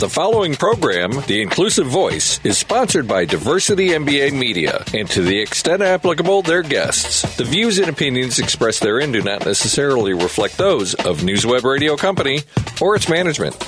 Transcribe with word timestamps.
The 0.00 0.08
following 0.08 0.54
program, 0.54 1.10
The 1.26 1.42
Inclusive 1.42 1.86
Voice, 1.86 2.42
is 2.42 2.56
sponsored 2.56 3.06
by 3.06 3.26
Diversity 3.26 3.88
MBA 3.88 4.32
Media 4.32 4.82
and 4.94 5.06
to 5.10 5.20
the 5.20 5.38
extent 5.38 5.82
applicable, 5.82 6.40
their 6.40 6.62
guests. 6.62 7.20
The 7.36 7.44
views 7.44 7.78
and 7.78 7.90
opinions 7.90 8.38
expressed 8.38 8.80
therein 8.80 9.12
do 9.12 9.20
not 9.20 9.44
necessarily 9.44 10.14
reflect 10.14 10.56
those 10.56 10.94
of 10.94 11.18
NewsWeb 11.18 11.64
Radio 11.64 11.96
Company 11.96 12.40
or 12.80 12.96
its 12.96 13.10
management. 13.10 13.58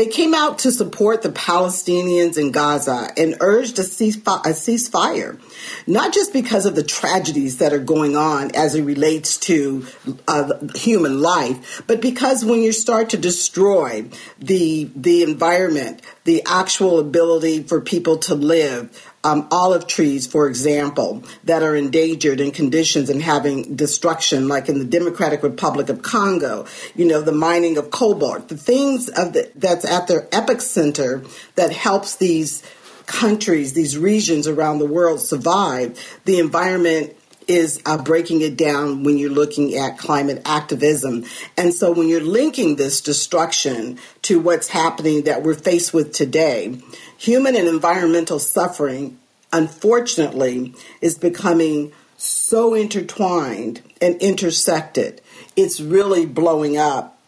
They 0.00 0.06
came 0.06 0.32
out 0.32 0.60
to 0.60 0.72
support 0.72 1.20
the 1.20 1.28
Palestinians 1.28 2.38
in 2.38 2.52
Gaza 2.52 3.12
and 3.18 3.36
urged 3.40 3.78
a, 3.78 3.82
ceasefire, 3.82 5.38
not 5.86 6.14
just 6.14 6.32
because 6.32 6.64
of 6.64 6.74
the 6.74 6.82
tragedies 6.82 7.58
that 7.58 7.74
are 7.74 7.78
going 7.78 8.16
on 8.16 8.50
as 8.54 8.74
it 8.74 8.80
relates 8.80 9.36
to 9.40 9.86
uh, 10.26 10.54
human 10.74 11.20
life, 11.20 11.82
but 11.86 12.00
because 12.00 12.46
when 12.46 12.62
you 12.62 12.72
start 12.72 13.10
to 13.10 13.18
destroy 13.18 14.08
the 14.38 14.90
the 14.96 15.22
environment, 15.22 16.00
the 16.24 16.42
actual 16.46 16.98
ability 16.98 17.64
for 17.64 17.82
people 17.82 18.16
to 18.16 18.34
live, 18.34 19.09
um, 19.22 19.46
olive 19.50 19.86
trees, 19.86 20.26
for 20.26 20.46
example, 20.46 21.22
that 21.44 21.62
are 21.62 21.76
endangered 21.76 22.40
in 22.40 22.50
conditions 22.50 23.10
and 23.10 23.20
having 23.20 23.76
destruction, 23.76 24.48
like 24.48 24.68
in 24.68 24.78
the 24.78 24.84
Democratic 24.84 25.42
Republic 25.42 25.88
of 25.88 26.02
Congo, 26.02 26.66
you 26.94 27.04
know, 27.04 27.20
the 27.20 27.32
mining 27.32 27.76
of 27.76 27.90
cobalt, 27.90 28.48
the 28.48 28.56
things 28.56 29.08
of 29.08 29.34
the, 29.34 29.50
that's 29.54 29.84
at 29.84 30.08
their 30.08 30.22
epicenter 30.28 31.28
that 31.56 31.72
helps 31.72 32.16
these 32.16 32.62
countries, 33.04 33.72
these 33.74 33.98
regions 33.98 34.46
around 34.46 34.78
the 34.78 34.86
world 34.86 35.20
survive. 35.20 35.98
The 36.24 36.38
environment 36.38 37.16
is 37.50 37.82
uh, 37.84 38.00
breaking 38.00 38.42
it 38.42 38.56
down 38.56 39.02
when 39.02 39.18
you're 39.18 39.28
looking 39.28 39.74
at 39.74 39.98
climate 39.98 40.40
activism. 40.44 41.24
And 41.56 41.74
so 41.74 41.90
when 41.90 42.06
you're 42.06 42.20
linking 42.20 42.76
this 42.76 43.00
destruction 43.00 43.98
to 44.22 44.38
what's 44.38 44.68
happening 44.68 45.22
that 45.22 45.42
we're 45.42 45.54
faced 45.54 45.92
with 45.92 46.12
today, 46.12 46.80
human 47.18 47.56
and 47.56 47.66
environmental 47.66 48.38
suffering, 48.38 49.18
unfortunately, 49.52 50.74
is 51.00 51.18
becoming 51.18 51.90
so 52.16 52.72
intertwined 52.72 53.82
and 54.00 54.14
intersected. 54.22 55.20
It's 55.56 55.80
really 55.80 56.26
blowing 56.26 56.76
up 56.76 57.19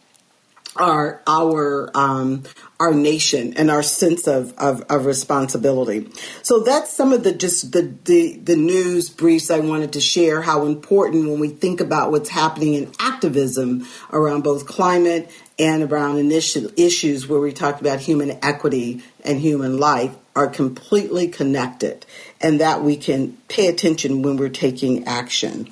our 0.75 1.21
our 1.27 1.91
um, 1.95 2.43
our 2.79 2.93
nation 2.93 3.53
and 3.55 3.69
our 3.69 3.83
sense 3.83 4.27
of, 4.27 4.53
of, 4.57 4.81
of, 4.89 5.05
responsibility. 5.05 6.09
So 6.41 6.59
that's 6.61 6.91
some 6.91 7.13
of 7.13 7.23
the 7.23 7.33
just 7.33 7.71
the, 7.71 7.93
the 8.03 8.37
the 8.37 8.55
news 8.55 9.09
briefs 9.09 9.51
I 9.51 9.59
wanted 9.59 9.93
to 9.93 10.01
share. 10.01 10.41
How 10.41 10.65
important 10.65 11.29
when 11.29 11.39
we 11.39 11.49
think 11.49 11.79
about 11.79 12.11
what's 12.11 12.29
happening 12.29 12.73
in 12.73 12.91
activism 12.99 13.87
around 14.11 14.43
both 14.43 14.65
climate 14.65 15.29
and 15.59 15.83
around 15.83 16.17
initial 16.17 16.69
issues 16.75 17.27
where 17.27 17.39
we 17.39 17.53
talk 17.53 17.79
about 17.79 17.99
human 17.99 18.39
equity 18.43 19.03
and 19.23 19.39
human 19.39 19.77
life 19.77 20.15
are 20.35 20.47
completely 20.47 21.27
connected 21.27 22.05
and 22.41 22.59
that 22.59 22.81
we 22.81 22.97
can 22.97 23.37
pay 23.47 23.67
attention 23.67 24.23
when 24.23 24.35
we're 24.35 24.49
taking 24.49 25.05
action. 25.05 25.71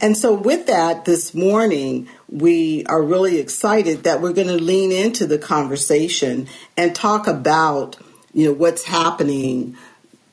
And 0.00 0.16
so 0.16 0.32
with 0.32 0.66
that 0.66 1.04
this 1.04 1.34
morning 1.34 2.08
we 2.30 2.84
are 2.86 3.02
really 3.02 3.38
excited 3.38 4.04
that 4.04 4.20
we're 4.20 4.32
going 4.32 4.48
to 4.48 4.62
lean 4.62 4.92
into 4.92 5.26
the 5.26 5.38
conversation 5.38 6.48
and 6.76 6.94
talk 6.94 7.26
about 7.26 7.96
you 8.32 8.46
know 8.46 8.52
what's 8.52 8.84
happening 8.84 9.76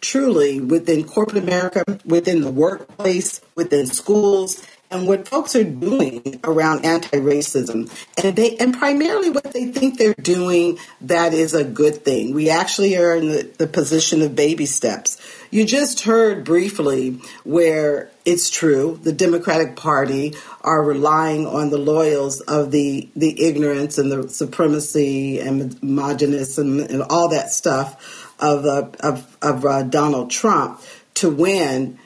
truly 0.01 0.59
within 0.59 1.03
corporate 1.03 1.41
America, 1.41 1.83
within 2.05 2.41
the 2.41 2.51
workplace, 2.51 3.41
within 3.55 3.87
schools, 3.87 4.63
and 4.91 5.07
what 5.07 5.27
folks 5.27 5.55
are 5.55 5.63
doing 5.63 6.39
around 6.43 6.85
anti-racism. 6.85 7.89
And 8.23 8.35
they 8.35 8.55
and 8.57 8.77
primarily 8.77 9.31
what 9.31 9.51
they 9.51 9.65
think 9.65 9.97
they're 9.97 10.13
doing 10.13 10.77
that 11.01 11.33
is 11.33 11.53
a 11.53 11.63
good 11.63 12.03
thing. 12.05 12.33
We 12.33 12.49
actually 12.49 12.95
are 12.97 13.15
in 13.15 13.29
the, 13.29 13.51
the 13.57 13.67
position 13.67 14.21
of 14.21 14.35
baby 14.35 14.65
steps 14.65 15.17
you 15.55 15.63
just 15.63 16.01
heard 16.01 16.43
briefly 16.43 17.11
where 17.45 18.11
it's 18.25 18.49
true 18.49 18.99
the 19.03 19.13
democratic 19.13 19.77
party 19.77 20.33
are 20.61 20.83
relying 20.83 21.47
on 21.47 21.69
the 21.69 21.77
loyals 21.77 22.41
of 22.41 22.71
the 22.71 23.09
the 23.15 23.41
ignorance 23.41 23.97
and 23.97 24.11
the 24.11 24.27
supremacy 24.27 25.39
and 25.39 25.79
homogenous 25.79 26.57
and, 26.57 26.81
and 26.81 27.01
all 27.03 27.29
that 27.29 27.49
stuff 27.49 28.35
of 28.37 28.65
uh, 28.65 28.89
of, 28.99 29.37
of 29.41 29.65
uh, 29.65 29.83
donald 29.83 30.29
trump 30.29 30.81
to 31.13 31.29
win 31.29 31.97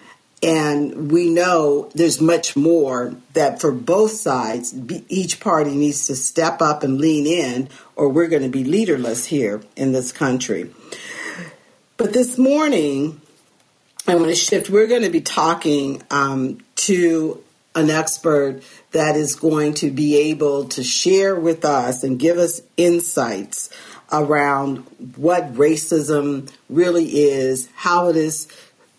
and 0.43 1.11
we 1.11 1.27
know 1.29 1.89
there's 1.95 2.21
much 2.21 2.55
more 2.55 3.15
that 3.33 3.59
for 3.59 3.73
both 3.73 4.11
sides, 4.11 4.73
each 5.09 5.41
party 5.41 5.75
needs 5.75 6.07
to 6.07 6.15
step 6.15 6.61
up 6.61 6.81
and 6.81 6.97
lean 6.97 7.27
in, 7.27 7.67
or 7.97 8.07
we're 8.07 8.29
going 8.29 8.43
to 8.43 8.49
be 8.49 8.63
leaderless 8.63 9.25
here 9.25 9.61
in 9.75 9.91
this 9.91 10.13
country. 10.13 10.73
But 11.97 12.13
this 12.13 12.37
morning, 12.37 13.19
I 14.09 14.15
want 14.15 14.29
to 14.29 14.35
shift. 14.35 14.71
We're 14.71 14.87
going 14.87 15.03
to 15.03 15.11
be 15.11 15.21
talking 15.21 16.01
um, 16.09 16.61
to 16.77 17.43
an 17.75 17.91
expert 17.91 18.63
that 18.91 19.15
is 19.15 19.35
going 19.35 19.75
to 19.75 19.91
be 19.91 20.17
able 20.17 20.65
to 20.69 20.83
share 20.83 21.35
with 21.35 21.63
us 21.63 22.03
and 22.03 22.17
give 22.17 22.39
us 22.39 22.61
insights 22.75 23.69
around 24.11 24.79
what 25.15 25.53
racism 25.53 26.51
really 26.69 27.05
is, 27.05 27.69
how 27.75 28.09
it 28.09 28.15
is 28.15 28.47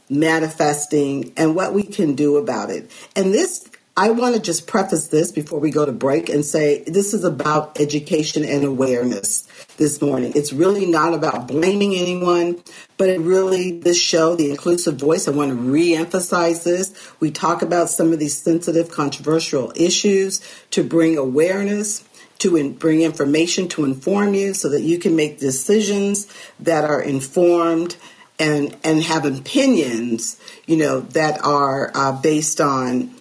manifesting, 0.08 1.32
and 1.36 1.56
what 1.56 1.74
we 1.74 1.82
can 1.82 2.14
do 2.14 2.36
about 2.36 2.70
it. 2.70 2.88
And 3.16 3.34
this, 3.34 3.68
I 4.00 4.08
want 4.08 4.34
to 4.34 4.40
just 4.40 4.66
preface 4.66 5.08
this 5.08 5.30
before 5.30 5.60
we 5.60 5.70
go 5.70 5.84
to 5.84 5.92
break 5.92 6.30
and 6.30 6.42
say 6.42 6.82
this 6.84 7.12
is 7.12 7.22
about 7.22 7.78
education 7.78 8.46
and 8.46 8.64
awareness 8.64 9.46
this 9.76 10.00
morning. 10.00 10.32
It's 10.34 10.54
really 10.54 10.86
not 10.86 11.12
about 11.12 11.46
blaming 11.46 11.94
anyone, 11.94 12.62
but 12.96 13.10
it 13.10 13.20
really, 13.20 13.78
this 13.78 14.00
show, 14.00 14.36
The 14.36 14.48
Inclusive 14.48 14.96
Voice, 14.96 15.28
I 15.28 15.32
want 15.32 15.50
to 15.50 15.54
re 15.54 15.94
emphasize 15.94 16.64
this. 16.64 16.94
We 17.20 17.30
talk 17.30 17.60
about 17.60 17.90
some 17.90 18.10
of 18.10 18.18
these 18.18 18.38
sensitive, 18.38 18.90
controversial 18.90 19.70
issues 19.76 20.40
to 20.70 20.82
bring 20.82 21.18
awareness 21.18 22.02
to 22.38 22.56
in, 22.56 22.72
bring 22.72 23.02
information 23.02 23.68
to 23.68 23.84
inform 23.84 24.32
you 24.32 24.54
so 24.54 24.70
that 24.70 24.80
you 24.80 24.98
can 24.98 25.14
make 25.14 25.40
decisions 25.40 26.26
that 26.58 26.86
are 26.86 27.02
informed 27.02 27.96
and 28.38 28.74
and 28.82 29.02
have 29.02 29.26
opinions, 29.26 30.40
you 30.64 30.78
know, 30.78 31.00
that 31.00 31.44
are 31.44 31.92
uh, 31.94 32.12
based 32.12 32.62
on 32.62 33.19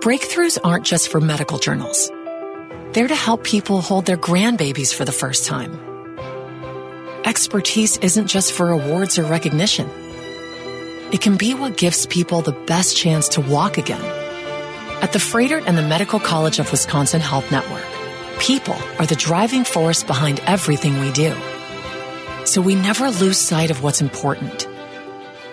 Breakthroughs 0.00 0.58
aren't 0.62 0.84
just 0.84 1.08
for 1.08 1.22
medical 1.22 1.58
journals. 1.58 2.10
They're 2.92 3.08
to 3.08 3.14
help 3.14 3.44
people 3.44 3.80
hold 3.80 4.06
their 4.06 4.16
grandbabies 4.16 4.94
for 4.94 5.04
the 5.04 5.12
first 5.12 5.46
time. 5.46 5.78
Expertise 7.24 7.98
isn't 7.98 8.26
just 8.26 8.52
for 8.52 8.70
awards 8.70 9.18
or 9.18 9.24
recognition. 9.24 9.88
It 11.12 11.20
can 11.20 11.36
be 11.36 11.54
what 11.54 11.76
gives 11.76 12.06
people 12.06 12.42
the 12.42 12.52
best 12.66 12.96
chance 12.96 13.28
to 13.30 13.40
walk 13.40 13.78
again. 13.78 14.04
At 15.02 15.12
the 15.12 15.18
Froedtert 15.18 15.64
and 15.66 15.78
the 15.78 15.82
Medical 15.82 16.20
College 16.20 16.58
of 16.58 16.70
Wisconsin 16.70 17.20
Health 17.20 17.50
Network, 17.50 17.86
People 18.40 18.76
are 18.98 19.04
the 19.04 19.16
driving 19.16 19.64
force 19.64 20.02
behind 20.02 20.40
everything 20.46 20.98
we 20.98 21.12
do. 21.12 21.36
So 22.46 22.62
we 22.62 22.74
never 22.74 23.10
lose 23.10 23.36
sight 23.36 23.70
of 23.70 23.82
what's 23.82 24.00
important. 24.00 24.66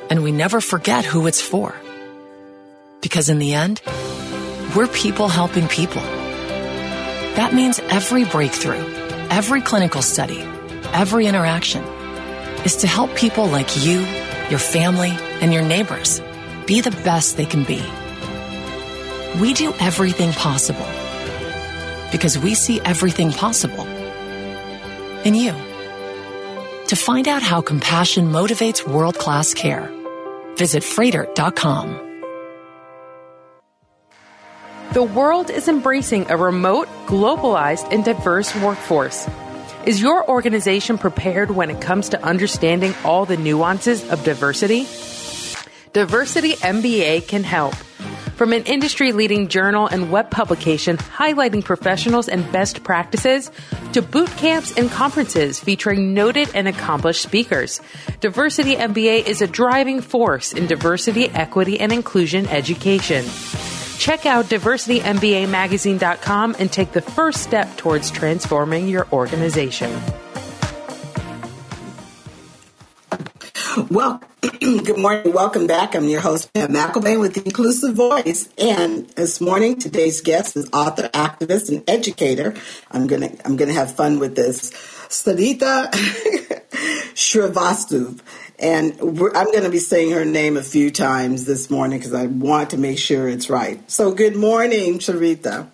And 0.10 0.24
we 0.24 0.32
never 0.32 0.62
forget 0.62 1.04
who 1.04 1.28
it's 1.28 1.42
for. 1.42 1.76
Because 3.02 3.28
in 3.28 3.40
the 3.40 3.54
end, 3.54 3.82
we're 4.74 4.88
people 4.88 5.28
helping 5.28 5.68
people. 5.68 6.02
That 7.38 7.54
means 7.54 7.78
every 7.78 8.26
breakthrough, 8.26 8.84
every 9.30 9.62
clinical 9.62 10.02
study, 10.02 10.42
every 10.92 11.28
interaction 11.28 11.84
is 12.66 12.78
to 12.78 12.88
help 12.88 13.16
people 13.16 13.46
like 13.46 13.86
you, 13.86 14.00
your 14.50 14.58
family, 14.58 15.12
and 15.40 15.54
your 15.54 15.62
neighbors 15.62 16.20
be 16.66 16.82
the 16.82 16.98
best 17.06 17.38
they 17.38 17.46
can 17.46 17.64
be. 17.64 17.84
We 19.40 19.54
do 19.54 19.72
everything 19.80 20.32
possible 20.34 20.88
because 22.12 22.40
we 22.40 22.56
see 22.56 22.82
everything 22.82 23.32
possible 23.32 23.86
in 25.24 25.36
you. 25.36 25.54
To 26.88 26.96
find 26.96 27.28
out 27.28 27.44
how 27.44 27.62
compassion 27.62 28.32
motivates 28.32 28.88
world 28.88 29.20
class 29.20 29.54
care, 29.54 29.92
visit 30.56 30.82
Froedtert.com. 30.82 32.07
The 34.94 35.04
world 35.04 35.50
is 35.50 35.68
embracing 35.68 36.32
a 36.32 36.38
remote, 36.38 36.88
globalized, 37.08 37.92
and 37.92 38.06
diverse 38.06 38.56
workforce. 38.56 39.28
Is 39.86 40.02
your 40.02 40.28
organization 40.30 40.98
prepared 40.98 41.52
when 41.52 41.70
it 41.70 41.82
comes 41.82 42.10
to 42.10 42.24
understanding 42.24 42.96
all 43.04 43.26
the 43.26 43.36
nuances 43.36 44.10
of 44.10 44.24
diversity? 44.24 44.88
Diversity 45.92 46.54
MBA 46.54 47.28
can 47.28 47.44
help. 47.44 47.76
From 48.38 48.54
an 48.54 48.64
industry 48.64 49.12
leading 49.12 49.50
journal 49.50 49.88
and 49.88 50.10
web 50.10 50.32
publication 50.32 50.96
highlighting 50.98 51.66
professionals 51.66 52.30
and 52.30 52.50
best 52.52 52.84
practices 52.84 53.52
to 53.92 54.02
boot 54.02 54.30
camps 54.38 54.72
and 54.78 54.90
conferences 54.90 55.60
featuring 55.60 56.14
noted 56.14 56.50
and 56.56 56.68
accomplished 56.68 57.22
speakers, 57.22 57.82
Diversity 58.22 58.76
MBA 58.76 59.28
is 59.28 59.42
a 59.42 59.48
driving 59.48 60.02
force 60.02 60.54
in 60.54 60.66
diversity, 60.66 61.30
equity, 61.30 61.80
and 61.80 61.92
inclusion 61.92 62.48
education. 62.48 63.26
Check 63.98 64.26
out 64.26 64.46
diversitymbamagazine.com 64.46 66.56
and 66.60 66.72
take 66.72 66.92
the 66.92 67.02
first 67.02 67.44
step 67.44 67.76
towards 67.78 68.12
transforming 68.12 68.88
your 68.88 69.08
organization. 69.12 69.92
Well, 73.90 74.22
good 74.42 74.98
morning. 74.98 75.34
Welcome 75.34 75.68
back. 75.68 75.96
I'm 75.96 76.06
your 76.06 76.22
host, 76.22 76.52
Pam 76.54 76.74
McElvane 76.74 77.20
with 77.20 77.36
the 77.36 77.44
Inclusive 77.46 77.96
Voice. 77.96 78.50
And 78.58 79.08
this 79.10 79.40
morning, 79.40 79.78
today's 79.78 80.22
guest 80.22 80.58
is 80.58 80.68
author, 80.74 81.10
activist, 81.10 81.70
and 81.70 81.84
educator. 81.88 82.56
I'm 82.92 83.08
gonna 83.08 83.32
I'm 83.46 83.56
gonna 83.56 83.74
have 83.74 83.96
fun 83.96 84.20
with 84.20 84.36
this. 84.36 84.72
Sarita 85.10 85.94
Srivastav. 87.18 88.22
And 88.60 88.94
I'm 89.02 89.16
going 89.52 89.64
to 89.64 89.70
be 89.72 89.80
saying 89.80 90.12
her 90.12 90.24
name 90.24 90.56
a 90.56 90.62
few 90.62 90.92
times 90.92 91.46
this 91.46 91.70
morning 91.70 91.98
because 91.98 92.14
I 92.14 92.28
want 92.28 92.70
to 92.72 92.78
make 92.78 93.00
sure 93.00 93.28
it's 93.28 93.50
right. 93.50 93.80
So, 93.90 94.12
good 94.12 94.36
morning, 94.36 95.00
Sarita. 95.00 95.68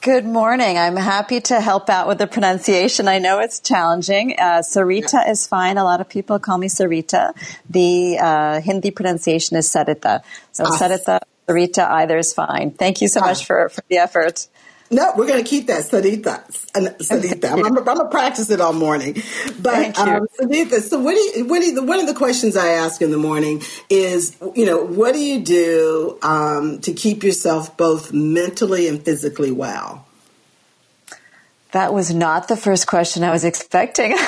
Good 0.00 0.24
morning. 0.24 0.78
I'm 0.78 0.96
happy 0.96 1.40
to 1.42 1.60
help 1.60 1.90
out 1.90 2.08
with 2.08 2.18
the 2.18 2.26
pronunciation. 2.26 3.06
I 3.06 3.18
know 3.18 3.40
it's 3.40 3.60
challenging. 3.60 4.36
Uh, 4.38 4.62
Sarita 4.62 5.12
yeah. 5.12 5.30
is 5.30 5.46
fine. 5.46 5.76
A 5.76 5.84
lot 5.84 6.00
of 6.00 6.08
people 6.08 6.38
call 6.38 6.56
me 6.56 6.68
Sarita. 6.68 7.32
The 7.68 8.18
uh, 8.18 8.60
Hindi 8.62 8.90
pronunciation 8.90 9.58
is 9.58 9.68
Sarita. 9.68 10.22
So 10.52 10.64
ah. 10.66 10.78
Sarita, 10.78 11.20
Sarita, 11.46 11.86
either 11.86 12.16
is 12.16 12.32
fine. 12.32 12.70
Thank 12.70 13.02
you 13.02 13.08
so 13.08 13.20
ah. 13.20 13.26
much 13.26 13.44
for, 13.44 13.68
for 13.68 13.82
the 13.88 13.98
effort. 13.98 14.46
No, 14.90 15.12
we're 15.16 15.26
going 15.26 15.42
to 15.42 15.48
keep 15.48 15.66
that 15.66 15.84
Sarita. 15.84 16.42
Sarita. 16.72 17.52
I'm, 17.52 17.64
I'm, 17.64 17.84
going 17.84 17.98
to 17.98 18.06
practice 18.06 18.50
it 18.50 18.60
all 18.60 18.72
morning. 18.72 19.14
But 19.60 19.98
um, 19.98 20.26
Sarita, 20.40 20.80
so 20.80 20.98
what 20.98 21.14
do 21.14 21.20
you, 21.20 21.44
what 21.44 21.60
do 21.60 21.66
you, 21.66 21.82
one 21.82 22.00
of 22.00 22.06
the 22.06 22.14
questions 22.14 22.56
I 22.56 22.68
ask 22.68 23.02
in 23.02 23.10
the 23.10 23.18
morning 23.18 23.62
is, 23.90 24.36
you 24.54 24.64
know, 24.64 24.82
what 24.82 25.12
do 25.12 25.20
you 25.20 25.40
do 25.40 26.18
um, 26.22 26.80
to 26.80 26.92
keep 26.92 27.22
yourself 27.22 27.76
both 27.76 28.12
mentally 28.14 28.88
and 28.88 29.04
physically 29.04 29.50
well? 29.50 30.06
That 31.72 31.92
was 31.92 32.14
not 32.14 32.48
the 32.48 32.56
first 32.56 32.86
question 32.86 33.22
I 33.22 33.30
was 33.30 33.44
expecting. 33.44 34.12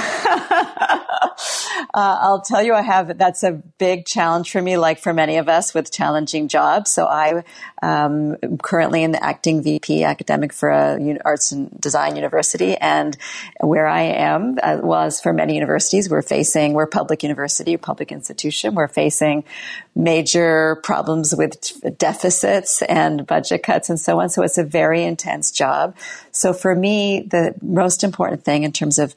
Uh, 1.92 2.18
I'll 2.20 2.40
tell 2.40 2.62
you, 2.62 2.74
I 2.74 2.82
have 2.82 3.18
that's 3.18 3.42
a 3.42 3.52
big 3.52 4.06
challenge 4.06 4.50
for 4.50 4.62
me, 4.62 4.76
like 4.76 5.00
for 5.00 5.12
many 5.12 5.38
of 5.38 5.48
us 5.48 5.74
with 5.74 5.92
challenging 5.92 6.48
jobs. 6.48 6.90
So 6.90 7.06
I 7.06 7.42
um, 7.82 8.36
am 8.42 8.58
currently 8.58 9.02
in 9.02 9.10
the 9.10 9.22
acting 9.22 9.62
VP 9.62 10.04
academic 10.04 10.52
for 10.52 10.70
a 10.70 11.18
arts 11.24 11.52
and 11.52 11.70
design 11.80 12.14
university, 12.14 12.76
and 12.76 13.16
where 13.60 13.86
I 13.86 14.02
am, 14.02 14.58
uh, 14.62 14.78
well 14.82 15.02
as 15.02 15.20
for 15.20 15.32
many 15.32 15.54
universities, 15.54 16.08
we're 16.08 16.22
facing 16.22 16.74
we're 16.74 16.86
public 16.86 17.22
university, 17.22 17.76
public 17.76 18.12
institution, 18.12 18.74
we're 18.74 18.88
facing 18.88 19.44
major 19.94 20.76
problems 20.84 21.34
with 21.34 21.98
deficits 21.98 22.82
and 22.82 23.26
budget 23.26 23.62
cuts 23.62 23.90
and 23.90 23.98
so 23.98 24.20
on. 24.20 24.28
So 24.28 24.42
it's 24.42 24.58
a 24.58 24.64
very 24.64 25.02
intense 25.02 25.50
job. 25.50 25.96
So 26.30 26.52
for 26.52 26.74
me, 26.74 27.22
the 27.22 27.54
most 27.60 28.04
important 28.04 28.44
thing 28.44 28.62
in 28.62 28.72
terms 28.72 28.98
of 28.98 29.14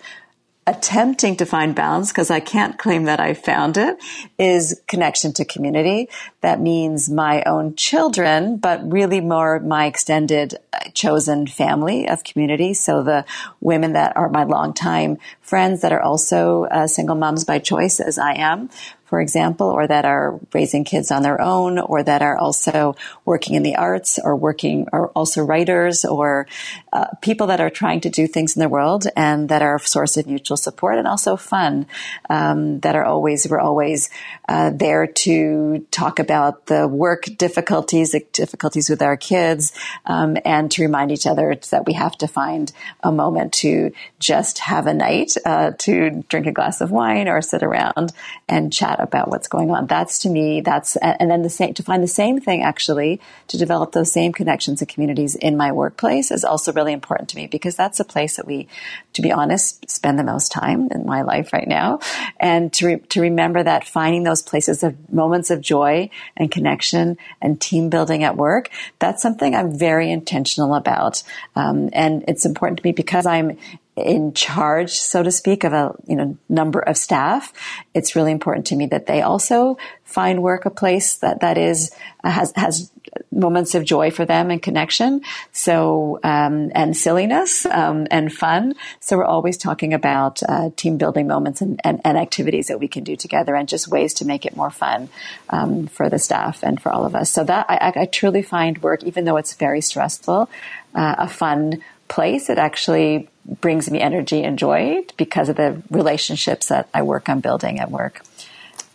attempting 0.65 1.35
to 1.37 1.45
find 1.45 1.75
balance 1.75 2.11
because 2.11 2.31
I 2.31 2.39
can't 2.39 2.77
claim 2.77 3.03
that 3.05 3.19
I 3.19 3.33
found 3.33 3.77
it 3.77 3.97
is 4.37 4.81
connection 4.87 5.33
to 5.33 5.45
community. 5.45 6.09
That 6.41 6.61
means 6.61 7.09
my 7.09 7.43
own 7.43 7.75
children, 7.75 8.57
but 8.57 8.89
really 8.89 9.19
more 9.19 9.59
my 9.59 9.87
extended 9.87 10.55
uh, 10.71 10.89
chosen 10.93 11.47
family 11.47 12.07
of 12.07 12.23
community. 12.23 12.73
So 12.73 13.03
the 13.03 13.25
women 13.59 13.93
that 13.93 14.15
are 14.15 14.29
my 14.29 14.43
longtime 14.43 15.17
friends 15.41 15.81
that 15.81 15.91
are 15.91 16.01
also 16.01 16.63
uh, 16.65 16.87
single 16.87 17.15
moms 17.15 17.43
by 17.43 17.59
choice 17.59 17.99
as 17.99 18.17
I 18.17 18.33
am, 18.35 18.69
for 19.13 19.21
example, 19.21 19.69
or 19.69 19.85
that 19.85 20.05
are 20.05 20.39
raising 20.53 20.83
kids 20.83 21.11
on 21.11 21.21
their 21.21 21.39
own, 21.39 21.77
or 21.77 22.01
that 22.01 22.23
are 22.23 22.35
also 22.35 22.95
working 23.25 23.53
in 23.53 23.61
the 23.61 23.75
arts, 23.75 24.17
or 24.17 24.35
working, 24.35 24.87
or 24.91 25.09
also 25.09 25.43
writers, 25.43 26.03
or 26.03 26.47
uh, 26.91 27.05
people 27.21 27.45
that 27.45 27.61
are 27.61 27.69
trying 27.69 28.01
to 28.01 28.09
do 28.09 28.25
things 28.25 28.55
in 28.55 28.59
the 28.59 28.67
world 28.67 29.05
and 29.15 29.49
that 29.49 29.61
are 29.61 29.75
a 29.75 29.79
source 29.79 30.17
of 30.17 30.25
mutual 30.25 30.57
support 30.57 30.97
and 30.97 31.07
also 31.07 31.35
fun. 31.35 31.85
Um, 32.27 32.79
that 32.79 32.95
are 32.95 33.05
always 33.05 33.47
we're 33.47 33.59
always 33.59 34.09
uh, 34.49 34.71
there 34.73 35.05
to 35.05 35.85
talk 35.91 36.17
about 36.17 36.65
the 36.65 36.87
work 36.87 37.25
difficulties, 37.37 38.13
the 38.13 38.25
difficulties 38.31 38.89
with 38.89 39.03
our 39.03 39.15
kids, 39.15 39.73
um, 40.07 40.37
and 40.43 40.71
to 40.71 40.81
remind 40.81 41.11
each 41.11 41.27
other 41.27 41.55
that 41.69 41.85
we 41.85 41.93
have 41.93 42.17
to 42.17 42.27
find 42.27 42.73
a 43.03 43.11
moment 43.11 43.53
to 43.53 43.91
just 44.17 44.57
have 44.57 44.87
a 44.87 44.93
night 44.95 45.33
uh, 45.45 45.69
to 45.77 46.23
drink 46.29 46.47
a 46.47 46.51
glass 46.51 46.81
of 46.81 46.89
wine 46.89 47.27
or 47.27 47.43
sit 47.43 47.61
around 47.61 48.11
and 48.49 48.73
chat 48.73 48.99
about 49.03 49.29
what's 49.29 49.47
going 49.47 49.69
on. 49.69 49.85
That's 49.85 50.17
to 50.19 50.29
me, 50.29 50.61
that's, 50.61 50.95
and 50.95 51.29
then 51.29 51.43
the 51.43 51.49
same, 51.49 51.73
to 51.75 51.83
find 51.83 52.01
the 52.01 52.07
same 52.07 52.39
thing 52.39 52.63
actually, 52.63 53.21
to 53.49 53.57
develop 53.57 53.91
those 53.91 54.11
same 54.11 54.31
connections 54.31 54.81
and 54.81 54.89
communities 54.89 55.35
in 55.35 55.57
my 55.57 55.71
workplace 55.71 56.31
is 56.31 56.43
also 56.43 56.73
really 56.73 56.93
important 56.93 57.29
to 57.29 57.35
me 57.35 57.47
because 57.47 57.75
that's 57.75 57.99
a 57.99 58.05
place 58.05 58.37
that 58.37 58.47
we, 58.47 58.67
to 59.13 59.21
be 59.21 59.31
honest, 59.31 59.89
spend 59.89 60.17
the 60.17 60.23
most 60.23 60.51
time 60.51 60.87
in 60.91 61.05
my 61.05 61.21
life 61.21 61.53
right 61.53 61.67
now. 61.67 61.99
And 62.39 62.71
to, 62.73 62.87
re- 62.87 62.99
to 63.09 63.21
remember 63.21 63.61
that 63.61 63.85
finding 63.85 64.23
those 64.23 64.41
places 64.41 64.83
of 64.83 65.13
moments 65.13 65.51
of 65.51 65.61
joy 65.61 66.09
and 66.37 66.49
connection 66.49 67.17
and 67.41 67.59
team 67.59 67.89
building 67.89 68.23
at 68.23 68.37
work, 68.37 68.69
that's 68.99 69.21
something 69.21 69.53
I'm 69.53 69.77
very 69.77 70.11
intentional 70.11 70.73
about. 70.75 71.21
Um, 71.55 71.89
and 71.93 72.23
it's 72.27 72.45
important 72.45 72.79
to 72.79 72.87
me 72.87 72.93
because 72.93 73.25
I'm 73.25 73.57
in 73.95 74.33
charge, 74.33 74.91
so 74.91 75.21
to 75.21 75.31
speak, 75.31 75.63
of 75.63 75.73
a 75.73 75.95
you 76.07 76.15
know 76.15 76.37
number 76.49 76.79
of 76.79 76.97
staff, 76.97 77.53
it's 77.93 78.15
really 78.15 78.31
important 78.31 78.67
to 78.67 78.75
me 78.75 78.87
that 78.87 79.05
they 79.05 79.21
also 79.21 79.77
find 80.03 80.41
work 80.41 80.65
a 80.65 80.69
place 80.69 81.15
that 81.15 81.41
that 81.41 81.57
is 81.57 81.91
has 82.23 82.53
has 82.55 82.91
moments 83.31 83.75
of 83.75 83.83
joy 83.83 84.11
for 84.11 84.25
them 84.25 84.49
and 84.49 84.61
connection. 84.61 85.21
So 85.51 86.19
um, 86.23 86.71
and 86.73 86.95
silliness 86.95 87.65
um, 87.65 88.07
and 88.09 88.33
fun. 88.33 88.75
So 88.99 89.17
we're 89.17 89.25
always 89.25 89.57
talking 89.57 89.93
about 89.93 90.41
uh, 90.47 90.69
team 90.75 90.97
building 90.97 91.27
moments 91.27 91.61
and, 91.61 91.79
and, 91.83 92.01
and, 92.03 92.17
activities 92.17 92.67
that 92.67 92.79
we 92.79 92.87
can 92.87 93.03
do 93.03 93.15
together, 93.15 93.55
and 93.55 93.67
just 93.67 93.87
ways 93.87 94.13
to 94.15 94.25
make 94.25 94.45
it 94.45 94.55
more 94.55 94.71
fun 94.71 95.09
um, 95.49 95.87
for 95.87 96.09
the 96.09 96.19
staff 96.19 96.63
and 96.63 96.81
for 96.81 96.91
all 96.91 97.05
of 97.05 97.15
us. 97.15 97.31
So 97.31 97.43
that 97.43 97.65
I, 97.69 97.93
I 97.95 98.05
truly 98.05 98.41
find 98.41 98.81
work, 98.81 99.03
even 99.03 99.25
though 99.25 99.37
it's 99.37 99.53
very 99.53 99.81
stressful, 99.81 100.49
uh, 100.95 101.15
a 101.17 101.27
fun 101.27 101.83
place. 102.13 102.49
It 102.49 102.59
actually 102.59 103.27
brings 103.59 103.89
me 103.89 103.99
energy 103.99 104.43
and 104.43 104.57
joy 104.57 105.03
because 105.17 105.49
of 105.49 105.55
the 105.55 105.81
relationships 105.89 106.67
that 106.67 106.87
I 106.93 107.01
work 107.01 107.27
on 107.27 107.39
building 107.39 107.79
at 107.79 107.89
work. 107.89 108.21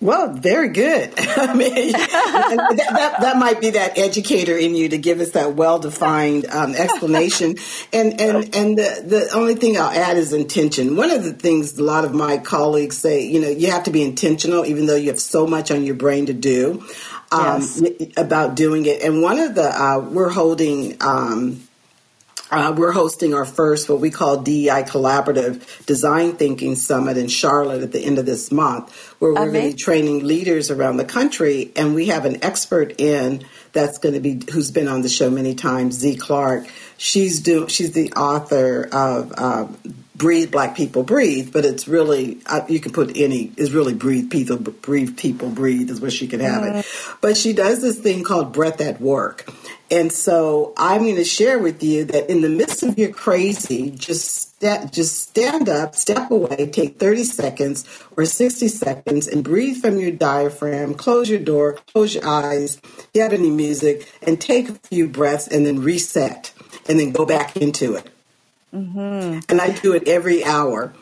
Well, 0.01 0.33
very 0.33 0.69
good. 0.69 1.13
I 1.19 1.55
mean, 1.55 1.91
that, 1.91 2.87
that, 2.93 3.21
that, 3.21 3.37
might 3.37 3.61
be 3.61 3.71
that 3.71 3.99
educator 3.99 4.57
in 4.57 4.77
you 4.77 4.91
to 4.91 4.99
give 4.99 5.19
us 5.19 5.31
that 5.33 5.55
well-defined 5.55 6.47
um, 6.47 6.75
explanation. 6.75 7.57
And 7.91 8.21
and 8.21 8.55
and 8.55 8.79
the 8.79 9.03
the 9.05 9.31
only 9.35 9.55
thing 9.55 9.79
I'll 9.79 9.91
add 9.91 10.17
is 10.17 10.33
intention. 10.33 10.95
One 10.97 11.11
of 11.11 11.25
the 11.25 11.33
things 11.33 11.79
a 11.79 11.83
lot 11.83 12.05
of 12.05 12.15
my 12.15 12.39
colleagues 12.39 12.99
say, 12.99 13.25
you 13.25 13.41
know, 13.41 13.49
you 13.49 13.71
have 13.71 13.85
to 13.85 13.91
be 13.91 14.03
intentional, 14.03 14.67
even 14.67 14.87
though 14.87 14.95
you 14.95 15.09
have 15.09 15.21
so 15.21 15.47
much 15.47 15.71
on 15.71 15.85
your 15.85 15.95
brain 15.95 16.27
to 16.27 16.35
do 16.35 16.85
um, 17.33 17.63
yes. 17.63 17.83
about 18.17 18.57
doing 18.57 18.85
it. 18.85 19.03
And 19.03 19.23
one 19.23 19.39
of 19.39 19.55
the 19.55 19.69
uh, 19.69 20.01
we're 20.01 20.31
holding. 20.31 20.97
Um, 21.01 21.68
uh, 22.51 22.75
we're 22.77 22.93
hosting 22.93 23.35
our 23.35 23.45
first, 23.45 23.89
what 23.89 24.01
we 24.01 24.11
call 24.11 24.43
DEI 24.43 24.85
Collaborative 24.85 25.85
Design 25.87 26.33
Thinking 26.33 26.77
Summit 26.77 27.17
in 27.17 27.29
Charlotte 27.29 27.83
at 27.83 27.93
the 27.93 28.01
end 28.01 28.19
of 28.19 28.27
this 28.27 28.51
month, 28.51 28.95
where 29.19 29.33
we're 29.33 29.51
going 29.51 29.53
to 29.53 29.71
be 29.71 29.75
training 29.75 30.25
leaders 30.25 30.71
around 30.71 30.97
the 30.97 31.05
country. 31.05 31.73
And 31.77 31.95
we 31.95 32.07
have 32.07 32.25
an 32.25 32.43
expert 32.43 33.01
in 33.01 33.45
that's 33.73 33.99
going 33.99 34.15
to 34.15 34.21
be, 34.21 34.41
who's 34.51 34.71
been 34.71 34.89
on 34.89 35.03
the 35.03 35.09
show 35.09 35.31
many 35.31 35.55
times, 35.55 35.97
Z 35.97 36.17
Clark. 36.17 36.67
She's 36.97 37.41
do, 37.41 37.69
she's 37.69 37.93
the 37.93 38.13
author 38.15 38.89
of 38.91 39.33
uh, 39.37 39.69
breathe 40.19 40.51
black 40.51 40.77
people 40.77 41.05
breathe 41.05 41.53
but 41.53 41.65
it's 41.65 41.87
really 41.87 42.41
you 42.69 42.81
can 42.81 42.93
put 42.93 43.17
any 43.17 43.53
is 43.57 43.73
really 43.73 43.95
breathe 43.95 44.31
people 44.31 44.57
breathe 44.57 45.17
people 45.17 45.49
breathe 45.49 45.89
is 45.89 46.01
where 46.01 46.11
she 46.11 46.27
can 46.27 46.41
have 46.41 46.65
it. 46.65 46.87
But 47.21 47.37
she 47.37 47.53
does 47.53 47.81
this 47.81 47.99
thing 47.99 48.25
called 48.25 48.53
breath 48.53 48.81
at 48.81 49.01
work. 49.01 49.49
And 49.91 50.13
so 50.13 50.75
i'm 50.77 51.03
going 51.03 51.17
to 51.17 51.25
share 51.25 51.59
with 51.59 51.83
you 51.83 52.05
that 52.07 52.29
in 52.29 52.43
the 52.43 52.49
midst 52.49 52.83
of 52.83 52.99
your 52.99 53.11
crazy 53.13 53.91
just 53.91 54.59
st- 54.61 54.93
just 54.93 55.29
stand 55.29 55.69
up 55.69 55.95
step 55.95 56.31
away 56.33 56.67
take 56.67 56.99
30 56.99 57.23
seconds 57.23 57.87
or 58.17 58.25
60 58.25 58.67
seconds 58.69 59.29
and 59.29 59.45
breathe 59.45 59.77
from 59.81 59.99
your 59.99 60.11
diaphragm 60.11 60.95
close 60.95 61.31
your 61.31 61.39
door 61.39 61.79
close 61.93 62.17
your 62.17 62.27
eyes 62.27 62.79
if 62.85 63.09
you 63.15 63.23
have 63.23 63.33
any 63.33 63.51
music 63.51 64.13
and 64.23 64.41
take 64.41 64.69
a 64.69 64.75
few 64.75 65.07
breaths 65.07 65.47
and 65.47 65.65
then 65.65 65.81
reset 65.81 66.53
and 66.89 66.99
then 66.99 67.13
go 67.13 67.25
back 67.25 67.57
into 67.57 67.95
it 67.95 68.11
Mm-hmm. 68.75 69.41
And 69.49 69.61
I 69.61 69.73
do 69.73 69.95
it 69.95 70.07
every 70.07 70.45
hour 70.45 70.93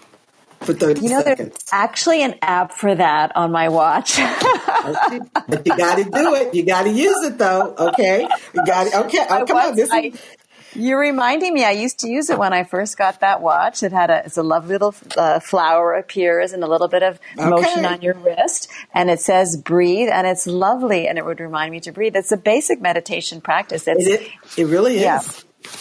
for 0.60 0.74
30 0.74 1.00
you 1.00 1.10
know, 1.10 1.22
seconds. 1.22 1.50
There's 1.50 1.68
actually 1.72 2.22
an 2.22 2.34
app 2.42 2.72
for 2.72 2.94
that 2.94 3.34
on 3.36 3.52
my 3.52 3.68
watch. 3.68 4.16
but 5.48 5.66
you 5.66 5.76
got 5.76 5.96
to 5.96 6.04
do 6.04 6.34
it. 6.34 6.54
You 6.54 6.64
got 6.64 6.84
to 6.84 6.90
use 6.90 7.22
it 7.24 7.38
though. 7.38 7.74
Okay. 7.78 8.28
You 8.54 8.66
got 8.66 8.86
it. 8.86 8.94
Okay. 9.06 9.26
Oh, 9.28 9.44
come 9.46 9.56
on. 9.58 9.76
This 9.76 9.90
I, 9.90 10.00
is. 10.00 10.20
You're 10.74 10.98
reminding 10.98 11.54
me. 11.54 11.64
I 11.64 11.70
used 11.70 12.00
to 12.00 12.08
use 12.08 12.28
it 12.28 12.38
when 12.38 12.52
I 12.52 12.64
first 12.64 12.98
got 12.98 13.20
that 13.20 13.40
watch. 13.40 13.82
It 13.82 13.92
had 13.92 14.10
a 14.10 14.24
it's 14.24 14.36
a 14.36 14.42
lovely 14.42 14.74
little 14.74 14.94
uh, 15.16 15.40
flower 15.40 15.94
appears 15.94 16.52
and 16.52 16.62
a 16.62 16.66
little 16.66 16.88
bit 16.88 17.02
of 17.02 17.18
okay. 17.38 17.48
motion 17.48 17.84
on 17.84 18.02
your 18.02 18.14
wrist, 18.14 18.68
and 18.92 19.10
it 19.10 19.20
says 19.20 19.56
breathe, 19.56 20.08
and 20.10 20.26
it's 20.26 20.46
lovely, 20.46 21.08
and 21.08 21.18
it 21.18 21.24
would 21.24 21.40
remind 21.40 21.72
me 21.72 21.80
to 21.80 21.92
breathe. 21.92 22.16
It's 22.16 22.32
a 22.32 22.36
basic 22.36 22.80
meditation 22.80 23.40
practice. 23.40 23.86
It's, 23.86 24.06
it, 24.06 24.28
it 24.58 24.66
really 24.66 24.96
is. 24.96 25.02
Yeah 25.02 25.22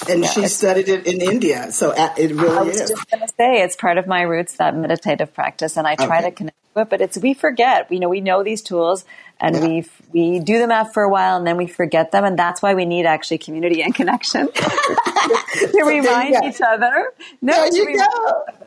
and 0.10 0.24
yeah, 0.24 0.30
she 0.30 0.48
studied 0.48 0.90
it 0.90 1.08
in 1.08 1.22
India. 1.22 1.72
So 1.72 1.94
it 1.96 2.32
really 2.32 2.58
I 2.58 2.62
was 2.62 2.82
is. 2.82 2.90
just 2.90 3.10
going 3.10 3.22
to 3.22 3.34
say 3.38 3.62
it's 3.62 3.76
part 3.76 3.98
of 3.98 4.08
my 4.08 4.22
roots 4.22 4.58
that 4.58 4.76
meditative 4.76 5.34
practice, 5.34 5.78
and 5.78 5.88
I 5.88 5.96
try 5.96 6.20
okay. 6.20 6.30
to 6.30 6.36
connect 6.36 6.58
to 6.76 6.82
it. 6.82 6.90
But 6.90 7.02
it's 7.02 7.18
we 7.18 7.34
forget. 7.34 7.90
We 7.90 8.00
know, 8.00 8.10
we 8.10 8.22
know 8.22 8.44
these 8.44 8.62
tools, 8.62 9.06
and 9.40 9.56
yeah. 9.56 9.66
we 9.66 9.86
we 10.14 10.40
do 10.40 10.60
them 10.60 10.72
out 10.72 10.94
for 10.94 11.04
a 11.04 11.10
while, 11.10 11.38
and 11.38 11.46
then 11.46 11.58
we 11.58 11.68
forget 11.68 12.12
them, 12.12 12.24
and 12.24 12.38
that's 12.38 12.62
why 12.62 12.74
we 12.74 12.86
need 12.86 13.06
actually 13.06 13.40
community 13.40 13.82
and 13.82 13.94
connection 13.94 14.52
to 14.54 15.84
remind 15.86 16.44
each 16.44 16.62
other. 16.62 17.14
No, 17.42 17.70
there 17.70 17.90
you 17.90 17.98
go 17.98 18.65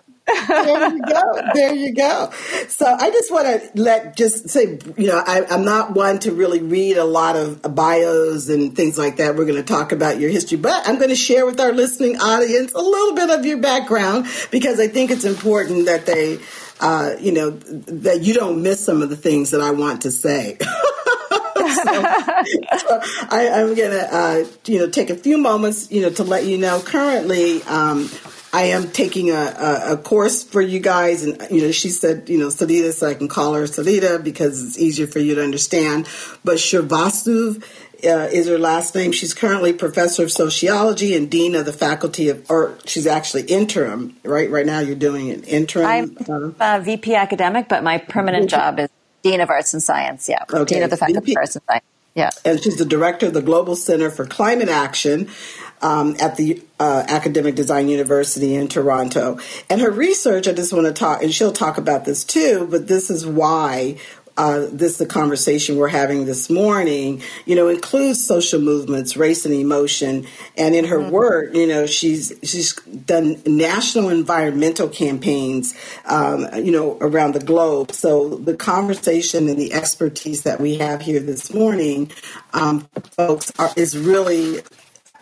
there 0.48 0.92
you 0.92 1.02
go. 1.02 1.40
There 1.54 1.74
you 1.74 1.94
go. 1.94 2.30
So 2.68 2.86
I 2.86 3.10
just 3.10 3.32
want 3.32 3.46
to 3.46 3.70
let 3.80 4.16
just 4.16 4.48
say, 4.48 4.78
you 4.96 5.06
know, 5.06 5.22
I, 5.24 5.54
am 5.54 5.64
not 5.64 5.94
one 5.94 6.18
to 6.20 6.32
really 6.32 6.60
read 6.60 6.96
a 6.96 7.04
lot 7.04 7.36
of 7.36 7.62
bios 7.74 8.48
and 8.48 8.74
things 8.76 8.98
like 8.98 9.16
that. 9.16 9.36
We're 9.36 9.46
going 9.46 9.56
to 9.56 9.62
talk 9.62 9.92
about 9.92 10.20
your 10.20 10.30
history, 10.30 10.58
but 10.58 10.86
I'm 10.86 10.96
going 10.96 11.08
to 11.08 11.16
share 11.16 11.46
with 11.46 11.60
our 11.60 11.72
listening 11.72 12.20
audience 12.20 12.72
a 12.72 12.80
little 12.80 13.14
bit 13.14 13.30
of 13.30 13.46
your 13.46 13.58
background 13.58 14.26
because 14.50 14.80
I 14.80 14.88
think 14.88 15.10
it's 15.10 15.24
important 15.24 15.86
that 15.86 16.06
they, 16.06 16.38
uh, 16.80 17.12
you 17.20 17.32
know, 17.32 17.50
that 17.50 18.22
you 18.22 18.34
don't 18.34 18.62
miss 18.62 18.84
some 18.84 19.02
of 19.02 19.10
the 19.10 19.16
things 19.16 19.50
that 19.50 19.60
I 19.60 19.70
want 19.70 20.02
to 20.02 20.10
say. 20.10 20.58
so, 21.58 22.02
so 22.78 23.00
I, 23.30 23.48
am 23.52 23.74
going 23.74 23.90
to, 23.90 24.08
uh, 24.14 24.44
you 24.66 24.78
know, 24.78 24.88
take 24.88 25.10
a 25.10 25.16
few 25.16 25.38
moments, 25.38 25.90
you 25.90 26.02
know, 26.02 26.10
to 26.10 26.24
let 26.24 26.44
you 26.44 26.58
know 26.58 26.80
currently, 26.80 27.62
um, 27.64 28.10
I 28.52 28.64
am 28.64 28.90
taking 28.90 29.30
a, 29.30 29.34
a, 29.34 29.92
a, 29.92 29.96
course 29.96 30.42
for 30.42 30.62
you 30.62 30.80
guys, 30.80 31.22
and 31.22 31.46
you 31.50 31.62
know, 31.62 31.70
she 31.70 31.90
said, 31.90 32.28
you 32.30 32.38
know, 32.38 32.48
Sarita, 32.48 32.92
so 32.92 33.08
I 33.08 33.14
can 33.14 33.28
call 33.28 33.54
her 33.54 33.64
Sarita 33.64 34.22
because 34.22 34.64
it's 34.64 34.78
easier 34.78 35.06
for 35.06 35.18
you 35.18 35.34
to 35.34 35.42
understand. 35.42 36.08
But 36.44 36.56
Srivastava 36.56 37.62
uh, 38.04 38.28
is 38.32 38.48
her 38.48 38.58
last 38.58 38.94
name. 38.94 39.12
She's 39.12 39.34
currently 39.34 39.72
professor 39.72 40.22
of 40.22 40.32
sociology 40.32 41.14
and 41.14 41.30
dean 41.30 41.54
of 41.54 41.66
the 41.66 41.72
faculty 41.72 42.28
of, 42.28 42.50
or 42.50 42.78
she's 42.86 43.06
actually 43.06 43.42
interim. 43.42 44.16
Right, 44.24 44.50
right 44.50 44.66
now 44.66 44.80
you're 44.80 44.96
doing 44.96 45.30
an 45.30 45.44
interim. 45.44 45.86
I'm 45.86 46.54
uh, 46.58 46.80
VP 46.80 47.14
academic, 47.14 47.68
but 47.68 47.82
my 47.82 47.98
permanent 47.98 48.48
job 48.48 48.78
is 48.78 48.88
dean 49.22 49.40
of 49.40 49.50
arts 49.50 49.74
and 49.74 49.82
science. 49.82 50.28
Yeah, 50.28 50.44
okay. 50.50 50.74
dean 50.74 50.82
of 50.84 50.90
the 50.90 50.96
faculty 50.96 51.20
VP. 51.20 51.32
of 51.32 51.36
arts 51.36 51.56
and 51.56 51.64
science. 51.68 51.84
Yeah, 52.14 52.30
and 52.44 52.62
she's 52.62 52.76
the 52.76 52.84
director 52.84 53.26
of 53.26 53.34
the 53.34 53.42
Global 53.42 53.76
Center 53.76 54.10
for 54.10 54.26
Climate 54.26 54.68
Action 54.68 55.28
um, 55.82 56.16
at 56.20 56.36
the 56.36 56.62
uh, 56.80 57.04
Academic 57.08 57.54
Design 57.54 57.88
University 57.88 58.54
in 58.54 58.68
Toronto. 58.68 59.38
And 59.68 59.80
her 59.80 59.90
research, 59.90 60.46
I 60.46 60.52
just 60.52 60.72
want 60.72 60.86
to 60.86 60.92
talk, 60.92 61.22
and 61.22 61.32
she'll 61.32 61.52
talk 61.52 61.78
about 61.78 62.04
this 62.04 62.24
too, 62.24 62.66
but 62.70 62.88
this 62.88 63.10
is 63.10 63.26
why 63.26 63.96
uh, 64.38 64.68
this 64.70 64.98
the 64.98 65.06
conversation 65.06 65.76
we're 65.76 65.88
having 65.88 66.24
this 66.24 66.48
morning, 66.48 67.20
you 67.44 67.56
know, 67.56 67.66
includes 67.66 68.24
social 68.24 68.60
movements, 68.60 69.16
race 69.16 69.44
and 69.44 69.52
emotion. 69.52 70.26
And 70.56 70.76
in 70.76 70.84
her 70.84 70.98
mm-hmm. 70.98 71.10
work, 71.10 71.54
you 71.54 71.66
know, 71.66 71.86
she's 71.86 72.32
she's 72.44 72.74
done 72.74 73.42
national 73.44 74.10
environmental 74.10 74.88
campaigns, 74.88 75.74
um, 76.04 76.46
you 76.54 76.70
know, 76.70 76.96
around 77.00 77.34
the 77.34 77.40
globe. 77.40 77.90
So 77.90 78.36
the 78.36 78.54
conversation 78.54 79.48
and 79.48 79.58
the 79.58 79.72
expertise 79.72 80.44
that 80.44 80.60
we 80.60 80.76
have 80.76 81.02
here 81.02 81.20
this 81.20 81.52
morning, 81.52 82.12
um, 82.54 82.88
folks, 83.10 83.50
are, 83.58 83.70
is 83.76 83.98
really 83.98 84.60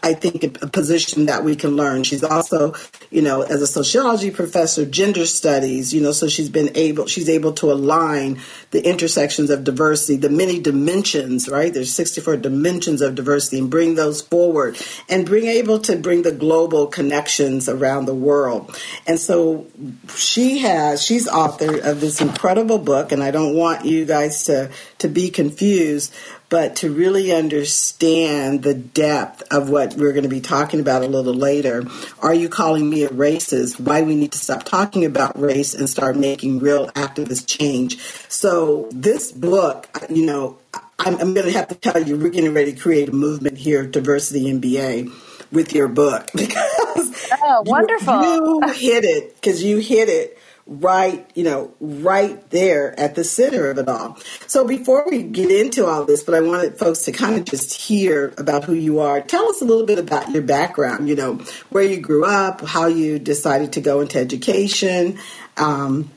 I 0.03 0.15
think, 0.15 0.63
a 0.63 0.69
position 0.69 1.27
that 1.27 1.43
we 1.43 1.57
can 1.57 1.75
learn. 1.75 2.05
She's 2.05 2.23
also, 2.23 2.75
you 3.11 3.23
know, 3.23 3.43
as 3.43 3.63
a 3.63 3.67
sociology 3.67 4.31
professor, 4.31 4.85
gender 4.85 5.27
studies, 5.27 5.93
you 5.93 6.01
know, 6.01 6.13
so 6.13 6.29
she's 6.29 6.51
been 6.51 6.71
able, 6.77 7.07
she's 7.07 7.29
able 7.29 7.53
to 7.55 7.73
align 7.73 8.39
the 8.71 8.87
intersections 8.87 9.51
of 9.51 9.65
diversity, 9.65 10.17
the 10.17 10.31
many 10.31 10.61
dimensions, 10.61 11.49
right? 11.49 11.73
There's 11.73 11.93
64 11.93 12.37
dimensions 12.37 13.01
of 13.01 13.15
diversity 13.15 13.59
and 13.59 13.71
bring 13.71 13.95
those 13.95 14.21
forward 14.21 14.77
and 15.09 15.27
bring 15.27 15.47
able 15.47 15.81
to 15.81 15.97
bring 15.97 16.23
the 16.23 16.33
global 16.33 16.87
connections 16.87 17.69
around 17.69 18.05
the 18.05 18.15
world. 18.15 18.79
And 19.07 19.19
so 19.19 19.67
she 20.15 20.59
has, 20.59 21.03
she's 21.03 21.27
author 21.27 21.79
of 21.79 22.01
this 22.01 22.21
incredible 22.21 22.79
book, 22.79 23.13
and 23.13 23.23
I 23.23 23.31
don't 23.31 23.57
want 23.57 23.85
you 23.85 24.05
guys 24.05 24.45
to, 24.45 24.71
to 24.99 25.09
be 25.09 25.31
confused, 25.31 26.15
but 26.49 26.77
to 26.77 26.93
really 26.93 27.33
understand 27.33 28.63
the 28.63 28.75
depth 28.75 29.43
of 29.53 29.69
what 29.69 29.95
we're 29.95 30.13
going 30.13 30.23
to 30.23 30.29
be 30.29 30.41
talking 30.41 30.81
about 30.81 31.03
a 31.03 31.07
little 31.07 31.35
later. 31.35 31.85
Are 32.21 32.35
you 32.35 32.49
calling 32.49 32.89
me 32.89 33.05
a 33.05 33.09
racist? 33.09 33.81
Why 33.81 34.03
we 34.03 34.15
need 34.15 34.33
to 34.33 34.39
stop 34.39 34.63
talking 34.63 35.05
about 35.05 35.39
race 35.41 35.75
and 35.75 35.89
start 35.89 36.17
making 36.17 36.61
real 36.61 36.89
activist 36.89 37.47
change. 37.47 37.99
So 38.29 38.89
this 38.93 39.33
book, 39.33 39.89
you 40.09 40.27
know, 40.27 40.59
I'm, 40.99 41.17
I'm 41.21 41.35
going 41.35 41.47
to 41.47 41.53
have 41.53 41.69
to 41.69 41.75
tell 41.75 42.03
you, 42.03 42.17
we're 42.17 42.31
getting 42.31 42.55
ready 42.55 42.73
to 42.73 42.81
create 42.81 43.09
a 43.09 43.13
movement 43.13 43.59
here, 43.59 43.87
Diversity 43.87 44.53
MBA, 44.53 45.13
with 45.53 45.75
your 45.75 45.89
book 45.89 46.31
because 46.35 47.29
oh, 47.43 47.63
wonderful. 47.67 48.23
you, 48.23 48.61
you 48.67 48.73
hit 48.73 49.05
it 49.05 49.35
because 49.35 49.63
you 49.63 49.79
hit 49.79 50.09
it 50.09 50.36
right, 50.67 51.31
you 51.35 51.45
know, 51.45 51.73
right 51.81 52.51
there 52.51 52.99
at 52.99 53.15
the 53.15 53.23
center 53.23 53.71
of 53.71 53.79
it 53.79 53.89
all. 53.89 54.19
So 54.47 54.67
before 54.67 55.05
we 55.09 55.23
get 55.23 55.51
into 55.51 55.87
all 55.87 56.05
this, 56.05 56.25
but 56.25 56.35
I 56.35 56.41
wanted 56.41 56.79
folks 56.79 57.05
to 57.05 57.13
kind 57.13 57.37
of 57.37 57.45
just 57.45 57.73
hear 57.73 58.35
about 58.37 58.65
who 58.65 58.75
you 58.75 59.01
are. 59.01 59.21
Tell 59.21 59.49
us 59.49 59.63
a 59.63 59.65
little 59.65 59.87
bit 59.87 59.99
about 59.99 60.31
your 60.31 60.43
background, 60.43 61.09
you 61.09 61.15
know, 61.15 61.35
where 61.71 61.85
you 61.85 62.01
grew 62.01 62.25
up, 62.25 62.63
how 62.63 62.87
you 62.87 63.19
decided 63.19 63.75
to 63.75 63.81
go 63.81 64.01
into 64.01 64.19
education, 64.19 65.19
um, 65.57 66.11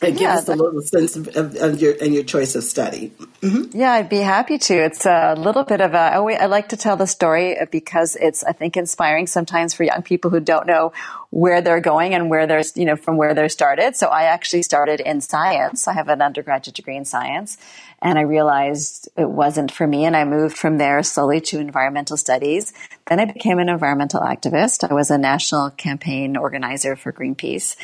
and 0.00 0.14
give 0.14 0.22
yeah, 0.22 0.38
us 0.38 0.48
a 0.48 0.56
little 0.56 0.82
sense 0.82 1.16
of, 1.16 1.28
of, 1.36 1.54
of, 1.56 1.80
your 1.80 1.94
and 2.00 2.12
your 2.12 2.24
choice 2.24 2.56
of 2.56 2.64
study. 2.64 3.12
Mm-hmm. 3.40 3.78
Yeah, 3.78 3.92
I'd 3.92 4.08
be 4.08 4.18
happy 4.18 4.58
to. 4.58 4.74
It's 4.74 5.06
a 5.06 5.34
little 5.38 5.62
bit 5.62 5.80
of 5.80 5.94
a. 5.94 5.98
I, 5.98 6.16
always, 6.16 6.38
I 6.40 6.46
like 6.46 6.70
to 6.70 6.76
tell 6.76 6.96
the 6.96 7.06
story 7.06 7.56
because 7.70 8.16
it's 8.16 8.42
I 8.42 8.52
think 8.52 8.76
inspiring 8.76 9.28
sometimes 9.28 9.74
for 9.74 9.84
young 9.84 10.02
people 10.02 10.30
who 10.30 10.40
don't 10.40 10.66
know 10.66 10.92
where 11.32 11.62
they're 11.62 11.80
going 11.80 12.12
and 12.12 12.28
where 12.28 12.46
there's 12.46 12.76
you 12.76 12.84
know 12.84 12.94
from 12.94 13.16
where 13.16 13.32
they're 13.32 13.48
started. 13.48 13.96
So 13.96 14.08
I 14.08 14.24
actually 14.24 14.62
started 14.62 15.00
in 15.00 15.22
science. 15.22 15.88
I 15.88 15.94
have 15.94 16.08
an 16.08 16.20
undergraduate 16.20 16.76
degree 16.76 16.96
in 16.96 17.06
science, 17.06 17.56
and 18.02 18.18
I 18.18 18.22
realized 18.22 19.08
it 19.16 19.30
wasn't 19.30 19.72
for 19.72 19.86
me. 19.86 20.04
And 20.04 20.14
I 20.14 20.24
moved 20.24 20.58
from 20.58 20.76
there 20.76 21.02
slowly 21.02 21.40
to 21.40 21.58
environmental 21.58 22.18
studies. 22.18 22.74
Then 23.06 23.18
I 23.18 23.24
became 23.24 23.58
an 23.58 23.70
environmental 23.70 24.20
activist. 24.20 24.88
I 24.88 24.92
was 24.92 25.10
a 25.10 25.16
national 25.16 25.70
campaign 25.70 26.36
organizer 26.36 26.96
for 26.96 27.14
Greenpeace. 27.14 27.76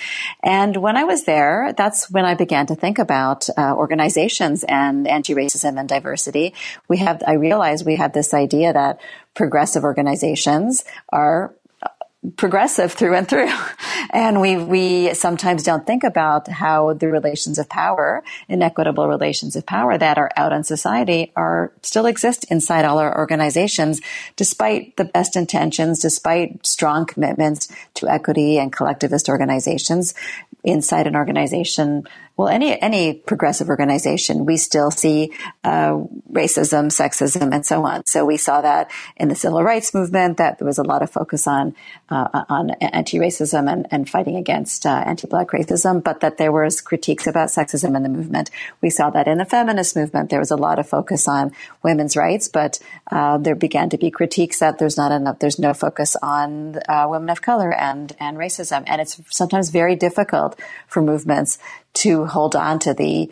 And 0.43 0.76
when 0.76 0.99
I 0.99 1.05
was 1.05 1.25
there, 1.25 1.73
that's 1.75 2.11
when 2.11 2.26
I 2.26 2.35
began 2.35 2.67
to 2.67 2.75
think 2.75 2.99
about 2.99 3.49
uh, 3.57 3.75
organizations 3.75 4.62
and 4.69 5.09
anti-racism 5.09 5.81
and 5.81 5.88
diversity. 5.88 6.52
We 6.87 6.99
have, 6.99 7.23
I 7.26 7.35
realized 7.35 7.87
we 7.87 7.97
have 7.97 8.12
this 8.12 8.35
idea 8.35 8.75
that 8.75 9.00
progressive 9.35 9.85
organizations 9.85 10.85
are 11.11 11.55
progressive 12.37 12.93
through 12.93 13.15
and 13.15 13.29
through. 13.29 13.51
And 14.11 14.41
we, 14.41 14.57
we 14.57 15.13
sometimes 15.13 15.63
don't 15.63 15.87
think 15.87 16.03
about 16.03 16.49
how 16.49 16.95
the 16.95 17.09
relations 17.09 17.59
of 17.59 17.69
power, 17.69 18.25
inequitable 18.49 19.07
relations 19.07 19.55
of 19.55 19.67
power 19.67 19.99
that 19.99 20.17
are 20.17 20.31
out 20.35 20.55
in 20.55 20.65
society 20.65 21.31
are 21.37 21.73
still 21.83 22.07
exist 22.07 22.47
inside 22.51 22.87
all 22.87 22.99
our 22.99 23.19
organizations, 23.19 24.01
despite 24.37 24.97
the 24.97 25.05
best 25.05 25.37
intentions, 25.37 25.99
despite 25.99 26.65
strong 26.65 27.05
commitments 27.05 27.69
to 27.95 28.09
equity 28.09 28.59
and 28.59 28.73
collectivist 28.73 29.29
organizations 29.29 30.15
inside 30.65 31.07
an 31.07 31.17
organization 31.17 32.05
well, 32.38 32.47
any 32.47 32.80
any 32.80 33.14
progressive 33.14 33.68
organization, 33.68 34.47
we 34.47 34.57
still 34.59 34.92
see 34.92 35.33
uh, 35.64 35.95
racism, 36.30 36.87
sexism, 36.87 37.52
and 37.52 37.66
so 37.66 37.85
on. 37.85 38.07
So 38.07 38.25
we 38.25 38.37
saw 38.37 38.61
that 38.61 38.92
in 39.16 39.26
the 39.26 39.35
civil 39.35 39.61
rights 39.64 39.92
movement 39.92 40.37
that 40.37 40.61
there 40.61 40.66
was 40.66 40.78
a 40.78 40.85
lot 40.85 41.02
of 41.02 41.11
focus 41.11 41.49
on 41.49 41.75
uh, 42.11 42.45
on 42.49 42.71
anti-racism 42.80 43.71
and, 43.71 43.88
and 43.90 44.09
fighting 44.09 44.37
against 44.37 44.87
uh, 44.87 45.02
anti-black 45.04 45.49
racism, 45.49 46.00
but 46.00 46.21
that 46.21 46.38
there 46.38 46.52
was 46.52 46.80
critiques 46.80 47.26
about 47.26 47.49
sexism 47.49 47.97
in 47.97 48.04
the 48.04 48.09
movement. 48.09 48.52
We 48.80 48.90
saw 48.90 49.11
that 49.11 49.26
in 49.26 49.38
the 49.38 49.45
feminist 49.45 49.97
movement, 49.97 50.30
there 50.30 50.38
was 50.38 50.52
a 50.52 50.57
lot 50.57 50.78
of 50.78 50.88
focus 50.88 51.26
on 51.26 51.50
women's 51.83 52.16
rights, 52.16 52.47
but 52.47 52.78
uh, 53.11 53.38
there 53.38 53.57
began 53.57 53.90
to 53.90 53.99
be 53.99 54.12
critiques 54.12 54.61
that 54.61 54.78
there's 54.78 54.97
not 54.97 55.11
enough, 55.11 55.40
there's 55.40 55.59
no 55.59 55.75
focus 55.75 56.14
on 56.23 56.78
uh, 56.88 57.09
women 57.11 57.30
of 57.30 57.42
color 57.42 57.75
and 57.75 58.14
and 58.21 58.37
racism, 58.37 58.85
and 58.87 59.00
it's 59.00 59.21
sometimes 59.28 59.71
very 59.71 59.97
difficult 59.97 60.57
for 60.87 61.02
movements 61.02 61.59
to 61.99 62.26
hold 62.26 62.57
on 62.57 62.78
to 62.81 62.95
the 62.95 63.31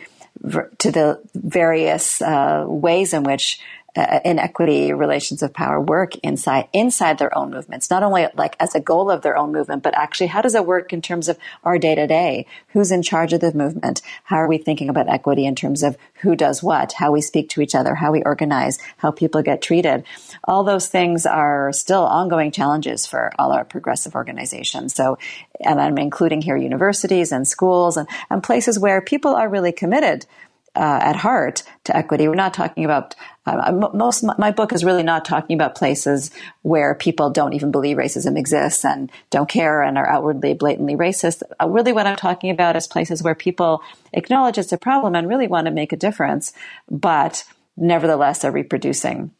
to 0.78 0.90
the 0.90 1.20
various 1.34 2.20
uh, 2.20 2.64
ways 2.68 3.12
in 3.12 3.22
which 3.24 3.58
uh, 3.96 4.20
inequity 4.24 4.92
relations 4.92 5.42
of 5.42 5.52
power 5.52 5.80
work 5.80 6.16
inside 6.16 6.68
inside 6.72 7.18
their 7.18 7.36
own 7.36 7.50
movements? 7.50 7.90
Not 7.90 8.02
only 8.02 8.26
like 8.34 8.56
as 8.60 8.74
a 8.74 8.80
goal 8.80 9.10
of 9.10 9.22
their 9.22 9.36
own 9.36 9.52
movement 9.52 9.82
but 9.82 9.96
actually 9.96 10.28
how 10.28 10.42
does 10.42 10.54
it 10.54 10.66
work 10.66 10.92
in 10.92 11.02
terms 11.02 11.28
of 11.28 11.38
our 11.64 11.78
day 11.78 11.94
to 11.94 12.06
day 12.06 12.46
who's 12.68 12.90
in 12.90 13.02
charge 13.02 13.32
of 13.32 13.40
the 13.40 13.52
movement? 13.52 14.02
How 14.24 14.36
are 14.36 14.48
we 14.48 14.58
thinking 14.58 14.88
about 14.88 15.08
equity 15.08 15.46
in 15.46 15.54
terms 15.54 15.82
of 15.82 15.96
who 16.22 16.36
does 16.36 16.62
what? 16.62 16.92
How 16.92 17.12
we 17.12 17.20
speak 17.20 17.48
to 17.50 17.60
each 17.60 17.74
other? 17.74 17.94
How 17.94 18.12
we 18.12 18.22
organize? 18.22 18.78
How 18.98 19.10
people 19.10 19.42
get 19.42 19.62
treated? 19.62 20.04
All 20.44 20.64
those 20.64 20.88
things 20.88 21.26
are 21.26 21.72
still 21.72 22.04
ongoing 22.04 22.50
challenges 22.50 23.06
for 23.06 23.32
all 23.38 23.52
our 23.52 23.64
progressive 23.64 24.14
organizations. 24.14 24.94
So 24.94 25.18
and 25.60 25.80
i'm 25.80 25.98
including 25.98 26.42
here 26.42 26.56
universities 26.56 27.32
and 27.32 27.46
schools 27.48 27.96
and, 27.96 28.08
and 28.30 28.42
places 28.42 28.78
where 28.78 29.00
people 29.00 29.34
are 29.34 29.48
really 29.48 29.72
committed 29.72 30.26
uh, 30.74 31.00
at 31.02 31.16
heart 31.16 31.62
to 31.84 31.96
equity. 31.96 32.28
We're 32.28 32.34
not 32.34 32.52
talking 32.54 32.84
about 32.84 33.14
most. 33.46 34.24
My 34.38 34.50
book 34.50 34.72
is 34.72 34.84
really 34.84 35.02
not 35.02 35.24
talking 35.24 35.54
about 35.54 35.74
places 35.74 36.30
where 36.62 36.94
people 36.94 37.30
don't 37.30 37.52
even 37.52 37.70
believe 37.70 37.96
racism 37.96 38.36
exists 38.36 38.84
and 38.84 39.10
don't 39.30 39.48
care 39.48 39.82
and 39.82 39.96
are 39.96 40.08
outwardly 40.08 40.54
blatantly 40.54 40.96
racist. 40.96 41.42
Uh, 41.60 41.68
really, 41.68 41.92
what 41.92 42.06
I'm 42.06 42.16
talking 42.16 42.50
about 42.50 42.76
is 42.76 42.86
places 42.86 43.22
where 43.22 43.34
people 43.34 43.82
acknowledge 44.12 44.58
it's 44.58 44.72
a 44.72 44.78
problem 44.78 45.14
and 45.14 45.28
really 45.28 45.46
want 45.46 45.66
to 45.66 45.70
make 45.70 45.92
a 45.92 45.96
difference, 45.96 46.52
but 46.90 47.44
nevertheless 47.76 48.44
are 48.44 48.50
reproducing 48.50 49.30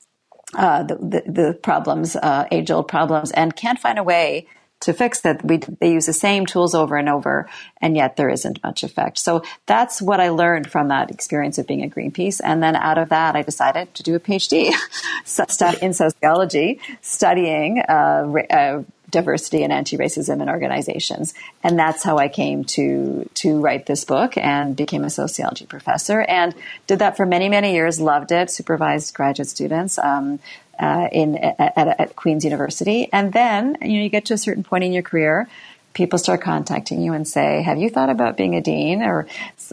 uh, 0.54 0.84
the, 0.84 0.94
the, 0.94 1.32
the, 1.32 1.54
problems, 1.54 2.14
uh, 2.14 2.46
age 2.52 2.70
old 2.70 2.86
problems, 2.86 3.32
and 3.32 3.56
can't 3.56 3.80
find 3.80 3.98
a 3.98 4.02
way 4.04 4.46
to 4.80 4.92
fix 4.92 5.20
that 5.20 5.44
we 5.44 5.58
they 5.80 5.92
use 5.92 6.06
the 6.06 6.12
same 6.12 6.46
tools 6.46 6.74
over 6.74 6.96
and 6.96 7.08
over 7.08 7.48
and 7.80 7.96
yet 7.96 8.16
there 8.16 8.28
isn't 8.28 8.62
much 8.62 8.82
effect. 8.82 9.18
So 9.18 9.42
that's 9.66 10.02
what 10.02 10.20
i 10.20 10.28
learned 10.28 10.70
from 10.70 10.88
that 10.88 11.10
experience 11.10 11.58
of 11.58 11.66
being 11.66 11.82
at 11.82 11.90
greenpeace 11.90 12.40
and 12.42 12.62
then 12.62 12.76
out 12.76 12.98
of 12.98 13.08
that 13.08 13.36
i 13.36 13.42
decided 13.42 13.92
to 13.94 14.02
do 14.02 14.14
a 14.14 14.20
phd 14.20 14.52
in 15.82 15.94
sociology 15.94 16.80
studying 17.00 17.80
uh, 17.80 18.32
uh, 18.50 18.82
diversity 19.10 19.62
and 19.62 19.72
anti-racism 19.72 20.42
in 20.42 20.48
organizations. 20.48 21.34
And 21.62 21.78
that's 21.78 22.02
how 22.02 22.18
i 22.18 22.28
came 22.28 22.64
to 22.64 23.28
to 23.34 23.60
write 23.60 23.86
this 23.86 24.04
book 24.04 24.36
and 24.36 24.76
became 24.76 25.04
a 25.04 25.10
sociology 25.10 25.66
professor 25.66 26.20
and 26.22 26.54
did 26.86 26.98
that 26.98 27.16
for 27.16 27.26
many 27.26 27.48
many 27.48 27.72
years 27.72 28.00
loved 28.00 28.32
it 28.32 28.50
supervised 28.50 29.14
graduate 29.14 29.48
students 29.48 29.98
um, 29.98 30.38
uh, 30.78 31.08
in 31.12 31.36
at, 31.36 32.00
at, 32.00 32.16
Queen's 32.16 32.44
University, 32.44 33.08
and 33.12 33.32
then 33.32 33.76
you 33.80 33.98
know 33.98 34.04
you 34.04 34.08
get 34.08 34.26
to 34.26 34.34
a 34.34 34.38
certain 34.38 34.62
point 34.62 34.84
in 34.84 34.92
your 34.92 35.02
career, 35.02 35.48
people 35.94 36.18
start 36.18 36.40
contacting 36.40 37.00
you 37.00 37.12
and 37.12 37.26
say, 37.26 37.62
"Have 37.62 37.78
you 37.78 37.90
thought 37.90 38.10
about 38.10 38.36
being 38.36 38.54
a 38.54 38.60
dean?" 38.60 39.02
or 39.02 39.26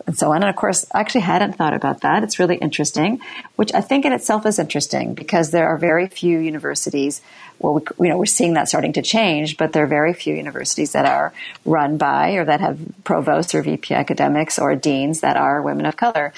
and 0.07 0.17
so 0.17 0.31
on. 0.31 0.37
And 0.37 0.49
of 0.49 0.55
course, 0.55 0.85
I 0.93 0.99
actually 0.99 1.21
hadn't 1.21 1.53
thought 1.53 1.73
about 1.73 2.01
that. 2.01 2.23
It's 2.23 2.39
really 2.39 2.55
interesting, 2.55 3.21
which 3.55 3.73
I 3.73 3.81
think 3.81 4.05
in 4.05 4.13
itself 4.13 4.45
is 4.45 4.59
interesting 4.59 5.13
because 5.13 5.51
there 5.51 5.67
are 5.67 5.77
very 5.77 6.07
few 6.07 6.39
universities. 6.39 7.21
Well, 7.59 7.75
we, 7.75 8.07
you 8.07 8.09
know, 8.11 8.17
we're 8.17 8.25
seeing 8.25 8.53
that 8.53 8.67
starting 8.67 8.93
to 8.93 9.01
change, 9.01 9.57
but 9.57 9.73
there 9.73 9.83
are 9.83 9.87
very 9.87 10.13
few 10.13 10.35
universities 10.35 10.93
that 10.93 11.05
are 11.05 11.33
run 11.65 11.97
by 11.97 12.31
or 12.31 12.45
that 12.45 12.61
have 12.61 12.79
provosts 13.03 13.53
or 13.53 13.61
VP 13.61 13.93
academics 13.93 14.59
or 14.59 14.75
deans 14.75 15.21
that 15.21 15.37
are 15.37 15.61
women 15.61 15.85
of 15.85 15.95
color. 15.95 16.33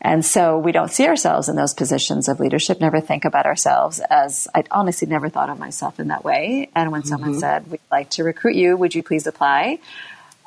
And 0.00 0.24
so 0.24 0.58
we 0.58 0.72
don't 0.72 0.90
see 0.90 1.06
ourselves 1.06 1.48
in 1.48 1.56
those 1.56 1.74
positions 1.74 2.28
of 2.28 2.38
leadership, 2.38 2.80
never 2.80 3.00
think 3.00 3.24
about 3.24 3.46
ourselves 3.46 4.00
as 4.10 4.46
I 4.54 4.62
honestly 4.70 5.08
never 5.08 5.28
thought 5.28 5.50
of 5.50 5.58
myself 5.58 5.98
in 5.98 6.08
that 6.08 6.24
way. 6.24 6.70
And 6.74 6.92
when 6.92 7.02
mm-hmm. 7.02 7.08
someone 7.08 7.38
said, 7.38 7.70
We'd 7.70 7.80
like 7.90 8.10
to 8.10 8.24
recruit 8.24 8.54
you, 8.54 8.76
would 8.76 8.94
you 8.94 9.02
please 9.02 9.26
apply? 9.26 9.80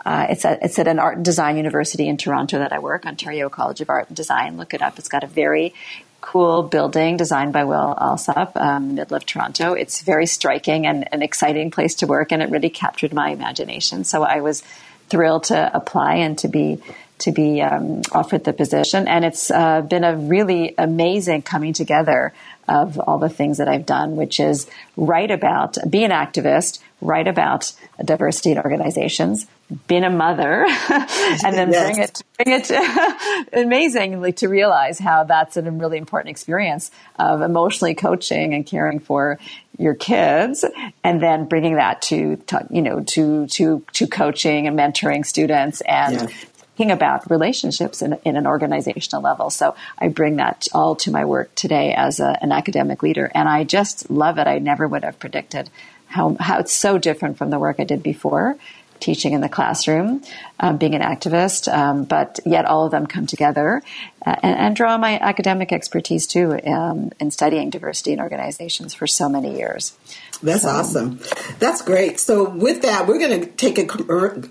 Uh, 0.06 0.28
it's, 0.30 0.46
at, 0.46 0.64
it's 0.64 0.80
at 0.80 0.88
an 0.88 1.00
art 1.00 1.18
and 1.18 1.26
design 1.26 1.58
university 1.58 2.08
in 2.08 2.18
Toronto 2.18 2.58
that 2.60 2.74
I 2.74 2.80
work, 2.80 3.06
Ontario 3.06 3.50
College 3.50 3.82
of 3.82 3.90
Art 3.90 4.08
and 4.08 4.18
Design. 4.18 4.58
Look 4.58 4.74
it 4.74 4.82
up. 4.82 4.98
It's 4.98 5.10
got 5.10 5.24
a 5.24 5.28
very 5.28 5.74
cool 6.22 6.64
building 6.64 7.18
designed 7.18 7.52
by 7.52 7.66
Will 7.66 7.96
Alsop, 8.00 8.56
um, 8.56 8.96
middle 8.96 9.18
of 9.18 9.26
Toronto. 9.26 9.74
It's 9.74 10.02
very 10.02 10.26
striking 10.26 10.88
and 10.88 11.08
an 11.12 11.22
exciting 11.22 11.72
place 11.72 11.96
to 11.96 12.08
work, 12.08 12.32
and 12.32 12.42
it 12.42 12.50
really 12.50 12.70
captured 12.70 13.14
my 13.14 13.30
imagination. 13.30 14.04
So 14.04 14.24
I 14.24 14.42
was 14.42 14.64
thrilled 15.10 15.46
to 15.46 15.76
apply 15.76 16.16
and 16.16 16.38
to 16.40 16.48
be 16.48 16.82
to 17.21 17.31
be 17.31 17.62
um, 17.62 18.01
offered 18.12 18.43
the 18.43 18.53
position. 18.53 19.07
And 19.07 19.23
it's 19.23 19.49
uh, 19.51 19.81
been 19.81 20.03
a 20.03 20.15
really 20.15 20.73
amazing 20.77 21.43
coming 21.43 21.73
together 21.73 22.34
of 22.67 22.99
all 22.99 23.17
the 23.17 23.29
things 23.29 23.57
that 23.57 23.67
I've 23.67 23.86
done, 23.86 24.15
which 24.15 24.39
is 24.39 24.67
write 24.95 25.31
about, 25.31 25.77
be 25.89 26.03
an 26.03 26.12
activist, 26.12 26.79
write 27.01 27.27
about 27.27 27.73
diversity 28.03 28.51
in 28.51 28.60
organizations, 28.60 29.45
being 29.88 30.03
a 30.03 30.10
mother, 30.10 30.65
and 30.89 31.55
then 31.55 31.71
yes. 31.71 31.95
bring 31.95 32.03
it, 32.03 32.21
bring 32.38 32.60
it 32.60 33.47
amazingly 33.53 34.31
to 34.34 34.47
realize 34.47 34.99
how 34.99 35.23
that's 35.23 35.57
a 35.57 35.62
really 35.63 35.97
important 35.97 36.29
experience 36.29 36.91
of 37.17 37.41
emotionally 37.41 37.95
coaching 37.95 38.53
and 38.53 38.65
caring 38.65 38.99
for 38.99 39.39
your 39.77 39.95
kids, 39.95 40.63
and 41.03 41.21
then 41.21 41.47
bringing 41.47 41.75
that 41.75 42.01
to, 42.03 42.38
you 42.69 42.81
know 42.81 43.01
to 43.01 43.47
to 43.47 43.84
to 43.93 44.07
coaching 44.07 44.67
and 44.67 44.77
mentoring 44.77 45.25
students 45.25 45.81
and 45.81 46.13
yes 46.13 46.45
thinking 46.82 46.91
about 46.91 47.30
relationships 47.30 48.02
in, 48.02 48.17
in, 48.26 48.36
an 48.36 48.48
organizational 48.48 49.22
level. 49.22 49.52
So 49.52 49.76
I 50.00 50.08
bring 50.08 50.38
that 50.38 50.67
all 50.74 50.96
to 50.96 51.12
my 51.12 51.26
work 51.26 51.54
today 51.54 51.94
as 51.94 52.20
a, 52.20 52.36
an 52.41 52.52
academic 52.52 53.04
leader, 53.04 53.32
and 53.36 53.48
I 53.48 53.65
just 53.65 54.10
love 54.10 54.39
it. 54.39 54.48
I 54.48 54.58
never 54.58 54.88
would 54.88 55.04
have 55.04 55.20
predicted 55.20 55.70
how 56.08 56.36
how 56.39 56.58
it's 56.58 56.74
so 56.74 56.98
different 56.98 57.38
from 57.38 57.52
the 57.52 57.60
work 57.60 57.76
I 57.78 57.84
did 57.84 58.02
before. 58.02 58.58
Teaching 59.02 59.34
in 59.34 59.42
the 59.42 59.50
classroom, 59.50 60.22
um, 60.60 60.78
being 60.78 60.94
an 60.94 61.02
activist, 61.02 61.72
um, 61.74 62.04
but 62.04 62.40
yet 62.46 62.66
all 62.66 62.86
of 62.86 62.92
them 62.92 63.08
come 63.08 63.26
together 63.26 63.82
uh, 64.26 64.36
and, 64.44 64.60
and, 64.60 64.76
draw 64.76 64.98
my 65.00 65.18
academic 65.20 65.72
expertise 65.74 66.28
too 66.28 66.60
um, 66.68 67.12
in 67.20 67.32
studying 67.32 67.72
diversity 67.72 68.14
in 68.14 68.20
organizations 68.20 68.94
for 68.94 69.08
so 69.08 69.28
many 69.28 69.58
years. 69.58 69.98
That's 70.44 70.64
awesome. 70.64 71.20
That's 71.58 71.82
great. 71.82 72.20
So 72.20 72.48
with 72.48 72.84
that, 72.84 73.08
we're 73.08 73.20
going 73.20 73.42
to 73.42 73.48
take 73.48 73.80
a 73.80 73.92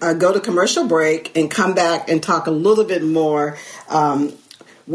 uh, 0.02 0.14
go 0.14 0.32
to 0.32 0.40
commercial 0.40 0.86
break 0.86 1.36
and 1.36 1.50
come 1.50 1.74
back 1.74 2.08
and 2.10 2.20
talk 2.20 2.48
a 2.48 2.50
little 2.50 2.84
bit 2.84 3.04
more 3.04 3.56
um, 3.88 4.32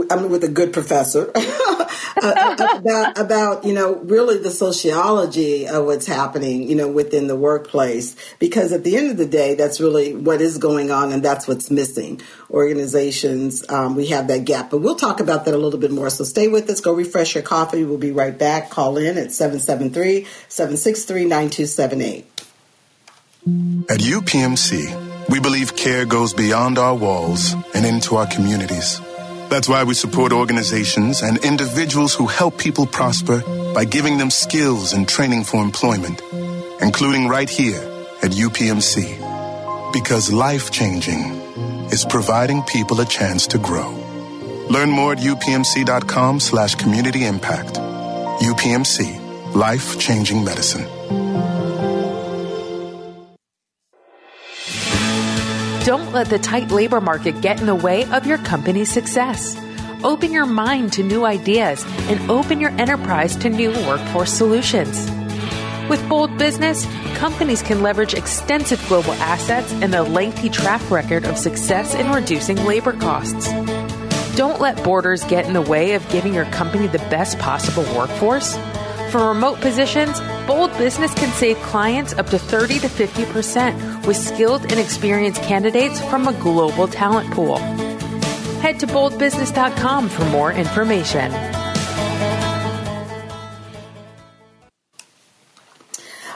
I'm 0.10 0.30
with 0.30 0.44
a 0.44 0.50
good 0.50 0.74
professor 0.74 1.32
uh, 1.36 2.78
about 2.80 3.18
about 3.18 3.64
you 3.64 3.74
know 3.74 3.96
really 3.96 4.38
the 4.38 4.52
sociology 4.52 5.66
of 5.68 5.86
what's 5.86 6.06
happening 6.06 6.70
you 6.70 6.76
know 6.76 6.90
within 6.90 7.28
the 7.28 7.36
workplace. 7.36 8.16
Because 8.40 8.72
at 8.72 8.84
the 8.84 8.98
end 8.98 9.12
of 9.12 9.18
the 9.18 9.26
day 9.26 9.56
that's 9.56 9.80
really 9.80 10.14
what 10.14 10.42
is 10.42 10.58
going 10.58 10.92
on 10.92 11.12
and 11.12 11.24
that's 11.24 11.48
what's 11.48 11.72
missing. 11.72 12.22
Organizations 12.50 13.68
um, 13.70 13.96
we 13.96 14.08
have 14.08 14.28
that 14.28 14.46
gap. 14.46 14.72
But 14.72 14.80
we'll 14.80 14.96
talk 14.96 15.20
about 15.20 15.46
that 15.46 15.54
a 15.54 15.58
little 15.58 15.80
bit 15.80 15.92
more. 15.92 16.10
So 16.10 16.24
stay 16.24 16.48
with 16.48 16.70
us. 16.70 16.82
Go 16.82 16.94
refresh 16.94 17.36
your 17.36 17.44
coffee. 17.44 17.84
We'll 17.84 17.98
be 17.98 18.12
right 18.12 18.38
back. 18.38 18.70
Call 18.70 18.98
in 18.98 19.18
at 19.18 19.30
773-763-9278 19.30 22.26
at 23.90 24.00
UPMC 24.00 25.30
we 25.30 25.40
believe 25.40 25.76
care 25.76 26.06
goes 26.06 26.34
beyond 26.34 26.80
our 26.80 26.96
walls 26.96 27.54
and 27.76 27.86
into 27.86 28.16
our 28.16 28.26
communities 28.26 29.00
that's 29.50 29.70
why 29.70 29.84
we 29.84 29.94
support 29.94 30.32
organizations 30.32 31.22
and 31.22 31.44
individuals 31.44 32.14
who 32.14 32.28
help 32.28 32.58
people 32.58 32.86
prosper 32.86 33.42
by 33.74 33.86
giving 33.86 34.18
them 34.18 34.30
skills 34.30 34.94
and 34.94 35.08
training 35.08 35.44
for 35.44 35.64
employment, 35.64 36.22
including 36.82 37.28
right 37.28 37.50
here 37.50 37.82
at 38.22 38.32
UPMC. 38.32 39.94
Because 39.94 40.32
life 40.32 40.72
changing 40.72 41.22
is 41.92 42.06
providing 42.06 42.64
people 42.64 43.00
a 43.02 43.06
chance 43.06 43.48
to 43.48 43.58
grow. 43.58 43.92
Learn 44.70 44.90
more 44.90 45.14
at 45.14 45.20
upmc.com 45.20 46.40
slash 46.40 46.76
community 46.76 47.26
impact. 47.26 47.76
UPMC, 47.76 49.56
life 49.56 50.00
changing 50.00 50.44
medicine. 50.44 51.25
Don't 55.86 56.12
let 56.14 56.30
the 56.30 56.40
tight 56.40 56.72
labor 56.72 57.00
market 57.00 57.42
get 57.42 57.60
in 57.60 57.68
the 57.68 57.76
way 57.76 58.06
of 58.06 58.26
your 58.26 58.40
company's 58.40 58.92
success. 58.92 59.56
Open 60.04 60.32
your 60.32 60.48
mind 60.48 60.94
to 60.94 61.04
new 61.04 61.26
ideas 61.26 61.86
and 62.10 62.28
open 62.28 62.60
your 62.60 62.72
enterprise 62.72 63.36
to 63.36 63.52
new 63.52 63.70
workforce 63.86 64.34
solutions. 64.34 65.08
With 65.88 66.04
Bold 66.10 66.40
Business, 66.40 66.88
companies 67.14 67.62
can 67.62 67.84
leverage 67.84 68.16
extensive 68.16 68.84
global 68.88 69.14
assets 69.14 69.72
and 69.74 69.94
a 69.94 70.02
lengthy 70.02 70.50
track 70.50 70.82
record 70.90 71.24
of 71.24 71.38
success 71.38 71.94
in 71.94 72.10
reducing 72.12 72.58
labor 72.66 72.94
costs. 72.94 73.52
Don't 74.36 74.60
let 74.60 74.84
borders 74.84 75.24
get 75.26 75.46
in 75.46 75.54
the 75.54 75.62
way 75.62 75.94
of 75.94 76.10
giving 76.10 76.34
your 76.34 76.46
company 76.46 76.88
the 76.88 76.98
best 76.98 77.38
possible 77.38 77.84
workforce. 77.96 78.58
For 79.16 79.30
remote 79.30 79.62
positions, 79.62 80.20
Bold 80.46 80.78
Business 80.78 81.14
can 81.14 81.32
save 81.32 81.56
clients 81.62 82.12
up 82.12 82.28
to 82.32 82.38
30 82.38 82.80
to 82.80 82.88
50% 82.88 84.06
with 84.06 84.18
skilled 84.18 84.64
and 84.64 84.78
experienced 84.78 85.42
candidates 85.42 86.02
from 86.10 86.28
a 86.28 86.34
global 86.34 86.86
talent 86.86 87.32
pool. 87.32 87.58
Head 88.60 88.78
to 88.82 88.88
boldbusiness.com 88.88 90.10
for 90.10 90.26
more 90.26 90.52
information. 90.52 91.32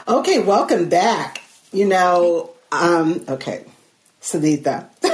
Okay, 0.08 0.38
welcome 0.38 0.88
back. 0.88 1.42
You 1.74 1.86
know, 1.86 2.48
um, 2.72 3.26
okay, 3.28 3.66
Sunitha. 4.22 4.88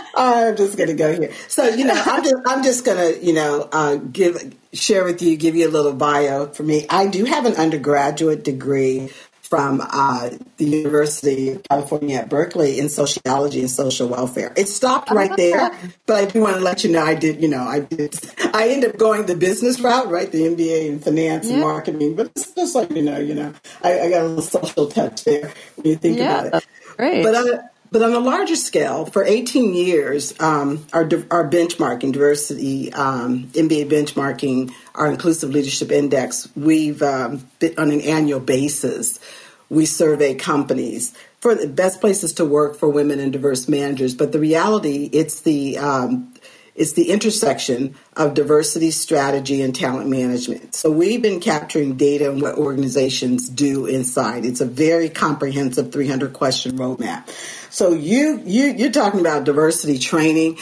I'm 0.16 0.56
just 0.56 0.76
gonna 0.76 0.94
go 0.94 1.12
here. 1.12 1.32
So 1.48 1.68
you 1.68 1.84
know, 1.84 1.94
I'm 1.94 2.22
just 2.22 2.36
I'm 2.46 2.62
just 2.62 2.84
gonna 2.84 3.12
you 3.20 3.32
know 3.32 3.68
uh, 3.72 3.96
give 3.96 4.54
share 4.72 5.04
with 5.04 5.22
you, 5.22 5.36
give 5.36 5.54
you 5.54 5.68
a 5.68 5.70
little 5.70 5.92
bio 5.92 6.48
for 6.48 6.62
me. 6.62 6.86
I 6.88 7.06
do 7.06 7.24
have 7.24 7.46
an 7.46 7.54
undergraduate 7.54 8.44
degree 8.44 9.10
from 9.52 9.82
uh, 9.86 10.30
the 10.56 10.64
University 10.64 11.50
of 11.50 11.62
California 11.64 12.16
at 12.16 12.30
Berkeley 12.30 12.78
in 12.78 12.88
sociology 12.88 13.60
and 13.60 13.68
social 13.68 14.08
welfare. 14.08 14.50
It 14.56 14.66
stopped 14.66 15.10
right 15.10 15.36
there, 15.36 15.78
but 16.06 16.16
I 16.16 16.24
do 16.24 16.40
want 16.40 16.56
to 16.56 16.62
let 16.62 16.84
you 16.84 16.90
know 16.90 17.02
I 17.02 17.14
did. 17.14 17.42
You 17.42 17.48
know, 17.48 17.62
I 17.62 17.80
did. 17.80 18.18
I 18.54 18.70
ended 18.70 18.92
up 18.92 18.96
going 18.96 19.26
the 19.26 19.36
business 19.36 19.78
route, 19.78 20.08
right? 20.08 20.32
The 20.32 20.44
MBA 20.44 20.88
in 20.88 21.00
finance 21.00 21.46
yeah. 21.46 21.52
and 21.52 21.60
marketing. 21.60 22.16
But 22.16 22.28
it's 22.28 22.52
just 22.52 22.74
like 22.74 22.92
you 22.92 23.02
know, 23.02 23.18
you 23.18 23.34
know, 23.34 23.52
I, 23.82 24.00
I, 24.00 24.08
got 24.08 24.22
a 24.22 24.28
little 24.28 24.42
social 24.42 24.86
touch 24.86 25.24
there 25.24 25.52
when 25.76 25.86
you 25.86 25.96
think 25.96 26.16
yeah, 26.16 26.44
about 26.44 26.62
it. 26.62 26.68
Great. 26.96 27.22
But 27.22 27.34
I, 27.34 27.58
but 27.92 28.02
on 28.02 28.14
a 28.14 28.18
larger 28.18 28.56
scale, 28.56 29.04
for 29.04 29.22
18 29.22 29.74
years, 29.74 30.34
um, 30.40 30.86
our, 30.94 31.02
our 31.30 31.48
benchmarking, 31.48 32.12
diversity, 32.12 32.90
um, 32.94 33.44
MBA 33.48 33.90
benchmarking, 33.90 34.72
our 34.94 35.10
inclusive 35.10 35.50
leadership 35.50 35.92
index, 35.92 36.48
we've 36.56 37.02
um, 37.02 37.46
on 37.76 37.90
an 37.92 38.00
annual 38.00 38.40
basis. 38.40 39.20
We 39.68 39.86
survey 39.86 40.34
companies 40.34 41.14
for 41.40 41.54
the 41.54 41.66
best 41.66 42.00
places 42.00 42.34
to 42.34 42.44
work 42.44 42.76
for 42.76 42.88
women 42.88 43.18
and 43.18 43.32
diverse 43.32 43.68
managers. 43.68 44.14
But 44.14 44.32
the 44.32 44.38
reality, 44.38 45.10
it's 45.12 45.40
the 45.40 45.76
um, 45.78 46.32
it's 46.74 46.92
the 46.92 47.10
intersection 47.10 47.94
of 48.16 48.34
diversity 48.34 48.90
strategy 48.90 49.60
and 49.62 49.74
talent 49.74 50.08
management. 50.08 50.74
So 50.74 50.90
we've 50.90 51.20
been 51.20 51.40
capturing 51.40 51.96
data 51.96 52.30
on 52.30 52.40
what 52.40 52.56
organizations 52.56 53.48
do 53.48 53.86
inside. 53.86 54.44
It's 54.44 54.60
a 54.60 54.66
very 54.66 55.08
comprehensive 55.08 55.92
300 55.92 56.32
question 56.32 56.78
roadmap. 56.78 57.28
So 57.70 57.92
you 57.92 58.40
you 58.44 58.66
you're 58.66 58.92
talking 58.92 59.20
about 59.20 59.44
diversity 59.44 59.98
training 59.98 60.58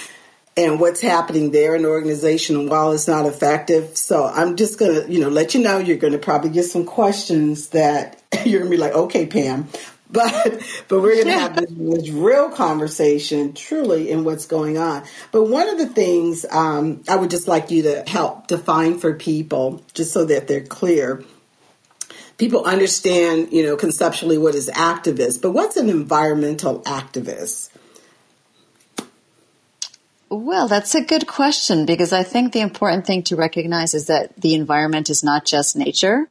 and 0.56 0.80
what's 0.80 1.00
happening 1.00 1.52
there 1.52 1.74
in 1.74 1.82
the 1.82 1.88
organization 1.88 2.56
and 2.56 2.68
while 2.68 2.92
it's 2.92 3.08
not 3.08 3.26
effective. 3.26 3.96
So 3.96 4.26
I'm 4.26 4.56
just 4.56 4.78
gonna, 4.78 5.06
you 5.06 5.20
know, 5.20 5.28
let 5.28 5.54
you 5.54 5.62
know 5.62 5.78
you're 5.78 5.96
gonna 5.96 6.18
probably 6.18 6.50
get 6.50 6.64
some 6.64 6.84
questions 6.84 7.68
that 7.68 8.22
you're 8.44 8.60
gonna 8.60 8.70
be 8.70 8.76
like, 8.76 8.92
okay, 8.92 9.26
Pam. 9.26 9.68
But 10.12 10.60
but 10.88 11.02
we're 11.02 11.22
gonna 11.22 11.38
have 11.38 11.54
this, 11.68 11.70
this, 11.70 12.10
real 12.10 12.50
conversation 12.50 13.52
truly 13.52 14.10
in 14.10 14.24
what's 14.24 14.44
going 14.44 14.76
on. 14.76 15.04
But 15.30 15.44
one 15.44 15.68
of 15.68 15.78
the 15.78 15.86
things 15.86 16.44
um, 16.50 17.04
I 17.08 17.14
would 17.14 17.30
just 17.30 17.46
like 17.46 17.70
you 17.70 17.82
to 17.84 18.02
help 18.08 18.48
define 18.48 18.98
for 18.98 19.14
people, 19.14 19.84
just 19.94 20.12
so 20.12 20.24
that 20.24 20.48
they're 20.48 20.64
clear, 20.64 21.22
people 22.38 22.64
understand, 22.64 23.52
you 23.52 23.62
know, 23.62 23.76
conceptually 23.76 24.38
what 24.38 24.56
is 24.56 24.68
activist, 24.70 25.42
but 25.42 25.52
what's 25.52 25.76
an 25.76 25.90
environmental 25.90 26.80
activist? 26.80 27.68
Well, 30.30 30.66
that's 30.66 30.94
a 30.94 31.02
good 31.02 31.26
question 31.26 31.84
because 31.84 32.14
I 32.14 32.22
think 32.22 32.52
the 32.52 32.60
important 32.60 33.06
thing 33.06 33.24
to 33.24 33.36
recognize 33.36 33.92
is 33.92 34.06
that 34.06 34.34
the 34.40 34.54
environment 34.54 35.10
is 35.10 35.22
not 35.22 35.44
just 35.44 35.76
nature. 35.76 36.29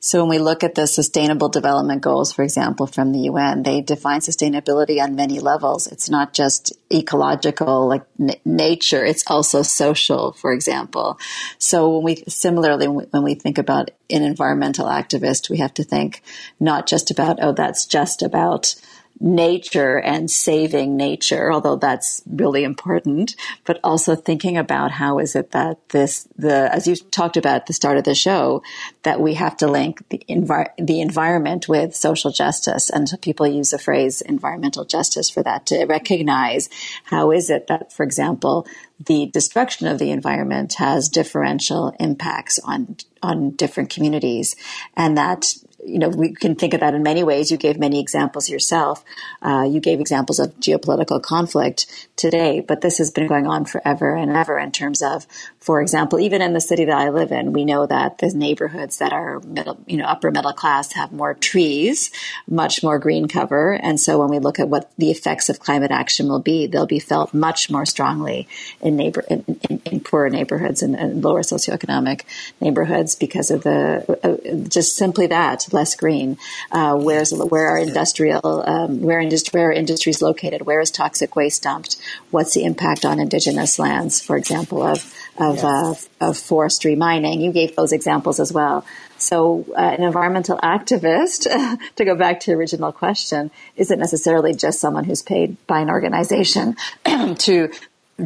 So 0.00 0.20
when 0.20 0.30
we 0.30 0.38
look 0.38 0.64
at 0.64 0.74
the 0.74 0.86
sustainable 0.86 1.50
development 1.50 2.00
goals, 2.02 2.32
for 2.32 2.42
example, 2.42 2.86
from 2.86 3.12
the 3.12 3.20
UN, 3.30 3.62
they 3.62 3.82
define 3.82 4.20
sustainability 4.20 5.02
on 5.02 5.14
many 5.14 5.40
levels. 5.40 5.86
It's 5.86 6.08
not 6.08 6.32
just 6.32 6.72
ecological, 6.92 7.86
like 7.86 8.04
n- 8.18 8.36
nature. 8.44 9.04
It's 9.04 9.24
also 9.26 9.62
social, 9.62 10.32
for 10.32 10.52
example. 10.52 11.18
So 11.58 11.96
when 11.96 12.04
we, 12.04 12.24
similarly, 12.28 12.88
when 12.88 13.22
we 13.22 13.34
think 13.34 13.58
about 13.58 13.90
an 14.08 14.22
environmental 14.22 14.86
activist, 14.86 15.50
we 15.50 15.58
have 15.58 15.74
to 15.74 15.84
think 15.84 16.22
not 16.58 16.86
just 16.86 17.10
about, 17.10 17.38
oh, 17.42 17.52
that's 17.52 17.84
just 17.84 18.22
about 18.22 18.74
nature 19.20 19.98
and 19.98 20.30
saving 20.30 20.96
nature, 20.96 21.52
although 21.52 21.76
that's 21.76 22.22
really 22.26 22.64
important, 22.64 23.36
but 23.64 23.78
also 23.84 24.16
thinking 24.16 24.56
about 24.56 24.90
how 24.90 25.18
is 25.18 25.36
it 25.36 25.50
that 25.50 25.76
this, 25.90 26.26
the, 26.36 26.72
as 26.74 26.86
you 26.86 26.96
talked 26.96 27.36
about 27.36 27.56
at 27.56 27.66
the 27.66 27.74
start 27.74 27.98
of 27.98 28.04
the 28.04 28.14
show, 28.14 28.62
that 29.02 29.20
we 29.20 29.34
have 29.34 29.56
to 29.58 29.66
link 29.66 30.02
the, 30.08 30.22
envi- 30.28 30.70
the 30.78 31.02
environment 31.02 31.68
with 31.68 31.94
social 31.94 32.30
justice. 32.30 32.88
And 32.88 33.06
people 33.20 33.46
use 33.46 33.70
the 33.70 33.78
phrase 33.78 34.22
environmental 34.22 34.86
justice 34.86 35.28
for 35.28 35.42
that 35.42 35.66
to 35.66 35.84
recognize 35.84 36.70
how 37.04 37.30
is 37.30 37.50
it 37.50 37.66
that, 37.66 37.92
for 37.92 38.04
example, 38.04 38.66
the 39.04 39.26
destruction 39.26 39.86
of 39.86 39.98
the 39.98 40.10
environment 40.10 40.74
has 40.74 41.08
differential 41.08 41.94
impacts 41.98 42.58
on 42.60 42.96
on 43.22 43.50
different 43.50 43.90
communities 43.90 44.56
and 44.96 45.16
that 45.16 45.54
you 45.84 45.98
know, 45.98 46.08
we 46.08 46.32
can 46.32 46.54
think 46.54 46.74
of 46.74 46.80
that 46.80 46.94
in 46.94 47.02
many 47.02 47.22
ways. 47.22 47.50
You 47.50 47.56
gave 47.56 47.78
many 47.78 48.00
examples 48.00 48.48
yourself. 48.48 49.04
Uh, 49.42 49.66
you 49.68 49.80
gave 49.80 50.00
examples 50.00 50.38
of 50.38 50.54
geopolitical 50.56 51.22
conflict 51.22 52.08
today, 52.16 52.60
but 52.60 52.80
this 52.80 52.98
has 52.98 53.10
been 53.10 53.26
going 53.26 53.46
on 53.46 53.64
forever 53.64 54.14
and 54.14 54.30
ever 54.30 54.58
in 54.58 54.72
terms 54.72 55.02
of, 55.02 55.26
for 55.58 55.80
example, 55.80 56.20
even 56.20 56.42
in 56.42 56.52
the 56.52 56.60
city 56.60 56.84
that 56.84 56.96
I 56.96 57.08
live 57.08 57.32
in, 57.32 57.52
we 57.52 57.64
know 57.64 57.86
that 57.86 58.18
the 58.18 58.28
neighborhoods 58.28 58.98
that 58.98 59.12
are 59.12 59.40
middle, 59.40 59.78
you 59.86 59.96
know, 59.96 60.04
upper 60.04 60.30
middle 60.30 60.52
class 60.52 60.92
have 60.92 61.12
more 61.12 61.34
trees, 61.34 62.10
much 62.46 62.82
more 62.82 62.98
green 62.98 63.26
cover. 63.26 63.72
And 63.72 63.98
so 63.98 64.18
when 64.18 64.28
we 64.28 64.38
look 64.38 64.58
at 64.58 64.68
what 64.68 64.90
the 64.98 65.10
effects 65.10 65.48
of 65.48 65.60
climate 65.60 65.90
action 65.90 66.28
will 66.28 66.40
be, 66.40 66.66
they'll 66.66 66.86
be 66.86 66.98
felt 66.98 67.32
much 67.32 67.70
more 67.70 67.86
strongly 67.86 68.48
in 68.80 68.96
neighbor, 68.96 69.24
in, 69.28 69.44
in, 69.68 69.82
in 69.86 70.00
poorer 70.00 70.28
neighborhoods 70.28 70.82
and, 70.82 70.94
and, 70.94 71.20
lower 71.20 71.42
socioeconomic 71.42 72.22
neighborhoods 72.60 73.14
because 73.14 73.50
of 73.50 73.62
the, 73.62 74.18
uh, 74.24 74.68
just 74.68 74.96
simply 74.96 75.26
that 75.26 75.66
less 75.72 75.94
green? 75.94 76.38
Uh, 76.70 76.96
where's 76.96 77.32
where 77.32 77.68
are 77.68 77.78
industrial 77.78 78.64
um, 78.66 79.00
where 79.00 79.20
where 79.52 79.68
are 79.68 79.72
industries 79.72 80.22
located? 80.22 80.62
Where 80.62 80.80
is 80.80 80.90
toxic 80.90 81.36
waste 81.36 81.62
dumped? 81.62 81.96
What's 82.30 82.54
the 82.54 82.64
impact 82.64 83.04
on 83.04 83.20
indigenous 83.20 83.78
lands, 83.78 84.20
for 84.20 84.36
example, 84.36 84.82
of 84.82 85.14
of, 85.36 85.56
yes. 85.56 86.08
uh, 86.20 86.28
of 86.28 86.38
forestry 86.38 86.96
mining? 86.96 87.40
You 87.40 87.52
gave 87.52 87.76
those 87.76 87.92
examples 87.92 88.40
as 88.40 88.52
well. 88.52 88.84
So, 89.18 89.66
uh, 89.76 89.80
an 89.80 90.02
environmental 90.02 90.58
activist, 90.58 91.46
to 91.96 92.04
go 92.04 92.14
back 92.14 92.40
to 92.40 92.50
the 92.50 92.56
original 92.56 92.92
question, 92.92 93.50
isn't 93.76 93.98
necessarily 93.98 94.54
just 94.54 94.80
someone 94.80 95.04
who's 95.04 95.22
paid 95.22 95.56
by 95.66 95.80
an 95.80 95.90
organization 95.90 96.76
to 97.38 97.70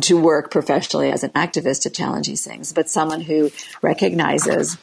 to 0.00 0.20
work 0.20 0.50
professionally 0.50 1.12
as 1.12 1.22
an 1.22 1.30
activist 1.30 1.82
to 1.82 1.90
challenge 1.90 2.26
these 2.26 2.44
things, 2.44 2.72
but 2.72 2.90
someone 2.90 3.20
who 3.20 3.50
recognizes 3.80 4.76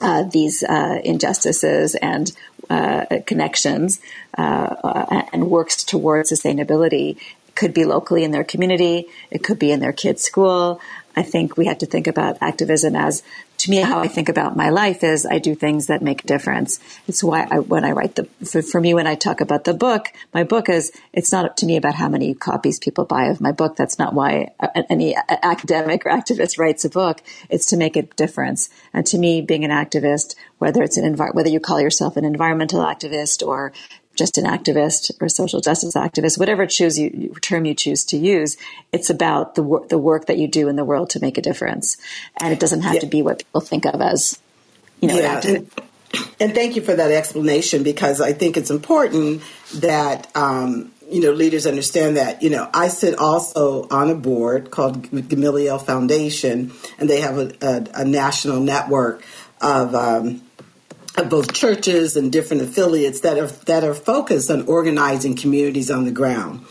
uh, 0.00 0.24
these 0.24 0.62
uh, 0.62 1.00
injustices 1.04 1.94
and 1.94 2.32
uh, 2.70 3.04
connections 3.26 4.00
uh, 4.36 5.24
and 5.32 5.50
works 5.50 5.84
towards 5.84 6.32
sustainability. 6.32 7.16
It 7.16 7.54
could 7.54 7.74
be 7.74 7.84
locally 7.84 8.24
in 8.24 8.30
their 8.30 8.44
community, 8.44 9.06
it 9.30 9.44
could 9.44 9.58
be 9.58 9.70
in 9.70 9.80
their 9.80 9.92
kids' 9.92 10.22
school, 10.22 10.80
I 11.16 11.22
think 11.22 11.56
we 11.56 11.66
have 11.66 11.78
to 11.78 11.86
think 11.86 12.06
about 12.06 12.38
activism 12.40 12.96
as, 12.96 13.22
to 13.64 13.70
me, 13.70 13.78
how 13.78 13.98
I 13.98 14.08
think 14.08 14.28
about 14.28 14.56
my 14.56 14.68
life 14.68 15.02
is 15.02 15.24
I 15.24 15.38
do 15.38 15.54
things 15.54 15.86
that 15.86 16.02
make 16.02 16.22
a 16.22 16.26
difference. 16.26 16.80
It's 17.08 17.24
why 17.24 17.48
I, 17.50 17.60
when 17.60 17.82
I 17.82 17.92
write 17.92 18.14
the, 18.14 18.24
for, 18.44 18.60
for, 18.60 18.78
me, 18.78 18.92
when 18.92 19.06
I 19.06 19.14
talk 19.14 19.40
about 19.40 19.64
the 19.64 19.72
book, 19.72 20.08
my 20.34 20.44
book 20.44 20.68
is, 20.68 20.92
it's 21.14 21.32
not 21.32 21.46
up 21.46 21.56
to 21.56 21.66
me 21.66 21.78
about 21.78 21.94
how 21.94 22.10
many 22.10 22.34
copies 22.34 22.78
people 22.78 23.06
buy 23.06 23.28
of 23.28 23.40
my 23.40 23.52
book. 23.52 23.74
That's 23.74 23.98
not 23.98 24.12
why 24.12 24.52
any 24.90 25.16
academic 25.28 26.04
or 26.04 26.10
activist 26.10 26.58
writes 26.58 26.84
a 26.84 26.90
book. 26.90 27.22
It's 27.48 27.64
to 27.66 27.78
make 27.78 27.96
a 27.96 28.02
difference. 28.02 28.68
And 28.92 29.06
to 29.06 29.16
me, 29.16 29.40
being 29.40 29.64
an 29.64 29.70
activist, 29.70 30.34
whether 30.58 30.82
it's 30.82 30.98
an 30.98 31.16
envi- 31.16 31.34
whether 31.34 31.48
you 31.48 31.58
call 31.58 31.80
yourself 31.80 32.18
an 32.18 32.26
environmental 32.26 32.80
activist 32.80 33.46
or 33.46 33.72
just 34.14 34.38
an 34.38 34.44
activist 34.44 35.10
or 35.20 35.28
social 35.28 35.60
justice 35.60 35.94
activist, 35.94 36.38
whatever 36.38 36.66
choose 36.66 36.98
you, 36.98 37.34
term 37.40 37.64
you 37.64 37.74
choose 37.74 38.04
to 38.06 38.16
use, 38.16 38.56
it's 38.92 39.10
about 39.10 39.54
the, 39.54 39.62
wor- 39.62 39.86
the 39.86 39.98
work 39.98 40.26
that 40.26 40.38
you 40.38 40.48
do 40.48 40.68
in 40.68 40.76
the 40.76 40.84
world 40.84 41.10
to 41.10 41.20
make 41.20 41.38
a 41.38 41.42
difference. 41.42 41.96
And 42.40 42.52
it 42.52 42.60
doesn't 42.60 42.82
have 42.82 42.94
yeah. 42.94 43.00
to 43.00 43.06
be 43.06 43.22
what 43.22 43.38
people 43.38 43.60
think 43.60 43.86
of 43.86 44.00
as, 44.00 44.38
you 45.00 45.08
know, 45.08 45.18
yeah. 45.18 45.40
and, 45.44 45.70
and, 46.40 46.54
thank 46.54 46.76
you 46.76 46.82
for 46.82 46.94
that 46.94 47.10
explanation 47.10 47.82
because 47.82 48.20
I 48.20 48.32
think 48.32 48.56
it's 48.56 48.70
important 48.70 49.42
that 49.74 50.34
um, 50.36 50.92
you 51.10 51.20
know 51.20 51.32
leaders 51.32 51.66
understand 51.66 52.16
that 52.16 52.42
you 52.42 52.50
know 52.50 52.70
I 52.72 52.88
sit 52.88 53.18
also 53.18 53.86
on 53.90 54.10
a 54.10 54.14
board 54.14 54.70
called 54.70 55.10
Gamaliel 55.28 55.78
Foundation, 55.78 56.72
and 56.98 57.10
they 57.10 57.20
have 57.20 57.38
a, 57.38 57.52
a, 57.60 58.02
a 58.02 58.04
national 58.04 58.60
network 58.60 59.24
of. 59.60 59.94
Um, 59.94 60.42
of 61.16 61.28
both 61.28 61.52
churches 61.52 62.16
and 62.16 62.32
different 62.32 62.62
affiliates 62.62 63.20
that 63.20 63.38
are 63.38 63.46
that 63.66 63.84
are 63.84 63.94
focused 63.94 64.50
on 64.50 64.66
organizing 64.66 65.36
communities 65.36 65.90
on 65.90 66.04
the 66.04 66.10
ground. 66.10 66.64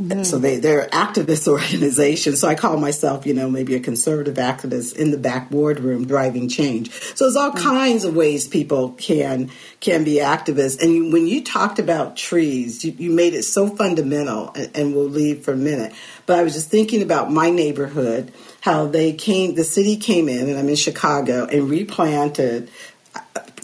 Mm-hmm. 0.00 0.24
So 0.24 0.38
they, 0.38 0.58
they're 0.58 0.88
activist 0.88 1.48
organizations. 1.48 2.40
So 2.40 2.48
I 2.48 2.54
call 2.54 2.76
myself, 2.76 3.24
you 3.24 3.32
know, 3.32 3.48
maybe 3.48 3.74
a 3.74 3.80
conservative 3.80 4.34
activist 4.34 4.94
in 4.94 5.10
the 5.10 5.16
back 5.16 5.48
boardroom 5.48 6.06
driving 6.06 6.50
change. 6.50 6.90
So 6.90 7.24
there's 7.24 7.36
all 7.36 7.50
mm-hmm. 7.50 7.66
kinds 7.66 8.04
of 8.04 8.14
ways 8.14 8.46
people 8.46 8.92
can 8.92 9.50
can 9.80 10.04
be 10.04 10.16
activists. 10.16 10.82
And 10.82 11.12
when 11.12 11.26
you 11.26 11.42
talked 11.42 11.78
about 11.78 12.16
trees, 12.16 12.84
you, 12.84 12.92
you 12.92 13.10
made 13.10 13.32
it 13.32 13.44
so 13.44 13.68
fundamental, 13.68 14.50
and, 14.54 14.76
and 14.76 14.94
we'll 14.94 15.08
leave 15.08 15.44
for 15.44 15.52
a 15.52 15.56
minute. 15.56 15.94
But 16.26 16.38
I 16.38 16.42
was 16.42 16.52
just 16.52 16.68
thinking 16.68 17.02
about 17.02 17.32
my 17.32 17.48
neighborhood, 17.48 18.32
how 18.60 18.86
they 18.86 19.12
came, 19.14 19.54
the 19.54 19.64
city 19.64 19.96
came 19.96 20.28
in, 20.28 20.48
and 20.48 20.58
I'm 20.58 20.68
in 20.68 20.76
Chicago, 20.76 21.46
and 21.46 21.70
replanted 21.70 22.70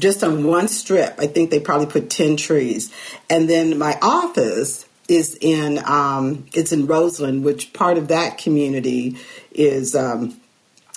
just 0.02 0.22
on 0.22 0.44
one 0.44 0.68
strip. 0.68 1.14
I 1.18 1.26
think 1.26 1.50
they 1.50 1.60
probably 1.60 1.86
put 1.86 2.10
10 2.10 2.36
trees. 2.36 2.92
And 3.30 3.48
then 3.48 3.78
my 3.78 3.98
office 4.02 4.84
is 5.08 5.36
in 5.40 5.80
um, 5.84 6.46
it's 6.52 6.72
in 6.72 6.86
Roseland, 6.86 7.44
which 7.44 7.72
part 7.72 7.98
of 7.98 8.08
that 8.08 8.38
community 8.38 9.16
is 9.52 9.94
um, 9.94 10.36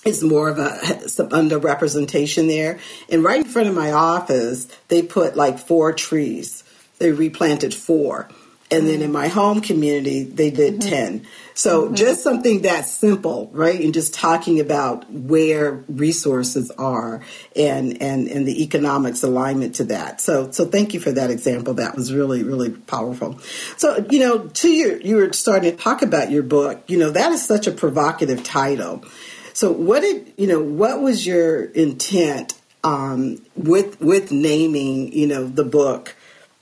is 0.05 0.23
more 0.23 0.49
of 0.49 0.59
a 0.59 1.09
some 1.09 1.29
underrepresentation 1.29 2.47
there. 2.47 2.79
And 3.09 3.23
right 3.23 3.39
in 3.39 3.45
front 3.45 3.67
of 3.67 3.75
my 3.75 3.91
office, 3.91 4.67
they 4.87 5.01
put 5.01 5.35
like 5.35 5.59
four 5.59 5.93
trees. 5.93 6.63
They 6.99 7.11
replanted 7.11 7.73
four. 7.73 8.29
And 8.71 8.87
then 8.87 9.01
in 9.01 9.11
my 9.11 9.27
home 9.27 9.61
community, 9.61 10.23
they 10.23 10.49
did 10.49 10.79
mm-hmm. 10.79 10.89
10. 10.89 11.27
So 11.57 11.85
mm-hmm. 11.85 11.95
just 11.95 12.21
something 12.21 12.63
that 12.63 12.85
simple, 12.85 13.49
right? 13.53 13.79
And 13.79 13.93
just 13.93 14.13
talking 14.13 14.59
about 14.59 15.09
where 15.09 15.83
resources 15.87 16.69
are 16.71 17.21
and, 17.55 18.01
and, 18.01 18.27
and 18.27 18.45
the 18.45 18.61
economics 18.61 19.23
alignment 19.23 19.75
to 19.75 19.85
that. 19.85 20.19
So, 20.19 20.51
so 20.51 20.65
thank 20.65 20.93
you 20.93 20.99
for 20.99 21.13
that 21.13 21.31
example. 21.31 21.75
That 21.75 21.95
was 21.95 22.13
really, 22.13 22.43
really 22.43 22.71
powerful. 22.71 23.39
So, 23.77 24.05
you 24.09 24.19
know, 24.19 24.47
to 24.47 24.69
your, 24.69 25.01
you 25.01 25.15
were 25.15 25.31
starting 25.31 25.71
to 25.71 25.77
talk 25.77 26.01
about 26.01 26.29
your 26.29 26.43
book, 26.43 26.83
you 26.87 26.97
know, 26.97 27.11
that 27.11 27.31
is 27.31 27.45
such 27.45 27.67
a 27.67 27.71
provocative 27.71 28.43
title. 28.43 29.05
So 29.53 29.71
what 29.71 30.01
did, 30.01 30.33
you 30.37 30.47
know, 30.47 30.61
what 30.61 31.01
was 31.01 31.25
your 31.25 31.63
intent, 31.63 32.53
um, 32.83 33.41
with, 33.55 34.01
with 34.01 34.29
naming, 34.29 35.13
you 35.13 35.27
know, 35.27 35.47
the 35.47 35.63
book? 35.63 36.14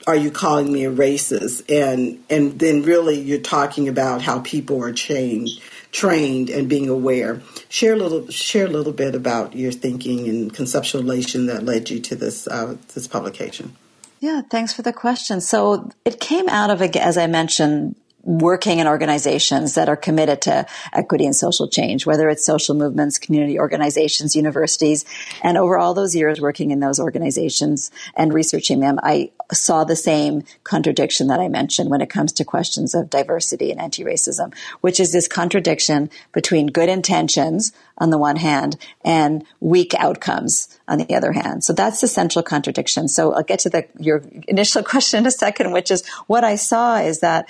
Are 0.06 0.16
you 0.16 0.32
calling 0.32 0.72
me 0.72 0.86
a 0.86 0.92
racist? 0.92 1.64
And 1.70 2.24
and 2.30 2.60
then 2.60 2.84
really 2.84 3.20
you're 3.20 3.40
talking 3.40 3.88
about 3.88 4.22
how 4.22 4.40
people 4.40 4.84
are 4.84 4.94
trained 4.94 5.50
trained 5.92 6.50
and 6.50 6.68
being 6.68 6.90
aware. 6.90 7.42
Share 7.70 7.94
a 7.94 7.98
little 7.98 8.28
share 8.30 8.66
a 8.66 8.70
little 8.70 8.94
bit 8.94 9.16
about 9.16 9.56
your 9.56 9.72
thinking 9.72 10.28
and 10.28 10.54
conceptualization 10.54 11.48
that 11.48 11.64
led 11.64 11.90
you 11.90 12.00
to 12.02 12.16
this 12.16 12.48
uh, 12.48 12.76
this 12.94 13.08
publication. 13.08 13.76
Yeah, 14.20 14.42
thanks 14.42 14.74
for 14.74 14.82
the 14.82 14.94
question. 14.94 15.42
So 15.42 15.92
it 16.06 16.20
came 16.22 16.48
out 16.48 16.70
of, 16.70 16.82
as 16.82 17.18
I 17.18 17.28
mentioned, 17.28 17.96
working 18.24 18.80
in 18.80 18.88
organizations 18.88 19.76
that 19.76 19.90
are 19.90 19.98
committed 19.98 20.42
to 20.42 20.66
equity 20.94 21.26
and 21.26 21.36
social 21.36 21.68
change, 21.68 22.06
whether 22.06 22.30
it's 22.30 22.46
social 22.46 22.74
movements, 22.74 23.20
community 23.20 23.60
organizations, 23.60 24.36
universities. 24.36 25.04
And 25.42 25.58
over 25.58 25.78
all 25.78 25.94
those 25.94 26.16
years 26.16 26.40
working 26.40 26.72
in 26.72 26.80
those 26.80 27.00
organizations 27.00 27.92
and 28.16 28.34
researching 28.34 28.80
them, 28.80 29.00
I 29.04 29.32
saw 29.52 29.84
the 29.84 29.96
same 29.96 30.44
contradiction 30.64 31.28
that 31.28 31.40
I 31.40 31.50
mentioned 31.50 31.90
when 31.90 32.02
it 32.02 32.10
comes 32.10 32.32
to 32.34 32.46
questions 32.46 32.96
of 32.96 33.10
diversity 33.10 33.72
and 33.72 33.82
anti-racism, 33.82 34.54
which 34.82 35.00
is 35.00 35.12
this 35.12 35.28
contradiction 35.28 36.10
between 36.32 36.68
good 36.68 36.90
intentions 36.90 37.74
on 37.98 38.10
the 38.10 38.18
one 38.18 38.38
hand 38.38 38.78
and 39.04 39.46
weak 39.60 39.94
outcomes 39.96 40.80
on 40.88 40.98
the 40.98 41.16
other 41.16 41.32
hand. 41.32 41.64
So 41.64 41.74
that's 41.74 42.02
the 42.02 42.08
central 42.08 42.44
contradiction. 42.44 43.08
So 43.08 43.34
I'll 43.34 43.44
get 43.44 43.60
to 43.60 43.70
the, 43.70 43.86
your 44.00 44.24
initial 44.48 44.84
question 44.94 45.20
in 45.20 45.26
a 45.26 45.32
second, 45.32 45.72
which 45.72 45.92
is 45.92 46.08
what 46.28 46.44
I 46.44 46.56
saw 46.56 46.98
is 46.98 47.20
that 47.20 47.50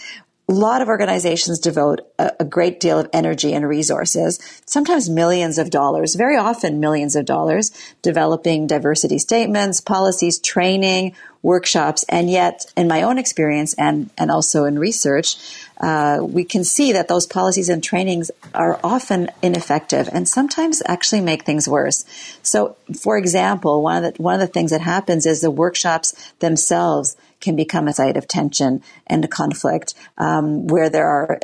a 0.49 0.53
lot 0.53 0.81
of 0.81 0.89
organizations 0.89 1.59
devote 1.59 2.01
a, 2.19 2.31
a, 2.41 2.45
great 2.45 2.81
deal 2.81 2.99
of 2.99 3.09
energy 3.13 3.53
and 3.53 3.67
resources, 3.67 4.39
sometimes 4.65 5.09
millions 5.09 5.57
of 5.57 5.69
dollars, 5.69 6.15
very 6.15 6.35
often 6.35 6.81
millions 6.81 7.15
of 7.15 7.25
dollars, 7.25 7.71
developing 8.01 8.67
diversity 8.67 9.17
statements, 9.17 9.79
policies, 9.79 10.39
training, 10.39 11.15
workshops. 11.43 12.03
And 12.09 12.29
yet, 12.29 12.65
in 12.75 12.89
my 12.89 13.03
own 13.03 13.17
experience 13.17 13.73
and, 13.75 14.09
and 14.17 14.29
also 14.29 14.65
in 14.65 14.77
research, 14.77 15.37
uh, 15.79 16.19
we 16.21 16.43
can 16.43 16.65
see 16.65 16.91
that 16.91 17.07
those 17.07 17.25
policies 17.25 17.69
and 17.69 17.81
trainings 17.81 18.29
are 18.53 18.79
often 18.83 19.29
ineffective 19.41 20.09
and 20.11 20.27
sometimes 20.27 20.81
actually 20.85 21.21
make 21.21 21.43
things 21.43 21.69
worse. 21.69 22.05
So, 22.41 22.75
for 22.99 23.17
example, 23.17 23.81
one 23.81 24.03
of 24.03 24.13
the, 24.13 24.21
one 24.21 24.35
of 24.35 24.41
the 24.41 24.47
things 24.47 24.71
that 24.71 24.81
happens 24.81 25.25
is 25.25 25.39
the 25.39 25.51
workshops 25.51 26.33
themselves 26.39 27.15
can 27.43 27.55
become 27.55 27.87
a 27.87 27.93
site 27.93 28.17
of 28.17 28.27
tension 28.27 28.81
and 29.05 29.29
conflict, 29.29 29.93
um, 30.17 30.67
where 30.67 30.89
there 30.89 31.07
are 31.07 31.39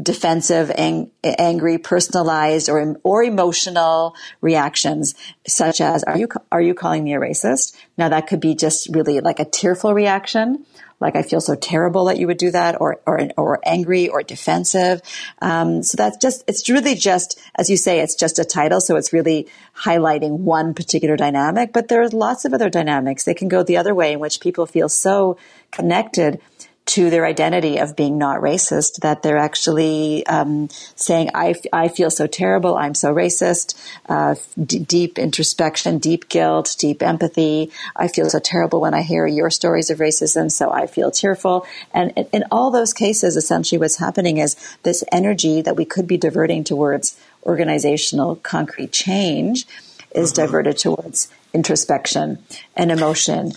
defensive, 0.00 0.70
ang- 0.76 1.10
angry, 1.24 1.78
personalized, 1.78 2.68
or 2.68 2.96
or 3.02 3.22
emotional 3.24 4.14
reactions, 4.40 5.14
such 5.46 5.80
as 5.80 6.04
"Are 6.04 6.16
you 6.16 6.28
are 6.52 6.60
you 6.60 6.74
calling 6.74 7.04
me 7.04 7.14
a 7.14 7.18
racist?" 7.18 7.74
Now 7.98 8.08
that 8.10 8.28
could 8.28 8.40
be 8.40 8.54
just 8.54 8.88
really 8.94 9.20
like 9.20 9.40
a 9.40 9.44
tearful 9.44 9.92
reaction, 9.92 10.64
like 11.00 11.16
I 11.16 11.22
feel 11.22 11.40
so 11.40 11.54
terrible 11.54 12.06
that 12.06 12.18
you 12.18 12.26
would 12.26 12.38
do 12.38 12.50
that, 12.50 12.80
or 12.80 13.00
or 13.06 13.28
or 13.36 13.60
angry 13.64 14.08
or 14.08 14.22
defensive. 14.22 15.00
Um, 15.40 15.82
so 15.82 15.96
that's 15.96 16.16
just 16.16 16.44
it's 16.46 16.68
really 16.68 16.94
just 16.94 17.38
as 17.54 17.68
you 17.68 17.76
say, 17.76 18.00
it's 18.00 18.14
just 18.14 18.38
a 18.38 18.44
title, 18.44 18.80
so 18.80 18.96
it's 18.96 19.12
really 19.12 19.48
highlighting 19.76 20.38
one 20.38 20.74
particular 20.74 21.16
dynamic. 21.16 21.72
But 21.72 21.88
there's 21.88 22.12
lots 22.12 22.44
of 22.44 22.54
other 22.54 22.70
dynamics. 22.70 23.24
They 23.24 23.34
can 23.34 23.48
go 23.48 23.62
the 23.62 23.76
other 23.76 23.94
way, 23.94 24.12
in 24.12 24.20
which 24.20 24.40
people 24.40 24.66
feel 24.66 24.88
so 24.88 25.36
connected 25.70 26.40
to 26.86 27.10
their 27.10 27.26
identity 27.26 27.78
of 27.78 27.96
being 27.96 28.16
not 28.16 28.40
racist 28.40 29.00
that 29.00 29.22
they're 29.22 29.36
actually 29.36 30.24
um, 30.26 30.68
saying, 30.94 31.30
I, 31.34 31.50
f- 31.50 31.66
I 31.72 31.88
feel 31.88 32.10
so 32.10 32.28
terrible, 32.28 32.76
I'm 32.76 32.94
so 32.94 33.12
racist, 33.12 33.74
uh, 34.08 34.36
d- 34.64 34.78
deep 34.78 35.18
introspection, 35.18 35.98
deep 35.98 36.28
guilt, 36.28 36.76
deep 36.78 37.02
empathy. 37.02 37.72
I 37.96 38.06
feel 38.06 38.30
so 38.30 38.38
terrible 38.38 38.80
when 38.80 38.94
I 38.94 39.02
hear 39.02 39.26
your 39.26 39.50
stories 39.50 39.90
of 39.90 39.98
racism, 39.98 40.50
so 40.50 40.70
I 40.70 40.86
feel 40.86 41.10
tearful. 41.10 41.66
And 41.92 42.12
in, 42.32 42.44
all 42.52 42.70
those 42.70 42.92
cases, 42.92 43.36
essentially 43.36 43.78
what's 43.78 43.98
happening 43.98 44.38
is 44.38 44.54
this 44.84 45.02
energy 45.10 45.62
that 45.62 45.74
we 45.74 45.84
could 45.84 46.06
be 46.06 46.16
diverting 46.16 46.62
towards 46.62 47.18
organizational 47.44 48.36
concrete 48.36 48.92
change 48.92 49.66
is 50.14 50.32
uh-huh. 50.32 50.46
diverted 50.46 50.78
towards 50.78 51.28
introspection 51.52 52.38
and 52.76 52.92
emotion, 52.92 53.52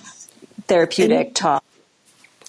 therapeutic 0.66 1.28
and, 1.28 1.36
talk. 1.36 1.64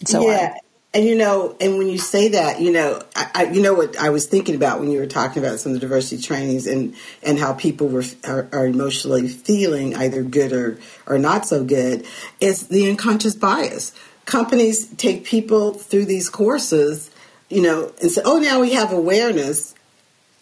So 0.07 0.23
yeah, 0.23 0.55
on. 0.55 0.70
And 0.93 1.05
you 1.05 1.15
know, 1.15 1.57
and 1.61 1.79
when 1.79 1.89
you 1.89 1.99
say 1.99 2.29
that, 2.29 2.61
you 2.61 2.73
know, 2.73 3.01
I, 3.15 3.31
I, 3.35 3.45
you 3.45 3.63
know 3.63 3.75
what 3.75 3.97
I 3.97 4.11
was 4.11 4.27
thinking 4.27 4.57
about 4.57 4.81
when 4.81 4.91
you 4.91 4.99
were 4.99 5.07
talking 5.07 5.41
about 5.41 5.61
some 5.61 5.71
of 5.71 5.75
the 5.75 5.81
diversity 5.81 6.21
trainings 6.21 6.67
and 6.67 6.97
and 7.23 7.39
how 7.39 7.53
people 7.53 7.87
were 7.89 8.03
are, 8.27 8.49
are 8.53 8.67
emotionally 8.67 9.29
feeling 9.29 9.95
either 9.95 10.25
good 10.25 10.53
or 10.53 10.81
or 11.07 11.17
not 11.17 11.47
so 11.47 11.63
good 11.63 12.05
is 12.41 12.67
the 12.69 12.91
unconscious 12.91 13.37
bias. 13.37 13.93
Companies 14.25 14.89
take 14.95 15.25
people 15.25 15.75
through 15.75 16.07
these 16.07 16.29
courses, 16.29 17.11
you 17.49 17.63
know, 17.63 17.93
and 18.03 18.11
say, 18.11 18.23
"Oh, 18.25 18.39
now 18.39 18.61
we 18.61 18.73
have 18.73 18.93
awareness." 18.93 19.77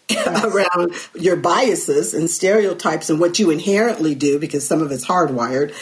around 0.43 0.93
your 1.13 1.35
biases 1.35 2.13
and 2.13 2.29
stereotypes 2.29 3.09
and 3.09 3.19
what 3.19 3.39
you 3.39 3.49
inherently 3.49 4.15
do 4.15 4.39
because 4.39 4.65
some 4.65 4.81
of 4.81 4.91
it's 4.91 5.05
hardwired. 5.05 5.73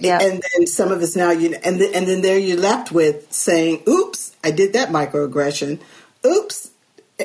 Yep. 0.00 0.22
and 0.22 0.42
then 0.52 0.66
some 0.68 0.92
of 0.92 1.02
it's 1.02 1.16
now 1.16 1.32
you 1.32 1.56
and 1.64 1.80
the, 1.80 1.92
and 1.92 2.06
then 2.06 2.22
there 2.22 2.38
you're 2.38 2.56
left 2.56 2.92
with 2.92 3.32
saying 3.32 3.82
oops 3.88 4.36
i 4.44 4.50
did 4.52 4.74
that 4.74 4.90
microaggression. 4.90 5.80
Oops. 6.24 6.70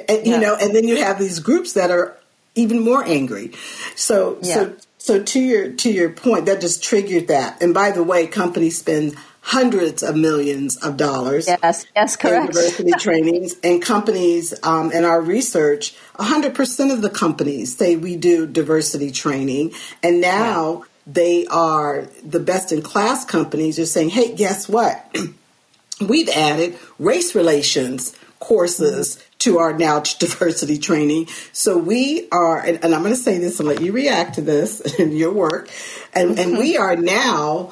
And, 0.10 0.25
you 0.25 0.39
know 0.39 0.55
and 0.60 0.75
then 0.75 0.88
you 0.88 0.97
have 0.97 1.19
these 1.19 1.39
groups 1.39 1.73
that 1.73 1.91
are 1.91 2.17
even 2.55 2.79
more 2.79 3.03
angry. 3.03 3.51
So 3.95 4.39
yeah. 4.41 4.53
so 4.53 4.75
so 4.97 5.23
to 5.23 5.39
your 5.39 5.71
to 5.71 5.91
your 5.91 6.10
point 6.10 6.47
that 6.47 6.62
just 6.62 6.83
triggered 6.83 7.27
that. 7.27 7.62
And 7.62 7.73
by 7.73 7.91
the 7.91 8.03
way 8.03 8.27
companies 8.27 8.77
spend 8.77 9.15
hundreds 9.47 10.03
of 10.03 10.13
millions 10.13 10.75
of 10.75 10.97
dollars. 10.97 11.47
Yes, 11.47 11.86
yes, 11.95 12.17
correct. 12.17 12.47
Diversity 12.47 12.91
trainings 12.99 13.55
and 13.63 13.81
companies 13.81 14.53
um, 14.62 14.91
in 14.91 15.05
our 15.05 15.21
research, 15.21 15.95
100% 16.15 16.93
of 16.93 17.01
the 17.01 17.10
companies 17.10 17.77
say 17.77 17.95
we 17.95 18.17
do 18.17 18.45
diversity 18.45 19.10
training, 19.10 19.71
and 20.03 20.19
now 20.19 20.79
yeah. 20.79 20.86
they 21.07 21.47
are 21.47 22.10
the 22.25 22.41
best 22.41 22.73
in 22.73 22.81
class 22.81 23.23
companies 23.23 23.79
are 23.79 23.86
saying, 23.86 24.10
hey, 24.10 24.36
guess 24.36 24.67
what? 24.67 25.15
We've 26.05 26.29
added 26.29 26.77
race 26.99 27.33
relations 27.33 28.17
courses 28.39 29.15
mm-hmm. 29.15 29.38
to 29.39 29.60
our 29.60 29.71
now 29.71 29.99
diversity 30.19 30.77
training. 30.77 31.27
So 31.53 31.77
we 31.77 32.27
are, 32.33 32.60
and, 32.60 32.83
and 32.83 32.93
I'm 32.93 33.01
going 33.01 33.15
to 33.15 33.19
say 33.19 33.38
this 33.38 33.62
and 33.62 33.69
let 33.69 33.79
you 33.79 33.93
react 33.93 34.36
to 34.36 34.41
this 34.41 34.81
in 34.99 35.15
your 35.15 35.31
work, 35.31 35.69
and, 36.13 36.31
mm-hmm. 36.31 36.39
and 36.39 36.57
we 36.57 36.75
are 36.75 36.97
now 36.97 37.71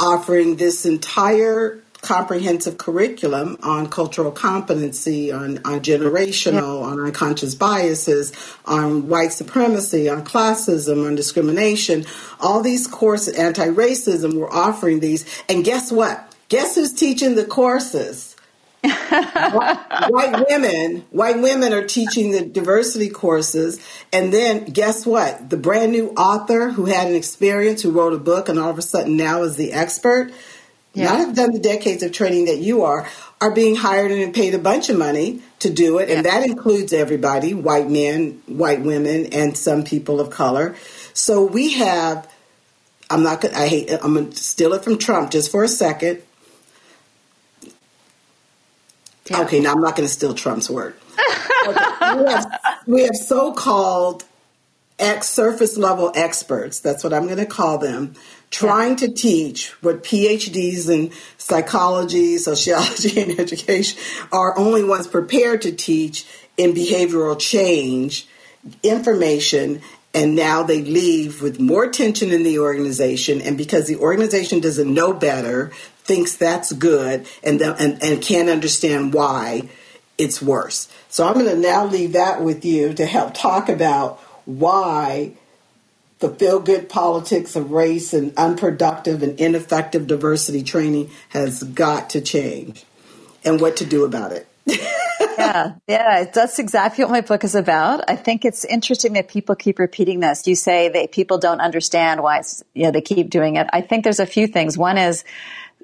offering 0.00 0.56
this 0.56 0.86
entire 0.86 1.82
comprehensive 2.02 2.78
curriculum 2.78 3.58
on 3.62 3.88
cultural 3.88 4.32
competency, 4.32 5.30
on, 5.30 5.58
on 5.58 5.80
generational, 5.80 6.82
on 6.82 6.98
unconscious 6.98 7.54
biases, 7.54 8.32
on 8.64 9.08
white 9.08 9.32
supremacy, 9.32 10.08
on 10.08 10.24
classism, 10.24 11.06
on 11.06 11.14
discrimination. 11.14 12.04
All 12.40 12.62
these 12.62 12.86
courses, 12.86 13.34
anti-racism, 13.34 14.34
we're 14.34 14.50
offering 14.50 15.00
these. 15.00 15.42
And 15.48 15.64
guess 15.64 15.92
what? 15.92 16.26
Guess 16.48 16.76
who's 16.76 16.92
teaching 16.92 17.34
the 17.34 17.44
courses? 17.44 18.29
White, 18.82 20.10
white 20.10 20.46
women, 20.48 21.04
white 21.10 21.40
women 21.40 21.72
are 21.72 21.86
teaching 21.86 22.30
the 22.30 22.44
diversity 22.44 23.10
courses, 23.10 23.84
and 24.12 24.32
then 24.32 24.64
guess 24.64 25.04
what? 25.04 25.50
The 25.50 25.56
brand 25.56 25.92
new 25.92 26.08
author 26.10 26.70
who 26.70 26.86
had 26.86 27.08
an 27.08 27.14
experience, 27.14 27.82
who 27.82 27.90
wrote 27.90 28.14
a 28.14 28.18
book, 28.18 28.48
and 28.48 28.58
all 28.58 28.70
of 28.70 28.78
a 28.78 28.82
sudden 28.82 29.16
now 29.16 29.42
is 29.42 29.56
the 29.56 29.72
expert 29.72 30.32
yeah. 30.92 31.04
not 31.04 31.18
have 31.18 31.34
done 31.34 31.52
the 31.52 31.58
decades 31.58 32.02
of 32.02 32.12
training 32.12 32.46
that 32.46 32.58
you 32.58 32.82
are, 32.82 33.08
are 33.40 33.50
being 33.50 33.76
hired 33.76 34.10
and 34.10 34.34
paid 34.34 34.54
a 34.54 34.58
bunch 34.58 34.88
of 34.88 34.98
money 34.98 35.40
to 35.60 35.70
do 35.70 35.98
it. 35.98 36.08
Yeah. 36.08 36.16
And 36.16 36.26
that 36.26 36.44
includes 36.44 36.92
everybody 36.92 37.54
white 37.54 37.88
men, 37.88 38.42
white 38.46 38.80
women, 38.80 39.26
and 39.26 39.56
some 39.56 39.84
people 39.84 40.20
of 40.20 40.30
color. 40.30 40.74
So 41.12 41.44
we 41.44 41.74
have, 41.74 42.30
I'm 43.08 43.22
not 43.22 43.44
I 43.54 43.68
hate, 43.68 43.90
I'm 43.90 44.14
going 44.14 44.30
to 44.30 44.36
steal 44.36 44.72
it 44.72 44.82
from 44.82 44.98
Trump 44.98 45.30
just 45.30 45.50
for 45.50 45.62
a 45.62 45.68
second. 45.68 46.22
Yeah. 49.30 49.42
Okay, 49.42 49.60
now 49.60 49.72
I'm 49.72 49.80
not 49.80 49.96
going 49.96 50.06
to 50.06 50.12
steal 50.12 50.34
Trump's 50.34 50.68
word. 50.68 50.94
Okay. 51.66 51.80
we 52.16 52.30
have, 52.30 52.60
we 52.86 53.02
have 53.02 53.14
so 53.14 53.52
called 53.52 54.24
ex 54.98 55.28
surface 55.28 55.76
level 55.76 56.12
experts, 56.14 56.80
that's 56.80 57.02
what 57.02 57.12
I'm 57.12 57.26
going 57.26 57.38
to 57.38 57.46
call 57.46 57.78
them, 57.78 58.14
trying 58.50 58.96
to 58.96 59.08
teach 59.08 59.70
what 59.82 60.02
PhDs 60.02 60.90
in 60.90 61.12
psychology, 61.38 62.36
sociology, 62.38 63.20
and 63.20 63.38
education 63.38 63.98
are 64.32 64.56
only 64.58 64.84
ones 64.84 65.06
prepared 65.06 65.62
to 65.62 65.72
teach 65.72 66.26
in 66.56 66.72
behavioral 66.72 67.38
change 67.38 68.28
information. 68.82 69.80
And 70.12 70.34
now 70.34 70.64
they 70.64 70.82
leave 70.82 71.40
with 71.40 71.60
more 71.60 71.88
tension 71.88 72.32
in 72.32 72.42
the 72.42 72.58
organization. 72.58 73.40
And 73.40 73.56
because 73.56 73.86
the 73.86 73.96
organization 73.96 74.58
doesn't 74.58 74.92
know 74.92 75.12
better, 75.12 75.70
thinks 76.10 76.34
that's 76.34 76.72
good, 76.72 77.24
and, 77.44 77.62
and, 77.62 78.02
and 78.02 78.20
can't 78.20 78.48
understand 78.48 79.14
why 79.14 79.68
it's 80.18 80.42
worse. 80.42 80.88
So 81.08 81.24
I'm 81.24 81.34
going 81.34 81.46
to 81.46 81.54
now 81.54 81.84
leave 81.86 82.14
that 82.14 82.42
with 82.42 82.64
you 82.64 82.92
to 82.94 83.06
help 83.06 83.32
talk 83.32 83.68
about 83.68 84.18
why 84.44 85.34
the 86.18 86.28
feel 86.28 86.58
good 86.58 86.88
politics 86.88 87.54
of 87.54 87.70
race 87.70 88.12
and 88.12 88.36
unproductive 88.36 89.22
and 89.22 89.38
ineffective 89.38 90.08
diversity 90.08 90.64
training 90.64 91.10
has 91.28 91.62
got 91.62 92.10
to 92.10 92.20
change 92.20 92.84
and 93.44 93.60
what 93.60 93.76
to 93.76 93.86
do 93.86 94.04
about 94.04 94.32
it. 94.32 94.48
yeah, 94.66 95.74
yeah, 95.86 96.24
that's 96.24 96.58
exactly 96.58 97.04
what 97.04 97.12
my 97.12 97.20
book 97.20 97.44
is 97.44 97.54
about. 97.54 98.02
I 98.08 98.16
think 98.16 98.44
it's 98.44 98.64
interesting 98.64 99.12
that 99.12 99.28
people 99.28 99.54
keep 99.54 99.78
repeating 99.78 100.18
this. 100.18 100.48
You 100.48 100.56
say 100.56 100.88
that 100.88 101.12
people 101.12 101.38
don't 101.38 101.60
understand 101.60 102.20
why 102.20 102.42
you 102.74 102.82
know 102.82 102.90
they 102.90 103.00
keep 103.00 103.30
doing 103.30 103.56
it. 103.56 103.68
I 103.72 103.80
think 103.80 104.02
there's 104.02 104.20
a 104.20 104.26
few 104.26 104.48
things. 104.48 104.76
One 104.76 104.98
is 104.98 105.24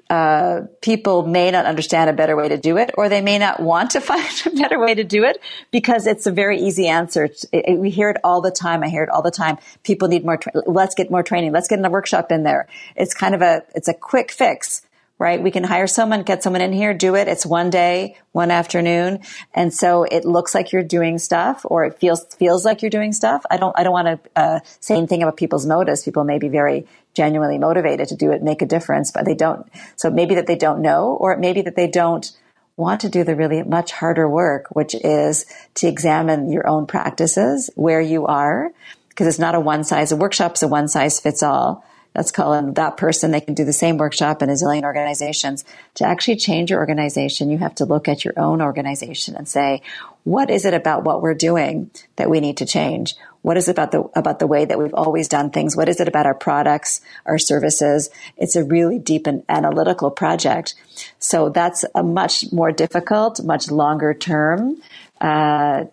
uh, 0.09 0.61
people 0.81 1.23
may 1.25 1.51
not 1.51 1.65
understand 1.65 2.09
a 2.09 2.13
better 2.13 2.35
way 2.35 2.49
to 2.49 2.57
do 2.57 2.77
it, 2.77 2.91
or 2.97 3.09
they 3.09 3.21
may 3.21 3.37
not 3.37 3.59
want 3.59 3.91
to 3.91 4.01
find 4.01 4.25
a 4.45 4.49
better 4.51 4.79
way 4.79 4.95
to 4.95 5.03
do 5.03 5.23
it 5.23 5.41
because 5.71 6.07
it's 6.07 6.25
a 6.25 6.31
very 6.31 6.59
easy 6.61 6.87
answer. 6.87 7.25
It, 7.25 7.45
it, 7.51 7.77
we 7.77 7.89
hear 7.89 8.09
it 8.09 8.17
all 8.23 8.41
the 8.41 8.51
time. 8.51 8.83
I 8.83 8.89
hear 8.89 9.03
it 9.03 9.09
all 9.09 9.21
the 9.21 9.31
time. 9.31 9.57
People 9.83 10.07
need 10.07 10.25
more. 10.25 10.37
Tra- 10.37 10.53
let's 10.65 10.95
get 10.95 11.11
more 11.11 11.23
training. 11.23 11.51
Let's 11.51 11.67
get 11.67 11.79
in 11.79 11.85
a 11.85 11.89
workshop 11.89 12.31
in 12.31 12.43
there. 12.43 12.67
It's 12.95 13.13
kind 13.13 13.35
of 13.35 13.41
a 13.41 13.63
it's 13.75 13.87
a 13.87 13.93
quick 13.93 14.31
fix 14.31 14.81
right? 15.19 15.41
We 15.41 15.51
can 15.51 15.63
hire 15.63 15.87
someone, 15.87 16.23
get 16.23 16.43
someone 16.43 16.61
in 16.61 16.71
here, 16.71 16.93
do 16.93 17.15
it. 17.15 17.27
It's 17.27 17.45
one 17.45 17.69
day, 17.69 18.17
one 18.33 18.51
afternoon. 18.51 19.21
And 19.53 19.73
so 19.73 20.03
it 20.03 20.25
looks 20.25 20.53
like 20.53 20.71
you're 20.71 20.83
doing 20.83 21.17
stuff 21.17 21.65
or 21.65 21.85
it 21.85 21.99
feels, 21.99 22.23
feels 22.35 22.63
like 22.63 22.81
you're 22.81 22.91
doing 22.91 23.13
stuff. 23.13 23.43
I 23.49 23.57
don't, 23.57 23.77
I 23.77 23.83
don't 23.83 23.93
want 23.93 24.23
to 24.23 24.29
uh, 24.39 24.59
say 24.79 24.95
anything 24.95 25.23
about 25.23 25.37
people's 25.37 25.65
motives. 25.65 26.03
People 26.03 26.23
may 26.23 26.37
be 26.37 26.49
very 26.49 26.87
genuinely 27.15 27.57
motivated 27.57 28.09
to 28.09 28.15
do 28.15 28.31
it, 28.31 28.43
make 28.43 28.61
a 28.61 28.65
difference, 28.67 29.11
but 29.11 29.25
they 29.25 29.33
don't. 29.33 29.67
So 29.95 30.11
maybe 30.11 30.35
that 30.35 30.45
they 30.45 30.55
don't 30.55 30.81
know 30.81 31.17
or 31.19 31.33
it 31.33 31.39
may 31.39 31.53
be 31.53 31.63
that 31.63 31.75
they 31.75 31.87
don't 31.87 32.31
want 32.75 33.01
to 33.01 33.09
do 33.09 33.23
the 33.23 33.35
really 33.35 33.63
much 33.63 33.91
harder 33.91 34.29
work, 34.29 34.67
which 34.69 34.93
is 34.93 35.47
to 35.73 35.87
examine 35.87 36.51
your 36.51 36.67
own 36.67 36.85
practices, 36.85 37.71
where 37.73 37.99
you 37.99 38.27
are, 38.27 38.71
because 39.09 39.25
it's 39.25 39.39
not 39.39 39.55
a 39.55 39.59
one 39.59 39.83
size, 39.83 40.11
a 40.11 40.15
workshop's 40.15 40.61
a 40.61 40.67
one 40.67 40.87
size 40.87 41.19
fits 41.19 41.41
all 41.41 41.83
let's 42.17 42.31
call 42.31 42.51
them 42.51 42.73
that 42.73 42.97
person. 42.97 43.31
They 43.31 43.39
can 43.39 43.53
do 43.53 43.63
the 43.63 43.71
same 43.71 43.97
workshop 43.97 44.41
in 44.41 44.49
a 44.49 44.53
zillion 44.53 44.83
organizations. 44.83 45.63
To 45.95 46.05
actually 46.05 46.37
change 46.37 46.71
your 46.71 46.79
organization, 46.79 47.51
you 47.51 47.59
have 47.59 47.75
to 47.75 47.85
look 47.85 48.07
at 48.07 48.25
your 48.25 48.33
own 48.37 48.61
organization 48.61 49.35
and 49.35 49.47
say, 49.47 49.83
what 50.23 50.49
is 50.49 50.65
it 50.65 50.73
about 50.73 51.03
what 51.03 51.21
we're 51.21 51.35
doing 51.35 51.91
that 52.17 52.29
we 52.29 52.39
need 52.39 52.57
to 52.57 52.65
change? 52.65 53.15
What 53.43 53.55
is 53.55 53.69
it 53.69 53.71
about 53.71 53.91
the 53.91 54.01
about 54.15 54.39
the 54.39 54.47
way 54.47 54.65
that 54.65 54.77
we've 54.77 54.93
always 54.93 55.29
done 55.29 55.51
things? 55.51 55.77
What 55.77 55.87
is 55.87 56.01
it 56.01 56.07
about 56.09 56.25
our 56.25 56.33
products, 56.33 56.99
our 57.25 57.37
services? 57.37 58.09
It's 58.35 58.57
a 58.57 58.63
really 58.63 58.99
deep 58.99 59.27
and 59.27 59.43
analytical 59.47 60.11
project. 60.11 60.73
So 61.19 61.49
that's 61.49 61.85
a 61.95 62.03
much 62.03 62.51
more 62.51 62.71
difficult, 62.71 63.41
much 63.43 63.71
longer 63.71 64.13
term 64.13 64.81
uh, 65.21 65.85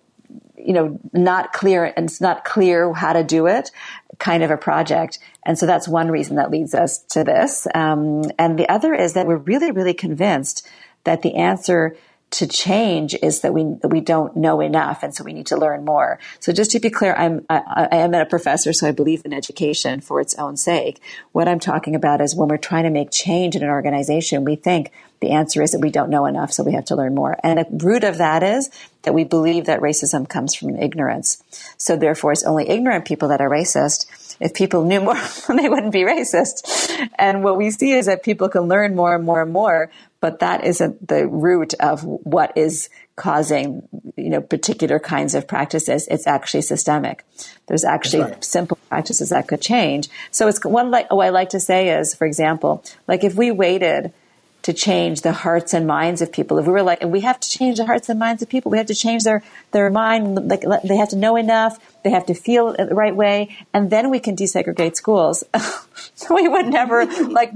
you 0.64 0.72
know, 0.72 0.98
not 1.12 1.52
clear 1.52 1.84
and 1.84 2.06
it's 2.06 2.20
not 2.20 2.44
clear 2.44 2.92
how 2.92 3.12
to 3.12 3.22
do 3.22 3.46
it 3.46 3.70
kind 4.18 4.42
of 4.42 4.50
a 4.50 4.56
project. 4.56 5.18
And 5.44 5.58
so 5.58 5.66
that's 5.66 5.88
one 5.88 6.10
reason 6.10 6.36
that 6.36 6.50
leads 6.50 6.74
us 6.74 6.98
to 7.10 7.24
this. 7.24 7.66
Um, 7.74 8.24
and 8.38 8.58
the 8.58 8.68
other 8.68 8.94
is 8.94 9.14
that 9.14 9.26
we're 9.26 9.36
really, 9.36 9.70
really 9.70 9.94
convinced 9.94 10.66
that 11.04 11.22
the 11.22 11.34
answer 11.34 11.96
to 12.34 12.48
change 12.48 13.14
is 13.22 13.40
that 13.40 13.54
we 13.54 13.62
that 13.80 13.88
we 13.88 14.00
don't 14.00 14.36
know 14.36 14.60
enough, 14.60 15.04
and 15.04 15.14
so 15.14 15.22
we 15.22 15.32
need 15.32 15.46
to 15.46 15.56
learn 15.56 15.84
more. 15.84 16.18
So 16.40 16.52
just 16.52 16.72
to 16.72 16.80
be 16.80 16.90
clear, 16.90 17.14
I'm 17.14 17.46
I, 17.48 17.88
I, 17.92 17.96
am 17.98 18.12
a 18.12 18.26
professor, 18.26 18.72
so 18.72 18.88
I 18.88 18.92
believe 18.92 19.22
in 19.24 19.32
education 19.32 20.00
for 20.00 20.20
its 20.20 20.34
own 20.34 20.56
sake. 20.56 21.00
What 21.30 21.46
I'm 21.46 21.60
talking 21.60 21.94
about 21.94 22.20
is 22.20 22.34
when 22.34 22.48
we're 22.48 22.56
trying 22.56 22.84
to 22.84 22.90
make 22.90 23.12
change 23.12 23.54
in 23.54 23.62
an 23.62 23.68
organization, 23.68 24.44
we 24.44 24.56
think 24.56 24.90
the 25.20 25.30
answer 25.30 25.62
is 25.62 25.70
that 25.72 25.78
we 25.78 25.90
don't 25.90 26.10
know 26.10 26.26
enough, 26.26 26.52
so 26.52 26.64
we 26.64 26.72
have 26.72 26.86
to 26.86 26.96
learn 26.96 27.14
more. 27.14 27.38
And 27.44 27.60
the 27.60 27.84
root 27.84 28.02
of 28.02 28.18
that 28.18 28.42
is 28.42 28.68
that 29.02 29.14
we 29.14 29.22
believe 29.22 29.66
that 29.66 29.80
racism 29.80 30.28
comes 30.28 30.54
from 30.54 30.76
ignorance. 30.76 31.42
So 31.76 31.96
therefore, 31.96 32.32
it's 32.32 32.44
only 32.44 32.68
ignorant 32.68 33.04
people 33.04 33.28
that 33.28 33.40
are 33.40 33.48
racist 33.48 34.06
if 34.40 34.54
people 34.54 34.84
knew 34.84 35.00
more, 35.00 35.14
they 35.48 35.68
wouldn't 35.68 35.92
be 35.92 36.02
racist. 36.02 37.08
And 37.18 37.44
what 37.44 37.56
we 37.56 37.70
see 37.70 37.92
is 37.92 38.06
that 38.06 38.22
people 38.22 38.48
can 38.48 38.62
learn 38.62 38.94
more 38.94 39.14
and 39.14 39.24
more 39.24 39.42
and 39.42 39.52
more, 39.52 39.90
but 40.20 40.40
that 40.40 40.64
isn't 40.64 41.06
the 41.06 41.26
root 41.26 41.74
of 41.74 42.02
what 42.02 42.56
is 42.56 42.88
causing, 43.16 43.86
you 44.16 44.30
know, 44.30 44.40
particular 44.40 44.98
kinds 44.98 45.34
of 45.34 45.46
practices. 45.46 46.08
It's 46.08 46.26
actually 46.26 46.62
systemic. 46.62 47.24
There's 47.66 47.84
actually 47.84 48.22
right. 48.22 48.44
simple 48.44 48.78
practices 48.88 49.30
that 49.30 49.46
could 49.46 49.60
change. 49.60 50.08
So 50.30 50.48
it's 50.48 50.64
one 50.64 50.90
like, 50.90 51.06
oh, 51.10 51.20
I 51.20 51.30
like 51.30 51.50
to 51.50 51.60
say 51.60 51.90
is, 51.90 52.14
for 52.14 52.26
example, 52.26 52.84
like 53.06 53.22
if 53.22 53.34
we 53.34 53.50
waited 53.50 54.12
to 54.64 54.72
change 54.72 55.20
the 55.20 55.32
hearts 55.32 55.74
and 55.74 55.86
minds 55.86 56.22
of 56.22 56.32
people. 56.32 56.58
If 56.58 56.66
we 56.66 56.72
were 56.72 56.82
like, 56.82 57.02
and 57.02 57.12
we 57.12 57.20
have 57.20 57.38
to 57.38 57.48
change 57.48 57.76
the 57.76 57.84
hearts 57.84 58.08
and 58.08 58.18
minds 58.18 58.40
of 58.40 58.48
people, 58.48 58.70
we 58.70 58.78
have 58.78 58.86
to 58.86 58.94
change 58.94 59.22
their, 59.22 59.42
their 59.72 59.90
mind, 59.90 60.48
like 60.48 60.62
they 60.82 60.96
have 60.96 61.10
to 61.10 61.16
know 61.16 61.36
enough, 61.36 61.78
they 62.02 62.08
have 62.08 62.24
to 62.26 62.34
feel 62.34 62.70
it 62.70 62.88
the 62.88 62.94
right 62.94 63.14
way, 63.14 63.54
and 63.74 63.90
then 63.90 64.08
we 64.08 64.20
can 64.20 64.34
desegregate 64.34 64.96
schools. 64.96 65.44
we 66.30 66.48
would 66.48 66.66
never, 66.66 67.04
like, 67.04 67.52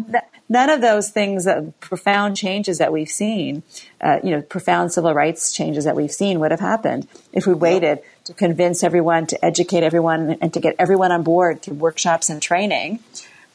none 0.51 0.69
of 0.69 0.83
those 0.83 1.09
things, 1.09 1.47
that 1.47 1.81
profound 1.81 2.37
changes 2.37 2.77
that 2.77 2.93
we've 2.93 3.09
seen, 3.09 3.63
uh, 4.03 4.19
you 4.23 4.31
know, 4.31 4.43
profound 4.43 4.93
civil 4.93 5.15
rights 5.15 5.51
changes 5.51 5.85
that 5.87 5.97
we've 5.97 6.13
seen 6.13 6.41
would 6.41 6.51
have 6.51 6.61
happened 6.61 7.09
if 7.33 7.47
we 7.47 7.55
waited 7.55 8.01
to 8.25 8.35
convince 8.35 8.85
everyone, 8.85 9.27
to 9.27 9.43
educate 9.43 9.83
everyone, 9.83 10.37
and 10.43 10.53
to 10.53 10.61
get 10.61 10.77
everyone 10.79 11.11
on 11.11 11.23
board 11.23 11.63
through 11.63 11.77
workshops 11.77 12.29
and 12.29 12.43
training 12.43 13.03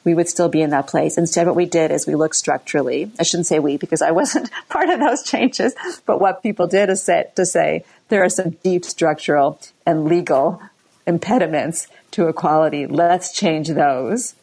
we 0.04 0.14
would 0.14 0.30
still 0.30 0.50
be 0.50 0.62
in 0.62 0.70
that 0.72 0.88
place. 0.88 1.18
Instead, 1.18 1.48
what 1.48 1.56
we 1.56 1.66
did 1.66 1.92
is 1.92 2.06
we 2.06 2.16
looked 2.16 2.36
structurally. 2.36 3.12
I 3.20 3.24
shouldn't 3.24 3.48
say 3.48 3.60
we 3.60 3.78
because 3.78 4.02
I 4.02 4.12
wasn't 4.20 4.50
part 4.70 4.90
of 4.90 5.00
those 5.00 5.24
changes, 5.24 5.76
but 6.06 6.20
what 6.20 6.44
people 6.44 6.68
did 6.68 6.90
is 6.90 7.04
say, 7.04 7.26
to 7.36 7.46
say 7.46 7.86
there 8.10 8.24
are 8.24 8.30
some 8.30 8.52
deep 8.64 8.86
structural 8.86 9.60
and 9.86 10.06
legal 10.06 10.62
impediments 11.06 11.88
to 12.12 12.28
equality. 12.28 12.86
Let's 12.88 13.34
change 13.34 13.70
those 13.70 14.36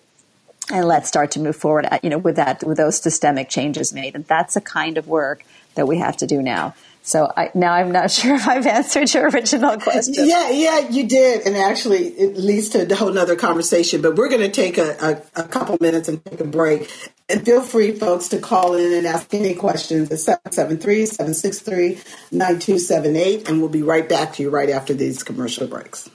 and 0.70 0.87
let's 0.87 1.09
start 1.09 1.30
to 1.32 1.41
move 1.41 1.57
forward, 1.57 1.89
you 2.03 2.11
know, 2.11 2.18
with 2.18 2.37
that, 2.37 2.62
with 2.64 2.76
those 2.76 3.01
systemic 3.01 3.49
changes 3.49 3.93
made. 3.93 4.14
And 4.14 4.24
that's 4.26 4.55
the 4.55 4.61
kind 4.61 4.99
of 4.99 5.09
work 5.09 5.45
that 5.74 5.87
we 5.87 5.99
have 5.99 6.16
to 6.18 6.26
do 6.26 6.43
now. 6.43 6.74
So 7.03 7.30
I, 7.36 7.51
now 7.55 7.72
I'm 7.72 7.92
not 7.92 8.11
sure 8.20 8.34
if 8.34 8.48
I've 8.48 8.66
answered 8.66 9.14
your 9.14 9.28
original 9.28 9.78
question. 9.78 10.26
Yeah, 10.26 10.51
yeah, 10.51 10.88
you 10.88 11.07
did, 11.07 11.46
and 11.46 11.57
actually 11.57 12.09
it 12.09 12.36
leads 12.36 12.70
to 12.70 12.90
a 12.90 12.94
whole 12.94 13.16
other 13.18 13.36
conversation. 13.36 14.01
But 14.03 14.16
we're 14.16 14.28
going 14.28 14.42
to 14.42 14.51
take 14.51 14.76
a, 14.78 15.22
a, 15.36 15.42
a, 15.42 15.48
couple 15.48 15.78
minutes 15.80 16.09
and 16.09 16.24
take 16.24 16.40
a 16.40 16.44
break. 16.44 16.90
And 17.28 17.44
feel 17.44 17.62
free, 17.62 17.92
folks, 17.92 18.26
to 18.28 18.38
call 18.40 18.74
in 18.74 18.92
and 18.92 19.07
ask 19.07 19.32
any 19.32 19.55
questions 19.55 20.11
at 20.11 20.18
773-763-9278, 20.53 23.48
and 23.48 23.61
we'll 23.61 23.70
be 23.70 23.82
right 23.82 24.09
back 24.09 24.32
to 24.34 24.42
you 24.42 24.51
right 24.51 24.68
after 24.68 24.94
these 24.94 25.22
commercial 25.22 25.68
breaks. 25.68 26.11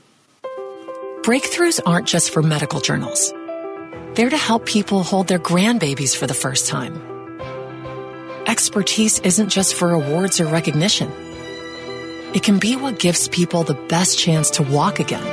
Breakthroughs 1.21 1.79
aren't 1.86 2.07
just 2.07 2.31
for 2.31 2.43
medical 2.43 2.81
journals. 2.81 3.33
They're 4.15 4.29
to 4.29 4.38
help 4.38 4.65
people 4.65 5.03
hold 5.03 5.29
their 5.29 5.39
grandbabies 5.39 6.17
for 6.17 6.27
the 6.27 6.33
first 6.33 6.67
time 6.67 7.14
expertise 8.48 9.20
isn't 9.20 9.50
just 9.50 9.76
for 9.76 9.91
awards 9.91 10.39
or 10.39 10.46
recognition. 10.46 11.12
It 12.34 12.43
can 12.43 12.60
be 12.60 12.76
what 12.76 13.00
gives 13.00 13.28
people 13.28 13.64
the 13.64 13.74
best 13.74 14.20
chance 14.20 14.50
to 14.52 14.64
walk 14.64 15.00
again. 15.00 15.26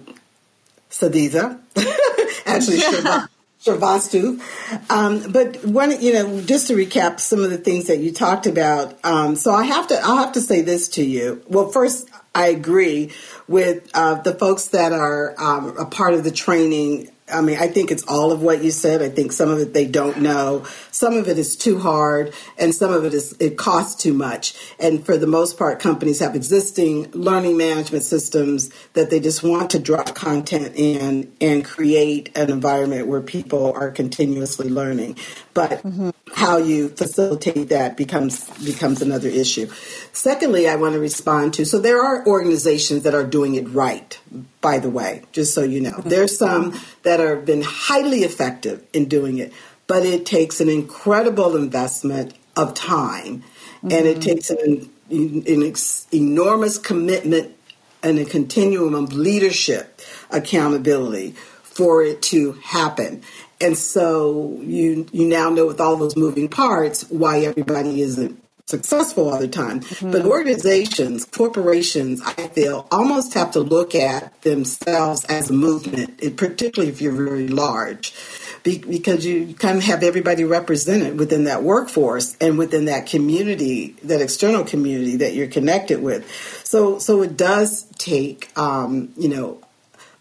Sadiza, 0.91 1.59
actually 2.45 2.81
Shravastu. 3.65 4.43
Um, 4.91 5.33
but 5.33 5.65
one, 5.65 5.99
you 6.03 6.13
know, 6.13 6.43
just 6.43 6.67
to 6.67 6.75
recap 6.75 7.19
some 7.19 7.43
of 7.43 7.49
the 7.49 7.57
things 7.57 7.87
that 7.87 8.01
you 8.01 8.13
talked 8.13 8.47
about. 8.47 9.03
Um, 9.07 9.37
so 9.37 9.53
I 9.53 9.65
have 9.65 9.89
to, 9.89 9.99
I'll 9.99 10.19
have 10.19 10.33
to 10.33 10.43
say 10.43 10.61
this 10.61 10.91
to 10.91 11.03
you. 11.03 11.43
Well, 11.49 11.69
first, 11.69 12.07
I 12.35 12.49
agree 12.49 13.11
with 13.49 13.91
uh, 13.95 14.17
the 14.17 14.35
folks 14.35 14.67
that 14.69 14.93
are 14.93 15.35
um, 15.39 15.79
a 15.79 15.87
part 15.87 16.13
of 16.13 16.25
the 16.25 16.31
training 16.31 17.11
I 17.33 17.41
mean, 17.41 17.57
I 17.59 17.68
think 17.68 17.91
it's 17.91 18.05
all 18.07 18.33
of 18.33 18.43
what 18.43 18.62
you 18.62 18.70
said. 18.70 19.01
I 19.01 19.09
think 19.09 19.33
some 19.33 19.51
of 19.51 19.59
it 19.59 19.72
they 19.72 19.87
don't 19.87 20.20
know. 20.20 20.66
Some 20.91 21.16
of 21.16 21.27
it 21.27 21.39
is 21.39 21.57
too 21.57 21.79
hard, 21.79 22.35
and 22.59 22.75
some 22.75 22.93
of 22.93 23.07
it 23.07 23.14
is 23.14 23.35
it 23.41 23.57
costs 23.57 24.03
too 24.03 24.12
much. 24.12 24.55
And 24.79 25.05
for 25.05 25.16
the 25.16 25.27
most 25.27 25.57
part, 25.57 25.81
companies 25.81 26.18
have 26.18 26.37
existing 26.37 27.11
learning 27.12 27.57
management 27.57 28.05
systems 28.05 28.70
that 28.93 29.09
they 29.09 29.20
just 29.20 29.43
want 29.43 29.70
to 29.70 29.79
drop 29.79 30.14
content 30.14 30.72
in 30.77 31.33
and 31.41 31.64
create 31.64 32.31
an 32.37 32.51
environment 32.51 33.07
where 33.07 33.22
people 33.22 33.72
are 33.72 33.91
continuously 33.91 34.68
learning. 34.68 35.16
But 35.55 35.83
mm-hmm. 35.83 36.11
how 36.35 36.59
you 36.59 36.91
facilitate 36.91 37.70
that 37.70 37.97
becomes 37.97 38.51
becomes 38.62 39.01
another 39.01 39.29
issue. 39.29 39.70
Secondly, 40.12 40.68
I 40.68 40.77
want 40.77 40.93
to 40.93 41.01
respond 41.01 41.55
to 41.55 41.64
so 41.64 41.79
there 41.79 42.05
are 42.05 42.27
organizations 42.27 43.05
that 43.05 43.14
are 43.14 43.25
doing 43.25 43.55
it 43.55 43.66
right 43.70 44.20
by 44.65 44.79
the 44.79 44.89
way, 44.89 45.21
just 45.31 45.55
so 45.55 45.62
you 45.62 45.79
know. 45.79 46.01
There's 46.05 46.39
some 46.45 46.81
that 47.03 47.21
have 47.21 47.45
been 47.45 47.62
highly 47.62 48.21
effective 48.21 48.83
in 48.95 49.05
doing 49.05 49.37
it, 49.37 49.53
but 49.87 50.07
it 50.07 50.25
takes 50.25 50.59
an 50.59 50.71
incredible 50.71 51.55
investment 51.55 52.33
of 52.57 52.73
time 52.73 53.43
mm-hmm. 53.43 53.93
and 53.93 54.07
it 54.07 54.19
mm-hmm. 54.19 54.21
takes 54.21 54.49
an, 54.49 54.91
an 55.11 55.62
ex- 55.62 56.07
enormous 56.12 56.79
commitment 56.79 57.55
and 58.03 58.19
a 58.19 58.25
continuum 58.25 58.95
of 58.95 59.12
leadership 59.12 60.01
accountability 60.31 61.33
for 61.62 62.03
it 62.03 62.23
to 62.23 62.53
happen. 62.53 63.23
And 63.61 63.77
so 63.77 64.59
you 64.62 65.07
you 65.12 65.27
now 65.27 65.51
know 65.51 65.67
with 65.67 65.81
all 65.81 65.97
those 65.97 66.17
moving 66.17 66.49
parts 66.49 67.09
why 67.11 67.41
everybody 67.41 68.01
isn't 68.01 68.43
successful 68.67 69.29
all 69.29 69.39
the 69.39 69.49
time. 69.49 69.81
Mm-hmm. 69.81 70.11
But 70.11 70.25
organizations, 70.25 71.25
corporations, 71.27 72.23
I 72.25 72.49
feel, 72.49 72.87
almost 72.91 73.35
have 73.35 73.51
to 73.53 73.61
look 73.61 73.95
at 73.95 74.41
themselves 74.43 75.25
as 75.27 75.51
a 75.51 75.53
movement, 75.53 76.19
particularly 76.37 76.91
if 76.91 77.01
you're 77.01 77.12
very 77.12 77.49
large. 77.49 78.15
because 78.62 79.27
you 79.27 79.53
kind 79.53 79.77
of 79.77 79.85
have 79.85 80.03
everybody 80.03 80.43
represented 80.43 81.19
within 81.19 81.45
that 81.45 81.62
workforce 81.62 82.35
and 82.41 82.57
within 82.57 82.87
that 82.87 83.05
community, 83.05 83.95
that 84.03 84.23
external 84.23 84.65
community 84.65 85.17
that 85.17 85.35
you're 85.35 85.47
connected 85.47 86.03
with. 86.03 86.27
So, 86.65 86.99
so 86.99 87.21
it 87.21 87.37
does 87.37 87.85
take, 87.99 88.51
um, 88.59 89.12
you 89.19 89.29
know, 89.29 89.61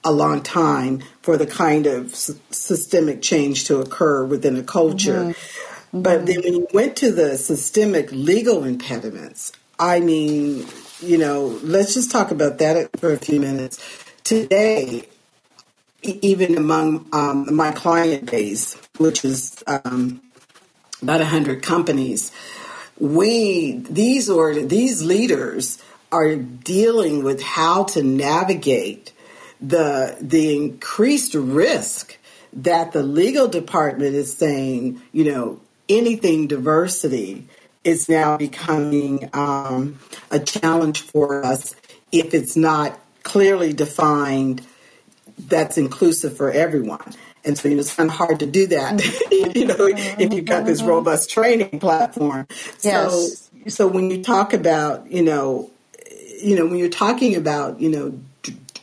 a 0.03 0.11
long 0.11 0.41
time 0.41 1.01
for 1.21 1.37
the 1.37 1.47
kind 1.47 1.87
of 1.87 2.11
s- 2.11 2.31
systemic 2.51 3.21
change 3.21 3.63
to 3.67 3.79
occur 3.79 4.25
within 4.25 4.57
a 4.57 4.63
culture. 4.63 5.19
Mm-hmm. 5.19 5.72
But 5.93 6.25
then 6.25 6.41
when 6.41 6.53
you 6.55 6.67
went 6.73 6.95
to 6.97 7.11
the 7.11 7.37
systemic 7.37 8.11
legal 8.11 8.63
impediments, 8.63 9.51
I 9.77 9.99
mean, 9.99 10.65
you 11.01 11.19
know, 11.19 11.59
let's 11.61 11.93
just 11.93 12.09
talk 12.09 12.31
about 12.31 12.57
that 12.57 12.89
for 12.99 13.13
a 13.13 13.17
few 13.17 13.39
minutes. 13.39 13.79
Today, 14.23 15.07
even 16.01 16.57
among 16.57 17.07
um, 17.13 17.53
my 17.55 17.71
client 17.71 18.31
base, 18.31 18.75
which 18.97 19.23
is 19.23 19.63
um, 19.67 20.19
about 21.03 21.19
100 21.19 21.61
companies, 21.61 22.31
we, 22.97 23.73
these, 23.89 24.29
or, 24.29 24.55
these 24.55 25.03
leaders 25.03 25.77
are 26.11 26.35
dealing 26.35 27.23
with 27.23 27.41
how 27.43 27.83
to 27.83 28.01
navigate 28.01 29.11
the, 29.61 30.17
the 30.21 30.55
increased 30.55 31.35
risk 31.35 32.17
that 32.51 32.91
the 32.93 33.03
legal 33.03 33.47
department 33.47 34.15
is 34.15 34.35
saying, 34.35 35.01
you 35.11 35.25
know, 35.25 35.59
anything 35.89 36.47
diversity 36.47 37.47
is 37.83 38.07
now 38.07 38.37
becoming 38.37 39.29
um, 39.33 39.99
a 40.31 40.39
challenge 40.39 41.01
for 41.01 41.45
us 41.45 41.75
if 42.11 42.33
it's 42.33 42.55
not 42.55 42.99
clearly 43.23 43.73
defined 43.73 44.65
that's 45.37 45.77
inclusive 45.77 46.37
for 46.37 46.51
everyone. 46.51 47.13
And 47.45 47.57
so, 47.57 47.67
you 47.67 47.75
know, 47.75 47.81
it's 47.81 47.93
kind 47.93 48.09
of 48.09 48.15
hard 48.15 48.39
to 48.39 48.45
do 48.45 48.67
that, 48.67 49.03
you 49.31 49.65
know, 49.65 49.75
if 49.79 50.33
you've 50.33 50.45
got 50.45 50.65
this 50.65 50.81
robust 50.81 51.29
training 51.29 51.79
platform. 51.79 52.47
Yes. 52.81 53.49
So, 53.65 53.69
so 53.69 53.87
when 53.87 54.09
you 54.09 54.23
talk 54.23 54.53
about, 54.53 55.11
you 55.11 55.23
know, 55.23 55.69
you 56.41 56.55
know, 56.55 56.65
when 56.65 56.77
you're 56.77 56.89
talking 56.89 57.35
about, 57.35 57.81
you 57.81 57.89
know, 57.89 58.19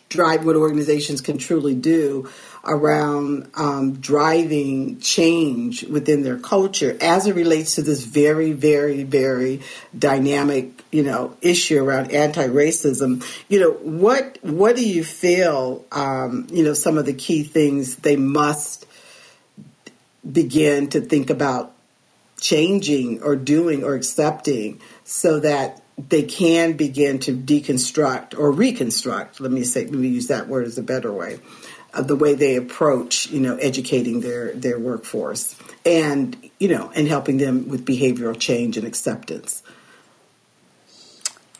drive 0.08 0.44
what 0.44 0.56
organizations 0.56 1.20
can 1.20 1.38
truly 1.38 1.74
do, 1.74 2.28
around 2.64 3.50
um, 3.54 3.94
driving 3.94 5.00
change 5.00 5.82
within 5.84 6.22
their 6.22 6.38
culture 6.38 6.96
as 7.00 7.26
it 7.26 7.34
relates 7.34 7.76
to 7.76 7.82
this 7.82 8.04
very, 8.04 8.52
very, 8.52 9.02
very 9.02 9.62
dynamic, 9.98 10.84
you 10.90 11.02
know, 11.02 11.36
issue 11.40 11.82
around 11.82 12.12
anti-racism. 12.12 13.24
You 13.48 13.60
know, 13.60 13.72
what 13.72 14.38
what 14.42 14.76
do 14.76 14.86
you 14.86 15.04
feel? 15.04 15.84
Um, 15.90 16.46
you 16.50 16.62
know, 16.62 16.74
some 16.74 16.98
of 16.98 17.06
the 17.06 17.14
key 17.14 17.44
things 17.44 17.96
they 17.96 18.16
must 18.16 18.86
begin 20.30 20.88
to 20.90 21.00
think 21.00 21.30
about 21.30 21.72
changing 22.38 23.22
or 23.22 23.36
doing 23.36 23.84
or 23.84 23.94
accepting 23.94 24.80
so 25.04 25.40
that 25.40 25.82
they 26.08 26.22
can 26.22 26.74
begin 26.74 27.18
to 27.18 27.36
deconstruct 27.36 28.38
or 28.38 28.50
reconstruct. 28.50 29.40
Let 29.40 29.50
me 29.50 29.64
say, 29.64 29.84
let 29.84 29.92
me 29.92 30.08
use 30.08 30.28
that 30.28 30.48
word 30.48 30.66
as 30.66 30.78
a 30.78 30.82
better 30.82 31.12
way 31.12 31.38
of 31.94 32.08
the 32.08 32.16
way 32.16 32.34
they 32.34 32.56
approach, 32.56 33.28
you 33.30 33.40
know, 33.40 33.56
educating 33.56 34.20
their 34.20 34.52
their 34.52 34.78
workforce 34.78 35.56
and 35.84 36.36
you 36.58 36.68
know, 36.68 36.90
and 36.94 37.08
helping 37.08 37.38
them 37.38 37.68
with 37.68 37.84
behavioral 37.84 38.38
change 38.38 38.76
and 38.76 38.86
acceptance. 38.86 39.62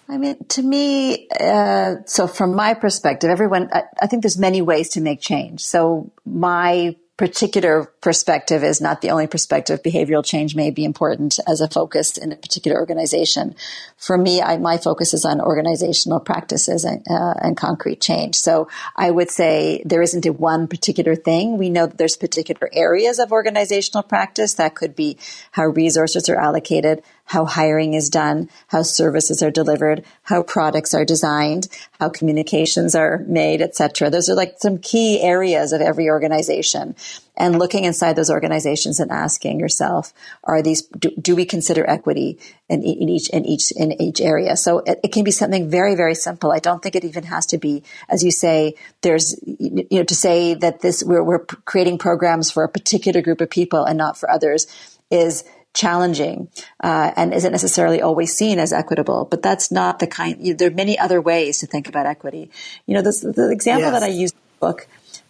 I 0.08 0.18
mean, 0.18 0.44
to 0.48 0.62
me, 0.62 1.28
uh, 1.38 1.96
so 2.06 2.26
from 2.26 2.56
my 2.56 2.74
perspective, 2.74 3.30
everyone, 3.30 3.70
I, 3.72 3.84
I 4.02 4.08
think 4.08 4.24
there's 4.24 4.36
many 4.36 4.60
ways 4.60 4.88
to 4.90 5.00
make 5.00 5.20
change. 5.20 5.60
So 5.60 6.10
my 6.26 6.96
particular 7.20 7.84
perspective 8.00 8.64
is 8.64 8.80
not 8.80 9.02
the 9.02 9.10
only 9.10 9.26
perspective. 9.26 9.82
Behavioral 9.82 10.24
change 10.24 10.56
may 10.56 10.70
be 10.70 10.86
important 10.86 11.38
as 11.46 11.60
a 11.60 11.68
focus 11.68 12.16
in 12.16 12.32
a 12.32 12.36
particular 12.36 12.78
organization. 12.78 13.54
For 13.98 14.16
me, 14.16 14.40
I, 14.40 14.56
my 14.56 14.78
focus 14.78 15.12
is 15.12 15.26
on 15.26 15.38
organizational 15.38 16.20
practices 16.20 16.82
and, 16.82 17.06
uh, 17.10 17.34
and, 17.42 17.58
concrete 17.58 18.00
change. 18.00 18.36
So 18.36 18.68
I 18.96 19.10
would 19.10 19.30
say 19.30 19.82
there 19.84 20.00
isn't 20.00 20.24
a 20.24 20.32
one 20.32 20.66
particular 20.66 21.14
thing. 21.14 21.58
We 21.58 21.68
know 21.68 21.86
that 21.86 21.98
there's 21.98 22.16
particular 22.16 22.70
areas 22.72 23.18
of 23.18 23.32
organizational 23.32 24.02
practice 24.02 24.54
that 24.54 24.74
could 24.74 24.96
be 24.96 25.18
how 25.50 25.66
resources 25.66 26.30
are 26.30 26.40
allocated, 26.40 27.02
how 27.30 27.44
hiring 27.44 27.94
is 27.94 28.10
done, 28.10 28.50
how 28.66 28.82
services 28.82 29.40
are 29.40 29.52
delivered, 29.52 30.04
how 30.22 30.42
products 30.42 30.94
are 30.94 31.04
designed, 31.04 31.68
how 32.00 32.08
communications 32.08 32.96
are 32.96 33.18
made, 33.28 33.62
etc. 33.62 34.10
Those 34.10 34.28
are 34.28 34.34
like 34.34 34.56
some 34.58 34.78
key 34.78 35.20
areas 35.22 35.72
of 35.72 35.80
every 35.80 36.08
organization. 36.08 36.96
And 37.36 37.56
looking 37.56 37.84
inside 37.84 38.16
those 38.16 38.30
organizations 38.30 38.98
and 38.98 39.12
asking 39.12 39.60
yourself, 39.60 40.12
are 40.42 40.60
these, 40.60 40.82
do, 40.82 41.10
do 41.20 41.36
we 41.36 41.44
consider 41.44 41.88
equity 41.88 42.40
in, 42.68 42.82
in, 42.82 43.08
each, 43.08 43.30
in 43.30 43.44
each, 43.44 43.70
in 43.76 44.02
each 44.02 44.20
area? 44.20 44.56
So 44.56 44.80
it, 44.80 44.98
it, 45.04 45.12
can 45.12 45.22
be 45.22 45.30
something 45.30 45.70
very, 45.70 45.94
very 45.94 46.16
simple. 46.16 46.50
I 46.50 46.58
don't 46.58 46.82
think 46.82 46.96
it 46.96 47.04
even 47.04 47.22
has 47.22 47.46
to 47.46 47.58
be, 47.58 47.84
as 48.08 48.24
you 48.24 48.32
say, 48.32 48.74
there's, 49.02 49.36
you 49.46 49.86
know, 49.92 50.02
to 50.02 50.16
say 50.16 50.54
that 50.54 50.80
this, 50.80 51.04
we're, 51.04 51.22
we're 51.22 51.44
creating 51.44 51.98
programs 51.98 52.50
for 52.50 52.64
a 52.64 52.68
particular 52.68 53.22
group 53.22 53.40
of 53.40 53.50
people 53.50 53.84
and 53.84 53.96
not 53.96 54.18
for 54.18 54.28
others 54.28 54.66
is, 55.12 55.44
challenging 55.74 56.48
uh, 56.82 57.12
and 57.16 57.32
isn't 57.32 57.52
necessarily 57.52 58.02
always 58.02 58.32
seen 58.34 58.58
as 58.58 58.72
equitable. 58.72 59.26
But 59.30 59.42
that's 59.42 59.70
not 59.70 59.98
the 59.98 60.06
kind. 60.06 60.36
You 60.40 60.52
know, 60.52 60.56
there 60.56 60.68
are 60.68 60.74
many 60.74 60.98
other 60.98 61.20
ways 61.20 61.58
to 61.58 61.66
think 61.66 61.88
about 61.88 62.06
equity. 62.06 62.50
You 62.86 62.94
know, 62.94 63.02
this, 63.02 63.20
the 63.20 63.50
example 63.50 63.90
yes. 63.90 64.00
that 64.00 64.02
I 64.02 64.08
use 64.08 64.32
in 64.32 64.38
the 64.38 64.66
book 64.66 64.86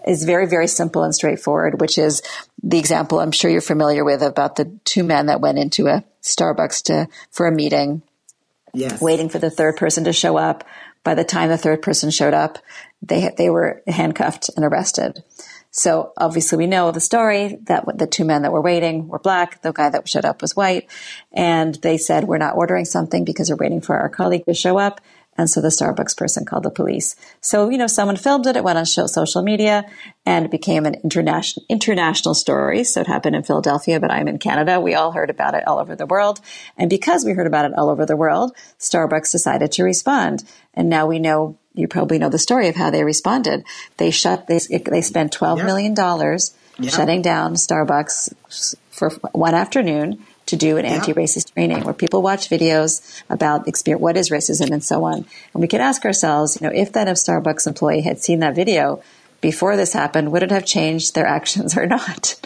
is 0.07 0.24
very, 0.24 0.47
very 0.47 0.66
simple 0.66 1.03
and 1.03 1.14
straightforward, 1.14 1.80
which 1.80 1.99
is 1.99 2.22
the 2.62 2.78
example 2.78 3.20
I'm 3.20 3.32
sure 3.32 3.51
you're 3.51 3.61
familiar 3.61 4.05
with 4.05 4.22
about 4.22 4.57
the 4.57 4.66
two 4.84 5.05
men 5.05 5.26
that 5.26 5.41
went 5.41 5.59
into 5.59 5.86
a 5.88 6.05
Starbucks 6.22 6.84
to 6.84 7.09
for 7.30 7.47
a 7.47 7.53
meeting, 7.53 8.03
yes. 8.74 9.01
waiting 9.01 9.28
for 9.28 9.38
the 9.38 9.51
third 9.51 9.76
person 9.76 10.05
to 10.05 10.12
show 10.12 10.36
up. 10.36 10.64
By 11.03 11.14
the 11.14 11.24
time 11.24 11.49
the 11.49 11.57
third 11.57 11.80
person 11.80 12.11
showed 12.11 12.34
up, 12.34 12.59
they 13.03 13.30
they 13.36 13.49
were 13.49 13.82
handcuffed 13.86 14.51
and 14.55 14.64
arrested. 14.64 15.22
So 15.71 16.12
obviously 16.16 16.59
we 16.59 16.66
know 16.66 16.91
the 16.91 17.01
story 17.01 17.59
that 17.64 17.85
the 17.97 18.07
two 18.07 18.25
men 18.25 18.43
that 18.43 18.53
were 18.53 18.61
waiting 18.61 19.09
were 19.09 19.21
black. 19.21 19.62
The 19.62 19.73
guy 19.73 19.89
that 19.91 20.09
showed 20.09 20.25
up 20.25 20.43
was 20.43 20.57
white. 20.57 20.91
And 21.33 21.75
they 21.77 21.97
said, 21.97 22.25
we're 22.25 22.39
not 22.39 22.57
ordering 22.57 22.85
something 22.85 23.25
because 23.25 23.51
we're 23.51 23.57
waiting 23.57 23.81
for 23.81 23.97
our 23.97 24.09
colleague 24.09 24.47
to 24.47 24.55
show 24.55 24.79
up. 24.79 25.01
And 25.41 25.49
so 25.49 25.62
the 25.62 25.68
Starbucks 25.68 26.18
person 26.18 26.45
called 26.45 26.64
the 26.64 26.70
police. 26.70 27.16
So, 27.41 27.70
you 27.70 27.78
know, 27.78 27.86
someone 27.86 28.16
filmed 28.16 28.47
it. 28.47 28.57
It 28.57 28.62
went 28.62 28.76
on 28.76 28.84
social 28.84 29.41
media 29.41 29.86
and 30.26 30.45
it 30.45 30.51
became 30.51 30.84
an 30.84 30.97
international, 31.03 31.64
international 31.70 32.34
story. 32.34 32.84
So 32.84 33.01
it 33.01 33.07
happened 33.07 33.36
in 33.36 33.43
Philadelphia, 33.43 34.01
but 34.01 34.11
I'm 34.11 34.28
in 34.28 34.38
Canada. 34.38 34.78
We 34.78 34.95
all 34.95 35.12
heard 35.12 35.30
about 35.30 35.55
it 35.55 35.66
all 35.66 35.78
over 35.78 35.97
the 35.97 36.05
world. 36.05 36.41
And 36.76 36.91
because 36.91 37.24
we 37.24 37.32
heard 37.32 37.47
about 37.47 37.64
it 37.64 37.72
all 37.74 37.88
over 37.88 38.05
the 38.05 38.18
world, 38.18 38.55
Starbucks 38.78 39.32
decided 39.32 39.72
to 39.72 39.82
respond. 39.82 40.45
And 40.74 40.91
now 40.91 41.07
we 41.07 41.18
know 41.18 41.57
you 41.72 41.88
probably 41.88 42.18
know 42.18 42.28
the 42.28 42.38
story 42.38 42.68
of 42.68 42.76
how 42.76 42.91
they 42.91 43.03
responded. 43.03 43.64
They 43.97 44.11
shut, 44.11 44.47
they, 44.47 44.59
they 44.59 45.01
spent 45.01 45.32
twelve 45.32 45.61
yep. 45.61 45.66
million 45.66 45.95
dollars 45.95 46.55
yep. 46.78 46.93
shutting 46.93 47.22
down 47.22 47.55
Starbucks 47.55 48.74
for 48.91 49.09
one 49.32 49.55
afternoon 49.55 50.22
to 50.51 50.57
do 50.57 50.76
an 50.76 50.84
anti-racist 50.84 51.55
training 51.55 51.84
where 51.84 51.94
people 51.94 52.22
watch 52.22 52.48
videos 52.48 53.22
about 53.28 53.66
experience, 53.66 54.03
what 54.03 54.16
is 54.16 54.30
racism 54.30 54.70
and 54.70 54.84
so 54.84 55.05
on. 55.05 55.24
And 55.55 55.61
we 55.61 55.68
could 55.68 55.80
ask 55.80 56.05
ourselves, 56.05 56.59
you 56.61 56.66
know, 56.66 56.72
if 56.74 56.92
that 56.92 57.09
Starbucks 57.09 57.66
employee 57.66 58.03
had 58.03 58.20
seen 58.20 58.40
that 58.40 58.55
video, 58.55 59.03
before 59.40 59.76
this 59.76 59.92
happened, 59.92 60.32
would 60.32 60.42
it 60.42 60.51
have 60.51 60.66
changed 60.66 61.14
their 61.14 61.26
actions 61.38 61.76
or 61.76 61.86
not? 61.86 62.38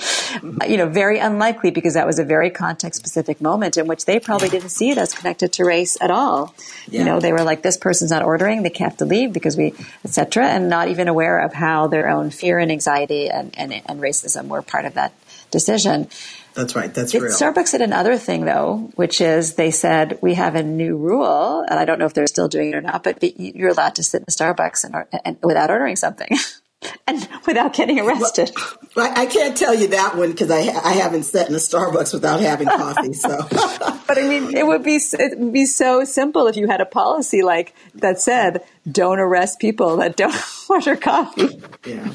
you 0.66 0.76
know, 0.76 0.88
very 0.88 1.18
unlikely 1.18 1.70
because 1.70 1.94
that 1.94 2.06
was 2.06 2.18
a 2.18 2.24
very 2.24 2.50
context 2.50 2.98
specific 2.98 3.40
moment 3.40 3.76
in 3.76 3.86
which 3.86 4.04
they 4.04 4.18
probably 4.18 4.48
didn't 4.48 4.70
see 4.70 4.90
it 4.90 4.98
as 4.98 5.14
connected 5.14 5.52
to 5.52 5.64
race 5.64 5.96
at 6.00 6.10
all. 6.10 6.54
Yeah. 6.88 7.00
You 7.00 7.06
know, 7.06 7.20
they 7.20 7.32
were 7.32 7.42
like, 7.42 7.62
this 7.62 7.76
person's 7.76 8.10
not 8.10 8.22
ordering, 8.22 8.62
they 8.62 8.72
have 8.78 8.96
to 8.98 9.04
leave 9.04 9.32
because 9.32 9.56
we, 9.56 9.74
etc., 10.04 10.46
and 10.46 10.68
not 10.68 10.88
even 10.88 11.08
aware 11.08 11.38
of 11.38 11.52
how 11.52 11.86
their 11.86 12.08
own 12.08 12.30
fear 12.30 12.58
and 12.58 12.70
anxiety 12.70 13.30
and, 13.30 13.56
and, 13.58 13.72
and 13.72 14.00
racism 14.00 14.48
were 14.48 14.62
part 14.62 14.84
of 14.84 14.94
that 14.94 15.12
decision. 15.50 16.08
That's 16.54 16.76
right. 16.76 16.92
That's 16.92 17.14
real. 17.14 17.32
Starbucks 17.32 17.72
did 17.72 17.80
another 17.80 18.16
thing 18.16 18.44
though, 18.44 18.90
which 18.94 19.20
is 19.20 19.54
they 19.54 19.70
said 19.70 20.18
we 20.22 20.34
have 20.34 20.54
a 20.54 20.62
new 20.62 20.96
rule, 20.96 21.64
and 21.68 21.78
I 21.78 21.84
don't 21.84 21.98
know 21.98 22.06
if 22.06 22.14
they're 22.14 22.26
still 22.26 22.48
doing 22.48 22.70
it 22.70 22.74
or 22.74 22.80
not, 22.80 23.02
but 23.02 23.22
you're 23.38 23.70
allowed 23.70 23.96
to 23.96 24.02
sit 24.02 24.20
in 24.20 24.26
Starbucks 24.26 24.84
and, 24.84 25.06
and 25.24 25.36
without 25.42 25.70
ordering 25.70 25.96
something. 25.96 26.28
and 27.06 27.28
without 27.46 27.74
getting 27.74 28.00
arrested. 28.00 28.52
Well, 28.96 29.12
I 29.16 29.26
can't 29.26 29.56
tell 29.56 29.74
you 29.74 29.88
that 29.88 30.16
one 30.16 30.30
because 30.30 30.52
I 30.52 30.58
I 30.58 30.92
haven't 30.92 31.24
sat 31.24 31.48
in 31.48 31.54
a 31.56 31.58
Starbucks 31.58 32.14
without 32.14 32.38
having 32.38 32.68
coffee. 32.68 33.12
So, 33.12 33.28
but 33.50 34.16
I 34.16 34.28
mean, 34.28 34.56
it 34.56 34.64
would 34.64 34.84
be 34.84 35.00
it 35.12 35.36
would 35.36 35.52
be 35.52 35.66
so 35.66 36.04
simple 36.04 36.46
if 36.46 36.56
you 36.56 36.68
had 36.68 36.80
a 36.80 36.86
policy 36.86 37.42
like 37.42 37.74
that 37.96 38.20
said, 38.20 38.62
"Don't 38.88 39.18
arrest 39.18 39.58
people 39.58 39.96
that 39.96 40.14
don't 40.14 40.32
order 40.70 40.94
coffee." 40.94 41.60
Yeah, 41.84 42.08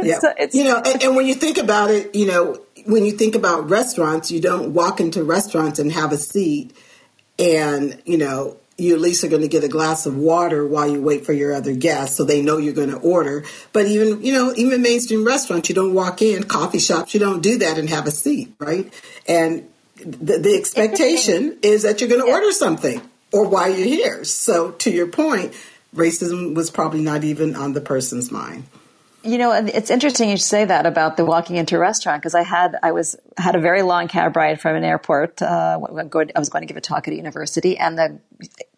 yeah. 0.00 0.18
So 0.20 0.32
you 0.52 0.62
know, 0.62 0.76
and, 0.76 1.02
and 1.02 1.16
when 1.16 1.26
you 1.26 1.34
think 1.34 1.58
about 1.58 1.90
it, 1.90 2.14
you 2.14 2.28
know, 2.28 2.63
when 2.84 3.04
you 3.04 3.12
think 3.12 3.34
about 3.34 3.68
restaurants, 3.68 4.30
you 4.30 4.40
don't 4.40 4.74
walk 4.74 5.00
into 5.00 5.24
restaurants 5.24 5.78
and 5.78 5.92
have 5.92 6.12
a 6.12 6.18
seat, 6.18 6.76
and 7.38 8.00
you 8.04 8.18
know 8.18 8.58
you 8.76 8.94
at 8.94 9.00
least 9.00 9.22
are 9.22 9.28
going 9.28 9.42
to 9.42 9.48
get 9.48 9.62
a 9.62 9.68
glass 9.68 10.06
of 10.06 10.16
water 10.16 10.66
while 10.66 10.90
you 10.90 11.00
wait 11.00 11.24
for 11.24 11.32
your 11.32 11.54
other 11.54 11.74
guests 11.74 12.16
so 12.16 12.24
they 12.24 12.42
know 12.42 12.56
you're 12.56 12.74
going 12.74 12.90
to 12.90 12.98
order. 12.98 13.44
But 13.72 13.86
even, 13.86 14.22
you 14.22 14.32
know, 14.32 14.52
even 14.56 14.82
mainstream 14.82 15.24
restaurants, 15.24 15.68
you 15.68 15.74
don't 15.74 15.94
walk 15.94 16.22
in, 16.22 16.42
coffee 16.44 16.80
shops, 16.80 17.14
you 17.14 17.20
don't 17.20 17.40
do 17.40 17.58
that 17.58 17.78
and 17.78 17.88
have 17.88 18.06
a 18.06 18.10
seat, 18.10 18.52
right? 18.58 18.92
And 19.28 19.68
the, 19.96 20.38
the 20.38 20.56
expectation 20.56 21.58
is 21.62 21.82
that 21.82 22.00
you're 22.00 22.08
going 22.08 22.20
to 22.20 22.26
yeah. 22.26 22.34
order 22.34 22.50
something 22.50 23.00
or 23.32 23.48
why 23.48 23.68
you're 23.68 23.86
here. 23.86 24.24
So 24.24 24.72
to 24.72 24.90
your 24.90 25.06
point, 25.06 25.54
racism 25.94 26.54
was 26.54 26.70
probably 26.70 27.00
not 27.00 27.22
even 27.22 27.54
on 27.54 27.74
the 27.74 27.80
person's 27.80 28.32
mind. 28.32 28.64
You 29.24 29.38
know, 29.38 29.52
it's 29.52 29.90
interesting 29.90 30.28
you 30.28 30.36
say 30.36 30.66
that 30.66 30.84
about 30.84 31.16
the 31.16 31.24
walking 31.24 31.56
into 31.56 31.76
a 31.76 31.78
restaurant 31.78 32.20
because 32.20 32.34
I 32.34 32.42
had 32.42 32.76
I 32.82 32.92
was 32.92 33.16
had 33.38 33.56
a 33.56 33.58
very 33.58 33.80
long 33.80 34.06
cab 34.06 34.36
ride 34.36 34.60
from 34.60 34.76
an 34.76 34.84
airport. 34.84 35.40
Uh, 35.40 35.80
I 35.82 36.38
was 36.38 36.50
going 36.50 36.60
to 36.60 36.66
give 36.66 36.76
a 36.76 36.82
talk 36.82 37.08
at 37.08 37.14
a 37.14 37.16
university, 37.16 37.78
and 37.78 37.96
the 37.96 38.20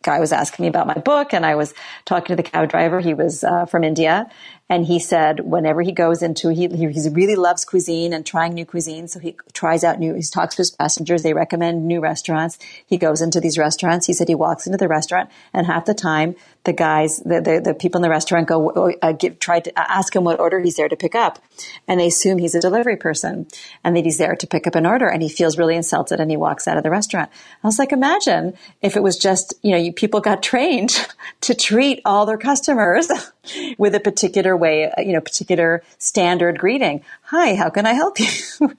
guy 0.03 0.21
was 0.21 0.31
asking 0.31 0.63
me 0.63 0.69
about 0.69 0.87
my 0.87 0.95
book, 0.95 1.35
and 1.35 1.45
I 1.45 1.57
was 1.57 1.75
talking 2.05 2.37
to 2.37 2.37
the 2.37 2.49
cab 2.49 2.69
driver. 2.71 3.01
He 3.01 3.13
was 3.13 3.43
uh, 3.43 3.67
from 3.67 3.83
India, 3.83 4.31
and 4.69 4.87
he 4.87 4.99
said 4.99 5.41
whenever 5.41 5.83
he 5.83 5.93
goes 5.93 6.23
into, 6.23 6.49
he, 6.49 6.67
he 6.67 7.09
really 7.09 7.37
loves 7.37 7.65
cuisine 7.65 8.13
and 8.13 8.27
trying 8.27 8.53
new 8.53 8.67
cuisine. 8.67 9.07
So 9.07 9.21
he 9.21 9.37
tries 9.53 9.85
out 9.85 10.01
new, 10.01 10.15
he 10.15 10.23
talks 10.23 10.57
to 10.57 10.61
his 10.61 10.73
passengers. 10.73 11.23
They 11.23 11.35
recommend 11.35 11.87
new 11.87 12.01
restaurants. 12.01 12.59
He 12.85 12.99
goes 12.99 13.23
into 13.23 13.41
these 13.41 13.59
restaurants. 13.59 14.07
He 14.07 14.13
said 14.13 14.27
he 14.27 14.35
walks 14.35 14.67
into 14.67 14.79
the 14.79 14.89
restaurant 14.89 15.31
and 15.53 15.67
half 15.67 15.85
the 15.85 15.95
time 15.95 16.35
the 16.65 16.73
guys, 16.73 17.19
the, 17.19 17.41
the, 17.41 17.61
the 17.65 17.75
people 17.75 17.99
in 17.99 18.03
the 18.03 18.11
restaurant 18.11 18.49
go, 18.49 18.93
uh, 19.01 19.13
give, 19.13 19.39
try 19.39 19.61
to 19.61 19.79
ask 19.79 20.15
him 20.15 20.25
what 20.25 20.41
order 20.41 20.59
he's 20.59 20.75
there 20.75 20.89
to 20.89 20.97
pick 20.97 21.15
up. 21.15 21.39
And 21.87 22.01
they 22.01 22.09
assume 22.09 22.39
he's 22.39 22.57
a 22.57 22.61
delivery 22.61 22.97
person 22.97 23.47
and 23.85 23.97
that 23.97 24.05
he's 24.05 24.19
there 24.19 24.35
to 24.35 24.47
pick 24.49 24.67
up 24.67 24.75
an 24.75 24.85
order 24.85 25.07
and 25.07 25.23
he 25.23 25.29
feels 25.29 25.57
really 25.57 25.77
insulted 25.77 26.19
and 26.19 26.29
he 26.29 26.37
walks 26.37 26.67
out 26.67 26.77
of 26.77 26.83
the 26.83 26.91
restaurant. 26.91 27.31
I 27.63 27.67
was 27.69 27.79
like, 27.79 27.93
imagine 27.93 28.55
if 28.83 28.97
it 28.97 29.03
was 29.03 29.17
just, 29.17 29.55
you 29.63 29.71
know, 29.71 29.79
you, 29.79 29.93
people 29.93 30.21
got 30.21 30.43
trained 30.43 31.07
to 31.43 31.55
treat 31.55 32.01
all 32.05 32.27
their 32.27 32.37
customers 32.37 33.09
with 33.79 33.95
a 33.95 34.01
particular 34.01 34.57
way, 34.57 34.91
uh, 34.91 35.01
you 35.01 35.13
know, 35.13 35.21
particular 35.21 35.83
standard 35.99 36.59
greeting. 36.59 37.03
Hi, 37.23 37.55
how 37.55 37.71
can 37.71 37.87
I 37.87 37.93
help 37.93 38.19
you? 38.21 38.29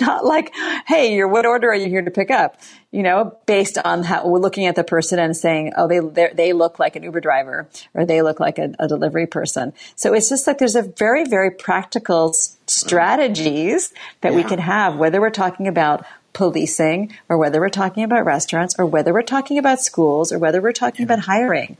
Not 0.00 0.24
like, 0.24 0.54
hey, 0.86 1.14
your 1.14 1.28
what 1.28 1.46
order 1.46 1.68
are 1.68 1.74
you 1.74 1.88
here 1.88 2.02
to 2.02 2.10
pick 2.10 2.30
up? 2.30 2.56
You 2.90 3.02
know, 3.02 3.36
based 3.46 3.76
on 3.76 4.02
how 4.02 4.26
we're 4.26 4.38
looking 4.38 4.66
at 4.66 4.74
the 4.74 4.84
person 4.84 5.18
and 5.18 5.36
saying, 5.36 5.74
oh, 5.76 5.88
they 5.88 6.30
they 6.32 6.52
look 6.52 6.78
like 6.78 6.96
an 6.96 7.02
Uber 7.02 7.20
driver 7.20 7.68
or 7.94 8.06
they 8.06 8.22
look 8.22 8.40
like 8.40 8.58
a, 8.58 8.72
a 8.78 8.88
delivery 8.88 9.26
person. 9.26 9.72
So 9.94 10.14
it's 10.14 10.28
just 10.28 10.46
like 10.46 10.58
there's 10.58 10.76
a 10.76 10.82
very 10.82 11.24
very 11.24 11.50
practical 11.50 12.32
strategies 12.66 13.92
that 14.20 14.32
yeah. 14.32 14.36
we 14.36 14.44
can 14.44 14.58
have, 14.58 14.96
whether 14.96 15.20
we're 15.20 15.30
talking 15.30 15.68
about 15.68 16.04
policing 16.38 17.12
or 17.28 17.36
whether 17.36 17.58
we're 17.58 17.68
talking 17.68 18.04
about 18.04 18.24
restaurants 18.24 18.76
or 18.78 18.86
whether 18.86 19.12
we're 19.12 19.22
talking 19.22 19.58
about 19.58 19.80
schools 19.80 20.30
or 20.30 20.38
whether 20.38 20.60
we're 20.62 20.72
talking 20.72 21.04
about 21.04 21.18
hiring 21.18 21.76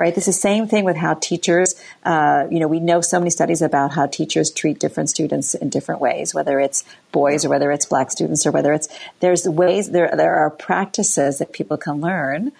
right? 0.00 0.14
This 0.14 0.28
is 0.28 0.36
the 0.36 0.40
same 0.40 0.66
thing 0.66 0.86
with 0.86 0.96
how 0.96 1.12
teachers, 1.12 1.74
uh, 2.04 2.46
you 2.50 2.58
know, 2.58 2.68
we 2.68 2.80
know 2.80 3.02
so 3.02 3.18
many 3.18 3.28
studies 3.28 3.60
about 3.60 3.92
how 3.92 4.06
teachers 4.06 4.50
treat 4.50 4.78
different 4.78 5.10
students 5.10 5.54
in 5.54 5.68
different 5.68 6.00
ways, 6.00 6.34
whether 6.34 6.58
it's 6.58 6.84
boys 7.12 7.44
or 7.44 7.50
whether 7.50 7.70
it's 7.70 7.84
black 7.84 8.10
students 8.10 8.46
or 8.46 8.50
whether 8.50 8.72
it's, 8.72 8.88
there's 9.20 9.46
ways, 9.46 9.90
there, 9.90 10.10
there 10.16 10.36
are 10.36 10.48
practices 10.48 11.38
that 11.38 11.52
people 11.52 11.76
can 11.76 12.00
learn 12.00 12.50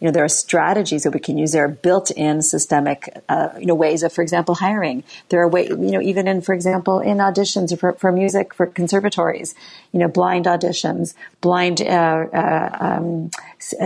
you 0.00 0.06
know, 0.06 0.12
there 0.12 0.24
are 0.24 0.28
strategies 0.28 1.02
that 1.02 1.12
we 1.12 1.20
can 1.20 1.36
use. 1.36 1.52
There 1.52 1.64
are 1.64 1.68
built-in 1.68 2.40
systemic, 2.40 3.22
uh, 3.28 3.50
you 3.58 3.66
know, 3.66 3.74
ways 3.74 4.02
of, 4.02 4.12
for 4.12 4.22
example, 4.22 4.54
hiring. 4.54 5.04
There 5.28 5.40
are 5.42 5.48
ways, 5.48 5.68
you 5.68 5.90
know, 5.90 6.00
even 6.00 6.26
in, 6.26 6.40
for 6.40 6.54
example, 6.54 7.00
in 7.00 7.18
auditions 7.18 7.78
for, 7.78 7.92
for 7.92 8.10
music 8.10 8.54
for 8.54 8.66
conservatories, 8.66 9.54
you 9.92 10.00
know, 10.00 10.08
blind 10.08 10.46
auditions, 10.46 11.14
blind 11.42 11.82
uh, 11.82 11.84
uh, 12.32 12.76
um, 12.80 13.30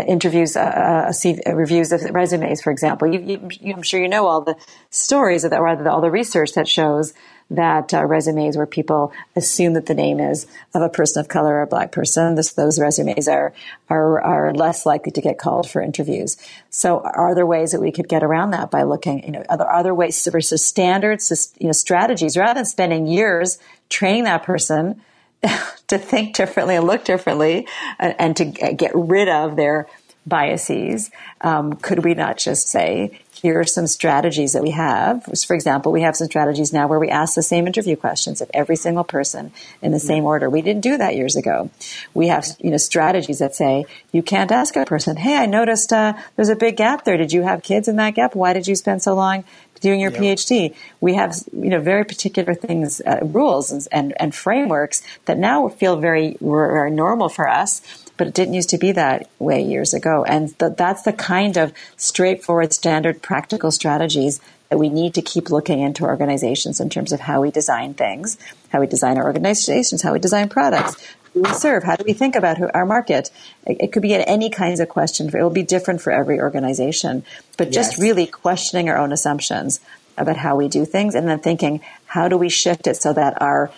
interviews, 0.07 0.57
uh, 0.57 1.13
uh, 1.13 1.53
reviews 1.53 1.91
of 1.91 2.03
resumes, 2.15 2.63
for 2.63 2.71
example. 2.71 3.13
You, 3.13 3.49
you, 3.61 3.75
I'm 3.75 3.83
sure 3.83 4.01
you 4.01 4.09
know 4.09 4.27
all 4.27 4.41
the 4.41 4.57
stories 4.91 5.43
of 5.43 5.51
that, 5.51 5.61
rather 5.61 5.89
all 5.91 6.01
the 6.01 6.13
research 6.13 6.53
that 6.53 6.69
shows 6.69 7.13
that 7.55 7.95
uh, 7.95 8.05
resumes 8.05 8.57
where 8.57 8.67
people 8.67 9.13
assume 9.37 9.75
that 9.75 9.87
the 9.87 9.95
name 9.95 10.21
is 10.21 10.47
of 10.75 10.83
a 10.83 10.89
person 10.89 11.21
of 11.21 11.29
color 11.29 11.55
or 11.55 11.63
a 11.63 11.67
black 11.67 11.93
person, 11.93 12.35
this, 12.35 12.53
those 12.53 12.79
resumes 12.79 13.29
are, 13.29 13.53
are, 13.89 14.21
are 14.21 14.55
less 14.55 14.87
likely 14.87 15.13
to 15.13 15.21
get 15.21 15.39
called 15.39 15.69
for 15.69 15.81
interviews. 15.83 16.37
So 16.71 17.01
are 17.01 17.35
there 17.35 17.47
ways 17.47 17.73
that 17.73 17.81
we 17.81 17.93
could 17.93 18.09
get 18.09 18.23
around 18.23 18.51
that 18.51 18.71
by 18.71 18.83
looking, 18.83 19.25
you 19.25 19.33
know, 19.33 19.45
other, 19.49 19.71
other 19.71 19.95
ways 19.95 20.27
versus 20.31 20.65
standards, 20.65 21.55
you 21.59 21.67
know, 21.67 21.73
strategies 21.73 22.37
rather 22.37 22.55
than 22.55 22.65
spending 22.65 23.07
years 23.07 23.59
training 23.89 24.25
that 24.25 24.43
person 24.43 25.01
to 25.89 25.99
think 25.99 26.35
differently 26.35 26.77
and 26.77 26.87
look 26.87 27.05
differently 27.05 27.67
and, 27.99 28.15
and 28.19 28.37
to 28.37 28.45
get 28.45 28.93
rid 28.95 29.29
of 29.29 29.57
their 29.57 29.87
biases. 30.27 31.11
Um, 31.41 31.75
could 31.75 32.05
we 32.05 32.15
not 32.15 32.39
just 32.39 32.69
say, 32.69 33.19
here 33.45 33.61
are 33.61 33.65
some 33.65 33.87
strategies 33.87 34.55
that 34.55 34.63
we 34.63 34.71
have. 34.71 35.25
For 35.47 35.55
example, 35.55 35.93
we 35.93 36.01
have 36.01 36.17
some 36.17 36.29
strategies 36.29 36.73
now 36.73 36.87
where 36.87 36.99
we 36.99 37.11
ask 37.11 37.35
the 37.35 37.43
same 37.43 37.67
interview 37.67 37.95
questions 37.95 38.41
of 38.41 38.51
every 38.55 38.77
single 38.77 39.05
person 39.05 39.53
in 39.83 39.93
the 39.93 40.01
same 40.01 40.25
order. 40.25 40.49
We 40.49 40.63
didn't 40.63 40.81
do 40.81 40.97
that 40.97 41.15
years 41.15 41.37
ago. 41.37 41.69
We 42.15 42.29
have, 42.29 42.47
you 42.61 42.71
know, 42.71 42.79
strategies 42.79 43.41
that 43.41 43.55
say 43.55 43.85
you 44.13 44.23
can't 44.23 44.51
ask 44.51 44.77
a 44.77 44.87
person, 44.87 45.19
"Hey, 45.19 45.37
I 45.37 45.45
noticed 45.45 45.93
uh, 45.93 46.15
there's 46.37 46.49
a 46.49 46.57
big 46.57 46.79
gap 46.79 47.05
there. 47.05 47.19
Did 47.19 47.35
you 47.35 47.43
have 47.43 47.63
kids 47.63 47.87
in 47.87 47.97
that 47.97 48.15
gap? 48.15 48.35
Why 48.35 48.55
did 48.55 48.67
you 48.67 48.77
spend 48.77 49.03
so 49.03 49.15
long 49.15 49.45
doing 49.81 50.01
your 50.01 50.13
yep. 50.13 50.23
PhD?" 50.23 50.75
We 51.03 51.15
have, 51.17 51.37
you 51.53 51.69
know, 51.69 51.81
very 51.81 52.05
particular 52.05 52.55
things, 52.55 53.03
uh, 53.05 53.19
rules 53.23 53.71
and, 53.71 53.87
and, 53.93 54.15
and 54.19 54.35
frameworks 54.35 55.03
that 55.27 55.37
now 55.37 55.69
feel 55.69 55.97
very, 55.97 56.39
very 56.41 56.91
normal 56.91 57.29
for 57.29 57.47
us 57.47 57.83
but 58.17 58.27
it 58.27 58.35
didn't 58.35 58.55
used 58.55 58.71
to 58.71 58.79
be 58.79 58.93
that 58.93 59.29
way 59.39 59.63
years 59.63 59.95
ago. 59.95 60.25
And 60.25 60.57
th- 60.59 60.73
that's 60.77 61.03
the 61.03 61.13
kind 61.13 61.57
of 61.57 61.73
straightforward, 61.97 62.73
standard, 62.73 63.23
practical 63.23 63.71
strategies 63.71 64.41
that 64.71 64.79
we 64.79 64.89
need 64.89 65.15
to 65.15 65.23
keep 65.23 65.51
looking 65.51 65.81
into 65.81 66.05
organizations 66.05 66.81
in 66.81 66.91
terms 66.91 67.13
of 67.13 67.21
how 67.21 67.41
we 67.41 67.51
design 67.51 67.95
things, 67.95 68.39
how 68.71 68.81
we 68.81 68.87
design 68.87 69.19
our 69.19 69.25
organizations, 69.25 70.03
how 70.03 70.13
we 70.13 70.19
design 70.19 70.49
products, 70.49 70.97
who 71.33 71.43
we 71.43 71.53
serve, 71.53 71.83
how 71.83 71.97
do 71.97 72.05
we 72.07 72.13
think 72.13 72.37
about 72.37 72.59
who, 72.59 72.69
our 72.73 72.87
market. 72.87 73.31
It, 73.67 73.77
it, 73.81 73.93
could 73.93 74.03
be 74.03 74.15
any 74.15 74.51
kinds 74.51 74.81
of 74.81 74.89
question. 74.89 75.29
It 75.29 75.35
will 75.35 75.51
be 75.51 75.63
different 75.63 76.01
for 76.01 76.13
every 76.13 76.41
organization, 76.41 77.25
but 77.59 77.69
yes. 77.69 77.75
just 77.75 78.01
really 78.01 78.27
questioning 78.27 78.89
our 78.89 78.97
own 78.97 79.13
assumptions 79.13 79.81
about 80.17 80.37
how 80.37 80.57
we 80.57 80.69
do 80.69 80.85
things 80.85 81.15
and 81.15 81.29
then 81.29 81.41
thinking, 81.41 81.81
how 82.07 82.29
do 82.29 82.39
we 82.39 82.49
shift 82.49 82.87
it 82.87 82.97
so 82.97 83.13
that 83.13 83.41
our 83.43 83.71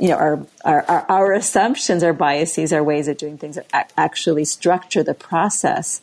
you 0.00 0.08
know, 0.08 0.16
our, 0.16 0.46
our, 0.64 0.82
our, 0.82 1.06
our, 1.10 1.32
assumptions, 1.34 2.02
our 2.02 2.14
biases, 2.14 2.72
our 2.72 2.82
ways 2.82 3.06
of 3.06 3.18
doing 3.18 3.36
things 3.36 3.56
that 3.56 3.92
actually 3.96 4.46
structure 4.46 5.02
the 5.02 5.14
process 5.14 6.00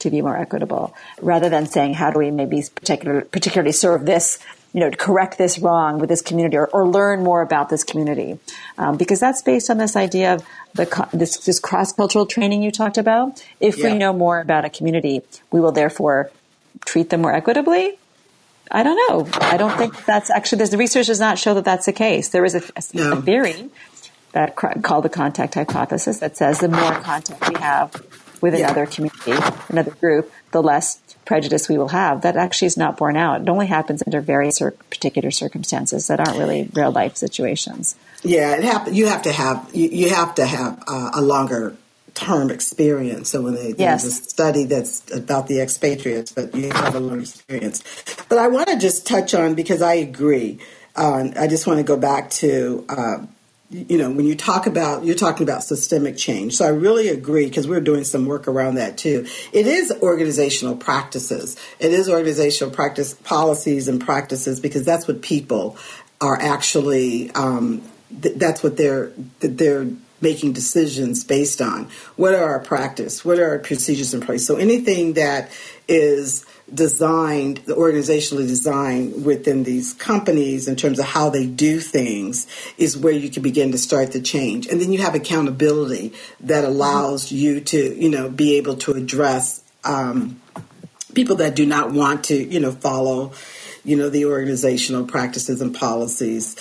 to 0.00 0.10
be 0.10 0.20
more 0.20 0.36
equitable 0.36 0.94
rather 1.22 1.48
than 1.48 1.64
saying, 1.66 1.94
how 1.94 2.10
do 2.10 2.18
we 2.18 2.30
maybe 2.30 2.62
particular, 2.74 3.22
particularly 3.22 3.72
serve 3.72 4.04
this, 4.04 4.40
you 4.72 4.80
know, 4.80 4.90
to 4.90 4.96
correct 4.96 5.38
this 5.38 5.60
wrong 5.60 6.00
with 6.00 6.08
this 6.08 6.22
community 6.22 6.56
or, 6.56 6.66
or 6.66 6.88
learn 6.88 7.22
more 7.22 7.40
about 7.40 7.68
this 7.68 7.84
community? 7.84 8.38
Um, 8.78 8.96
because 8.96 9.20
that's 9.20 9.42
based 9.42 9.70
on 9.70 9.78
this 9.78 9.94
idea 9.94 10.34
of 10.34 10.44
the, 10.74 11.08
this, 11.12 11.38
this 11.38 11.60
cross-cultural 11.60 12.26
training 12.26 12.62
you 12.62 12.72
talked 12.72 12.98
about. 12.98 13.42
If 13.60 13.78
yeah. 13.78 13.92
we 13.92 13.98
know 13.98 14.12
more 14.12 14.40
about 14.40 14.64
a 14.64 14.70
community, 14.70 15.22
we 15.52 15.60
will 15.60 15.72
therefore 15.72 16.32
treat 16.84 17.10
them 17.10 17.22
more 17.22 17.32
equitably 17.32 17.96
I 18.70 18.82
don't 18.82 18.96
know. 19.08 19.28
I 19.40 19.56
don't 19.56 19.76
think 19.76 20.04
that's 20.04 20.30
actually, 20.30 20.64
the 20.66 20.78
research 20.78 21.06
does 21.06 21.20
not 21.20 21.38
show 21.38 21.54
that 21.54 21.64
that's 21.64 21.86
the 21.86 21.92
case. 21.92 22.28
There 22.30 22.44
is 22.44 22.54
a, 22.54 22.62
a, 22.76 22.82
no. 22.94 23.12
a 23.12 23.22
theory 23.22 23.70
that 24.32 24.56
called 24.56 25.04
the 25.04 25.08
contact 25.08 25.54
hypothesis 25.54 26.18
that 26.18 26.36
says 26.36 26.60
the 26.60 26.68
more 26.68 26.92
contact 27.00 27.48
we 27.48 27.58
have 27.60 27.94
with 28.42 28.54
yeah. 28.54 28.66
another 28.66 28.86
community, 28.86 29.32
another 29.68 29.92
group, 29.92 30.30
the 30.52 30.62
less 30.62 31.00
prejudice 31.24 31.68
we 31.68 31.78
will 31.78 31.88
have. 31.88 32.22
That 32.22 32.36
actually 32.36 32.66
is 32.66 32.76
not 32.76 32.96
borne 32.96 33.16
out. 33.16 33.42
It 33.42 33.48
only 33.48 33.66
happens 33.66 34.02
under 34.06 34.20
very 34.20 34.50
particular 34.90 35.30
circumstances 35.30 36.08
that 36.08 36.20
aren't 36.20 36.38
really 36.38 36.68
real 36.74 36.92
life 36.92 37.16
situations. 37.16 37.96
Yeah, 38.22 38.56
it 38.56 38.64
happen. 38.64 38.94
You 38.94 39.06
have 39.06 39.22
to 39.22 39.32
have 39.32 39.70
you, 39.72 39.88
you 39.88 40.10
have 40.10 40.34
to 40.36 40.46
have 40.46 40.82
uh, 40.86 41.10
a 41.14 41.22
longer 41.22 41.76
term 42.16 42.50
experience. 42.50 43.28
So 43.28 43.42
when 43.42 43.54
they, 43.54 43.74
yes. 43.78 44.02
there's 44.02 44.18
a 44.18 44.24
study 44.24 44.64
that's 44.64 45.14
about 45.14 45.46
the 45.46 45.60
expatriates, 45.60 46.32
but 46.32 46.54
you 46.54 46.70
have 46.70 46.94
a 46.94 47.00
long 47.00 47.20
experience. 47.20 47.84
But 48.28 48.38
I 48.38 48.48
want 48.48 48.68
to 48.68 48.78
just 48.78 49.06
touch 49.06 49.34
on 49.34 49.54
because 49.54 49.82
I 49.82 49.94
agree. 49.94 50.58
Uh, 50.96 51.28
I 51.36 51.46
just 51.46 51.66
want 51.66 51.78
to 51.78 51.84
go 51.84 51.96
back 51.96 52.30
to. 52.30 52.84
Uh, 52.88 53.26
you 53.68 53.98
know, 53.98 54.08
when 54.12 54.26
you 54.26 54.36
talk 54.36 54.68
about, 54.68 55.04
you're 55.04 55.16
talking 55.16 55.42
about 55.42 55.64
systemic 55.64 56.16
change. 56.16 56.56
So 56.56 56.64
I 56.64 56.68
really 56.68 57.08
agree 57.08 57.46
because 57.46 57.66
we're 57.66 57.80
doing 57.80 58.04
some 58.04 58.24
work 58.24 58.46
around 58.46 58.76
that 58.76 58.96
too. 58.96 59.26
It 59.52 59.66
is 59.66 59.92
organizational 60.02 60.76
practices. 60.76 61.56
It 61.80 61.92
is 61.92 62.08
organizational 62.08 62.72
practice 62.72 63.14
policies 63.14 63.88
and 63.88 64.00
practices 64.00 64.60
because 64.60 64.84
that's 64.84 65.08
what 65.08 65.20
people 65.20 65.76
are 66.20 66.40
actually, 66.40 67.32
um, 67.32 67.82
th- 68.22 68.36
that's 68.36 68.62
what 68.62 68.76
they're, 68.76 69.10
they're 69.40 69.88
making 70.26 70.52
decisions 70.52 71.22
based 71.22 71.60
on. 71.60 71.88
What 72.16 72.34
are 72.34 72.42
our 72.42 72.58
practice? 72.58 73.24
What 73.24 73.38
are 73.38 73.50
our 73.50 73.58
procedures 73.60 74.12
in 74.12 74.20
place? 74.20 74.44
So 74.44 74.56
anything 74.56 75.12
that 75.12 75.52
is 75.86 76.44
designed, 76.72 77.58
the 77.58 77.74
organizationally 77.74 78.48
designed 78.48 79.24
within 79.24 79.62
these 79.62 79.94
companies 79.94 80.66
in 80.66 80.74
terms 80.74 80.98
of 80.98 81.04
how 81.04 81.30
they 81.30 81.46
do 81.46 81.78
things 81.78 82.48
is 82.76 82.98
where 82.98 83.12
you 83.12 83.30
can 83.30 83.44
begin 83.44 83.70
to 83.70 83.78
start 83.78 84.10
the 84.10 84.20
change. 84.20 84.66
And 84.66 84.80
then 84.80 84.92
you 84.92 85.00
have 85.02 85.14
accountability 85.14 86.12
that 86.40 86.64
allows 86.64 87.30
you 87.30 87.60
to, 87.60 87.94
you 87.94 88.10
know, 88.10 88.28
be 88.28 88.56
able 88.56 88.76
to 88.78 88.92
address 88.94 89.62
um, 89.84 90.40
people 91.14 91.36
that 91.36 91.54
do 91.54 91.66
not 91.66 91.92
want 91.92 92.24
to, 92.24 92.34
you 92.34 92.58
know, 92.58 92.72
follow 92.72 93.32
you 93.86 93.96
know, 93.96 94.10
the 94.10 94.24
organizational 94.24 95.06
practices 95.06 95.60
and 95.60 95.74
policies. 95.74 96.56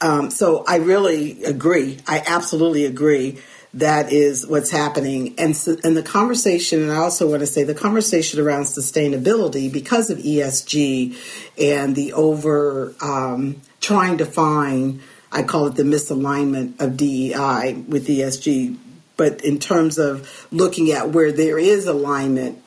Um, 0.00 0.30
so 0.30 0.64
I 0.66 0.76
really 0.76 1.42
agree. 1.44 1.98
I 2.06 2.22
absolutely 2.26 2.86
agree. 2.86 3.38
That 3.74 4.12
is 4.12 4.46
what's 4.46 4.70
happening, 4.70 5.36
and 5.38 5.56
so, 5.56 5.76
and 5.84 5.96
the 5.96 6.02
conversation. 6.02 6.82
And 6.82 6.90
I 6.90 6.96
also 6.96 7.30
want 7.30 7.40
to 7.40 7.46
say 7.46 7.62
the 7.62 7.74
conversation 7.74 8.40
around 8.40 8.64
sustainability 8.64 9.72
because 9.72 10.10
of 10.10 10.18
ESG 10.18 11.16
and 11.56 11.94
the 11.94 12.12
over 12.14 12.94
um, 13.00 13.60
trying 13.80 14.18
to 14.18 14.26
find. 14.26 15.00
I 15.32 15.44
call 15.44 15.68
it 15.68 15.76
the 15.76 15.84
misalignment 15.84 16.80
of 16.80 16.96
DEI 16.96 17.84
with 17.86 18.08
ESG. 18.08 18.76
But 19.16 19.44
in 19.44 19.60
terms 19.60 19.98
of 19.98 20.48
looking 20.50 20.90
at 20.90 21.10
where 21.10 21.30
there 21.30 21.58
is 21.58 21.86
alignment 21.86 22.60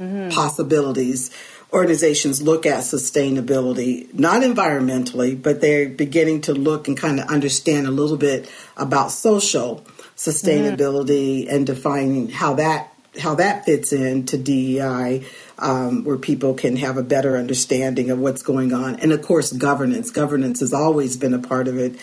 mm-hmm. 0.00 0.30
possibilities, 0.30 1.30
organizations 1.72 2.40
look 2.40 2.64
at 2.66 2.80
sustainability, 2.80 4.12
not 4.14 4.42
environmentally, 4.42 5.40
but 5.40 5.60
they're 5.60 5.88
beginning 5.88 6.40
to 6.42 6.54
look 6.54 6.88
and 6.88 6.96
kind 6.96 7.20
of 7.20 7.28
understand 7.28 7.86
a 7.86 7.90
little 7.90 8.16
bit 8.16 8.50
about 8.76 9.10
social 9.10 9.84
sustainability 10.16 11.44
mm-hmm. 11.44 11.54
and 11.54 11.66
defining 11.66 12.28
how 12.28 12.54
that 12.54 12.92
how 13.18 13.34
that 13.34 13.64
fits 13.64 13.92
into 13.92 14.38
DEI, 14.38 15.24
um, 15.58 16.04
where 16.04 16.16
people 16.16 16.54
can 16.54 16.76
have 16.76 16.96
a 16.96 17.02
better 17.02 17.36
understanding 17.36 18.10
of 18.10 18.18
what's 18.18 18.42
going 18.42 18.72
on, 18.72 18.96
and 18.96 19.12
of 19.12 19.22
course, 19.22 19.52
governance. 19.52 20.10
Governance 20.10 20.60
has 20.60 20.72
always 20.72 21.16
been 21.16 21.34
a 21.34 21.38
part 21.38 21.68
of 21.68 21.78
it, 21.78 21.96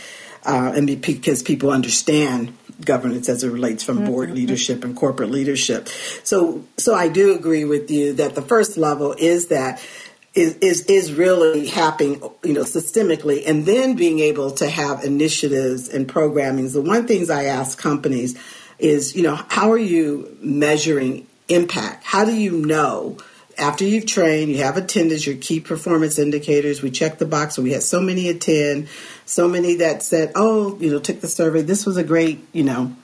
uh, 0.45 0.73
and 0.75 1.01
because 1.01 1.43
people 1.43 1.71
understand 1.71 2.53
governance 2.83 3.29
as 3.29 3.43
it 3.43 3.49
relates 3.49 3.83
from 3.83 3.97
mm-hmm. 3.97 4.07
board 4.07 4.31
leadership 4.31 4.83
and 4.83 4.95
corporate 4.95 5.31
leadership. 5.31 5.87
So, 6.23 6.65
so 6.77 6.93
I 6.93 7.07
do 7.07 7.33
agree 7.33 7.63
with 7.63 7.89
you 7.89 8.13
that 8.13 8.35
the 8.35 8.41
first 8.41 8.77
level 8.77 9.15
is 9.17 9.47
that 9.47 9.81
is, 10.33 10.55
is, 10.57 10.81
is 10.87 11.13
really 11.13 11.67
happening, 11.67 12.21
you 12.43 12.53
know, 12.53 12.63
systemically, 12.63 13.43
and 13.47 13.65
then 13.65 13.95
being 13.95 14.19
able 14.19 14.51
to 14.51 14.69
have 14.69 15.03
initiatives 15.03 15.87
and 15.87 16.07
programming. 16.07 16.69
The 16.69 16.81
one 16.81 17.07
things 17.07 17.29
I 17.29 17.45
ask 17.45 17.79
companies 17.79 18.37
is, 18.77 19.15
you 19.15 19.23
know, 19.23 19.39
how 19.47 19.71
are 19.71 19.77
you 19.77 20.37
measuring 20.41 21.25
impact? 21.47 22.03
How 22.03 22.25
do 22.25 22.35
you 22.35 22.51
know 22.51 23.17
after 23.57 23.83
you've 23.83 24.05
trained, 24.05 24.51
you 24.51 24.57
have 24.59 24.77
attendance, 24.77 25.25
your 25.25 25.35
key 25.37 25.59
performance 25.59 26.19
indicators. 26.19 26.81
We 26.81 26.91
check 26.91 27.17
the 27.17 27.25
box, 27.25 27.57
we 27.57 27.71
had 27.71 27.83
so 27.83 28.01
many 28.01 28.29
attend, 28.29 28.87
so 29.25 29.47
many 29.47 29.75
that 29.75 30.03
said, 30.03 30.31
"Oh, 30.35 30.77
you 30.79 30.91
know, 30.91 30.99
took 30.99 31.21
the 31.21 31.27
survey. 31.27 31.61
This 31.61 31.85
was 31.85 31.97
a 31.97 32.03
great, 32.03 32.45
you 32.53 32.63
know, 32.63 32.95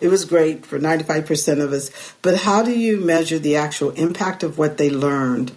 it 0.00 0.08
was 0.08 0.24
great 0.24 0.66
for 0.66 0.78
95% 0.78 1.60
of 1.60 1.72
us." 1.72 1.90
But 2.22 2.38
how 2.38 2.62
do 2.62 2.72
you 2.72 2.98
measure 2.98 3.38
the 3.38 3.56
actual 3.56 3.90
impact 3.90 4.42
of 4.42 4.58
what 4.58 4.76
they 4.76 4.90
learned 4.90 5.52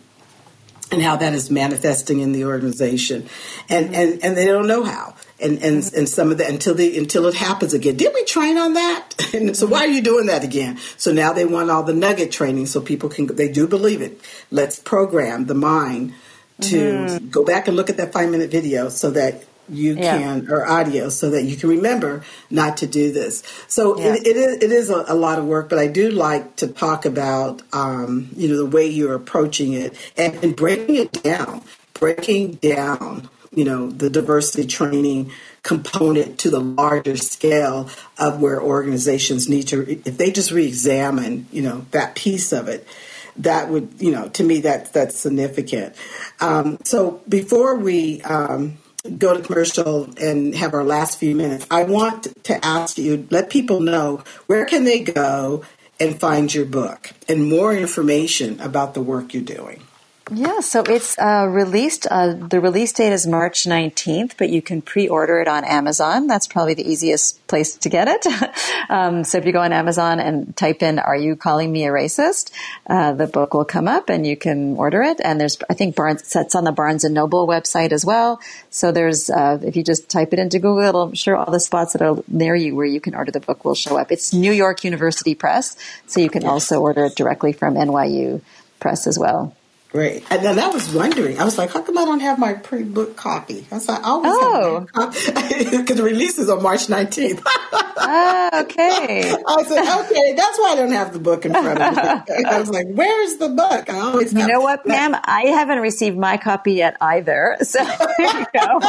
and 0.92 1.02
how 1.02 1.16
that 1.18 1.34
is 1.34 1.52
manifesting 1.52 2.20
in 2.20 2.32
the 2.32 2.46
organization, 2.46 3.28
and 3.70 3.94
and 3.94 4.24
and 4.24 4.38
they 4.38 4.46
don't 4.46 4.68
know 4.68 4.84
how. 4.84 5.16
And, 5.40 5.60
and 5.60 5.94
and 5.94 6.10
some 6.10 6.32
of 6.32 6.40
that 6.40 6.50
until 6.50 6.74
the 6.74 6.98
until 6.98 7.28
it 7.28 7.36
happens 7.36 7.74
again. 7.76 7.96
Did 7.96 8.12
we 8.16 8.24
train 8.26 8.58
on 8.58 8.74
that? 8.74 9.34
And 9.36 9.56
so 9.58 9.68
why 9.68 9.82
are 9.82 9.88
you 9.88 10.02
doing 10.02 10.26
that 10.28 10.44
again? 10.44 10.80
So 10.98 11.14
now 11.14 11.32
they 11.32 11.46
want 11.46 11.70
all 11.70 11.84
the 11.84 11.94
nugget 11.94 12.32
training 12.32 12.66
so 12.66 12.82
people 12.82 13.08
can 13.08 13.28
they 13.28 13.48
do 13.48 13.68
believe 13.68 14.02
it. 14.02 14.20
Let's 14.50 14.80
program 14.80 15.46
the 15.46 15.54
mind 15.54 16.16
to 16.62 16.78
mm-hmm. 16.78 17.30
go 17.30 17.46
back 17.46 17.68
and 17.68 17.78
look 17.78 17.90
at 17.90 17.98
that 17.98 18.14
five 18.14 18.30
minute 18.30 18.50
video 18.50 18.90
so 18.90 19.12
that 19.12 19.44
you 19.70 19.96
yeah. 19.96 20.18
can 20.18 20.50
or 20.50 20.66
audio 20.66 21.10
so 21.10 21.30
that 21.32 21.44
you 21.44 21.56
can 21.56 21.70
remember 21.70 22.24
not 22.50 22.78
to 22.78 22.88
do 22.88 23.12
this 23.12 23.44
so 23.68 24.00
yeah. 24.00 24.14
it, 24.14 24.28
it 24.28 24.38
is, 24.38 24.64
it 24.64 24.72
is 24.72 24.90
a, 24.90 25.06
a, 25.10 25.14
lot 25.14 25.38
of 25.40 25.46
work 25.46 25.70
but 25.70 25.78
i 25.78 25.88
do 25.88 26.10
like 26.10 26.56
to 26.56 26.68
talk 26.68 27.06
about 27.06 27.62
um, 27.74 28.30
you 28.36 28.48
know 28.48 28.58
the 28.58 28.66
way 28.66 28.88
you're 28.88 29.14
approaching 29.14 29.74
it 29.74 29.94
and, 30.16 30.42
and 30.44 30.56
breaking 30.56 30.96
it 30.96 31.12
down 31.24 31.62
breaking 31.94 32.54
down 32.54 33.30
you 33.54 33.64
know 33.64 33.90
the 33.90 34.10
diversity 34.10 34.68
training 34.68 35.32
component 35.64 36.40
to 36.40 36.50
the 36.50 36.60
larger 36.60 37.18
scale 37.18 37.90
of 38.18 38.42
where 38.42 38.62
organizations 38.62 39.50
need 39.50 39.68
to 39.68 39.90
if 40.08 40.18
they 40.18 40.32
just 40.32 40.52
re-examine 40.52 41.48
you 41.52 41.62
know 41.62 41.86
that 41.92 42.16
piece 42.16 42.52
of 42.52 42.68
it 42.68 42.88
that 43.36 43.70
would 43.70 43.90
you 44.00 44.12
know 44.12 44.28
to 44.30 44.44
me 44.44 44.62
that 44.62 44.92
that's 44.94 45.18
significant 45.18 45.96
um, 46.40 46.78
so 46.84 47.22
before 47.28 47.76
we 47.76 48.22
um, 48.24 48.78
go 49.18 49.36
to 49.36 49.44
commercial 49.44 50.10
and 50.20 50.56
have 50.56 50.74
our 50.74 50.84
last 50.84 51.20
few 51.20 51.36
minutes, 51.36 51.66
I 51.72 51.84
want 51.84 52.44
to 52.46 52.66
ask 52.66 52.98
you, 52.98 53.28
let 53.30 53.50
people 53.50 53.80
know 53.80 54.24
where 54.48 54.66
can 54.66 54.84
they 54.84 55.00
go 55.00 55.64
and 56.00 56.20
find 56.20 56.54
your 56.54 56.66
book 56.66 57.12
and 57.28 57.50
more 57.50 57.74
information 57.74 58.60
about 58.60 58.94
the 58.94 59.02
work 59.02 59.34
you're 59.34 59.44
doing. 59.44 59.82
Yeah, 60.30 60.60
so 60.60 60.82
it's 60.82 61.18
uh, 61.18 61.48
released. 61.50 62.06
Uh, 62.12 62.34
the 62.34 62.60
release 62.60 62.92
date 62.92 63.14
is 63.14 63.26
March 63.26 63.64
19th, 63.64 64.34
but 64.38 64.50
you 64.50 64.62
can 64.62 64.82
pre 64.82 65.08
order 65.08 65.40
it 65.40 65.48
on 65.48 65.64
Amazon. 65.64 66.28
That's 66.28 66.48
probably 66.48 66.74
the 66.74 66.90
easiest 66.90 67.48
place 67.48 67.78
to 67.78 67.88
get 67.88 68.10
it. 68.10 68.28
um, 68.90 69.24
so 69.24 69.38
if 69.38 69.46
you 69.46 69.54
go 69.54 69.62
on 69.62 69.72
Amazon 69.72 70.20
and 70.20 70.54
type 70.58 70.84
in, 70.84 71.00
Are 71.00 71.16
you 71.16 71.38
calling 71.38 71.72
me 71.72 71.86
a 71.86 71.92
racist? 71.92 72.52
Uh, 72.88 73.14
the 73.14 73.26
book 73.26 73.54
will 73.54 73.64
come 73.64 73.88
up 73.88 74.10
and 74.10 74.28
you 74.28 74.36
can 74.36 74.76
order 74.76 75.02
it. 75.02 75.22
And 75.24 75.40
there's, 75.40 75.58
I 75.70 75.74
think, 75.74 75.96
Barnes, 75.96 76.36
it's 76.36 76.56
on 76.56 76.66
the 76.66 76.74
Barnes 76.74 77.06
and 77.06 77.14
Noble 77.14 77.48
website 77.48 77.94
as 77.94 78.04
well. 78.04 78.42
So 78.70 78.92
there's, 78.92 79.30
uh, 79.30 79.60
if 79.64 79.78
you 79.78 79.84
just 79.84 80.10
type 80.10 80.34
it 80.34 80.40
into 80.40 80.60
Google, 80.60 80.80
it'll, 80.80 81.04
I'm 81.04 81.14
sure 81.14 81.38
all 81.38 81.52
the 81.52 81.62
spots 81.62 81.94
that 81.94 82.02
are 82.02 82.22
near 82.28 82.54
you 82.56 82.76
where 82.76 82.86
you 82.86 83.00
can 83.00 83.16
order 83.16 83.32
the 83.32 83.40
book 83.40 83.64
will 83.64 83.76
show 83.76 83.98
up. 83.98 84.12
It's 84.12 84.34
New 84.34 84.52
York 84.52 84.84
University 84.84 85.36
Press, 85.36 85.78
so 86.06 86.20
you 86.20 86.30
can 86.30 86.46
also 86.46 86.82
order 86.82 87.06
it 87.06 87.16
directly 87.16 87.54
from 87.54 87.76
NYU 87.76 88.42
Press 88.82 89.08
as 89.08 89.18
well. 89.18 89.56
Great. 89.90 90.26
And 90.30 90.44
then 90.44 90.60
I 90.60 90.68
was 90.68 90.94
wondering, 90.94 91.40
I 91.40 91.46
was 91.46 91.58
like, 91.58 91.72
how 91.72 91.82
come 91.82 91.98
I 91.98 92.04
don't 92.04 92.20
have 92.20 92.38
my 92.38 92.54
pre-book 92.54 93.16
copy? 93.16 93.66
I 93.72 93.76
was 93.76 93.88
like, 93.88 94.04
I 94.04 94.10
always 94.10 94.32
oh. 94.34 94.80
because 94.82 95.96
the 95.98 96.04
release 96.04 96.38
is 96.38 96.50
on 96.50 96.62
March 96.62 96.88
19th. 96.88 97.42
ah, 97.46 98.62
okay. 98.64 99.32
I 99.48 99.64
said, 99.64 100.00
okay, 100.02 100.34
that's 100.34 100.60
why 100.60 100.74
I 100.74 100.76
don't 100.76 100.92
have 100.92 101.14
the 101.14 101.20
book 101.20 101.46
in 101.46 101.54
front 101.54 101.80
of 101.80 101.96
me. 101.96 102.44
I 102.46 102.60
was 102.60 102.70
like, 102.70 102.88
where's 102.90 103.38
the 103.38 103.48
book? 103.48 103.90
I 103.90 104.00
always 104.00 104.34
You 104.34 104.46
know 104.46 104.60
what, 104.60 104.86
ma'am? 104.86 105.16
I 105.24 105.44
haven't 105.48 105.80
received 105.80 106.18
my 106.18 106.36
copy 106.36 106.74
yet 106.74 106.98
either. 107.00 107.58
So 107.62 107.80
there 107.84 108.40
you 108.40 108.46
go. 108.54 108.80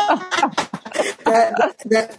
that, 1.25 1.77
that, 1.85 2.19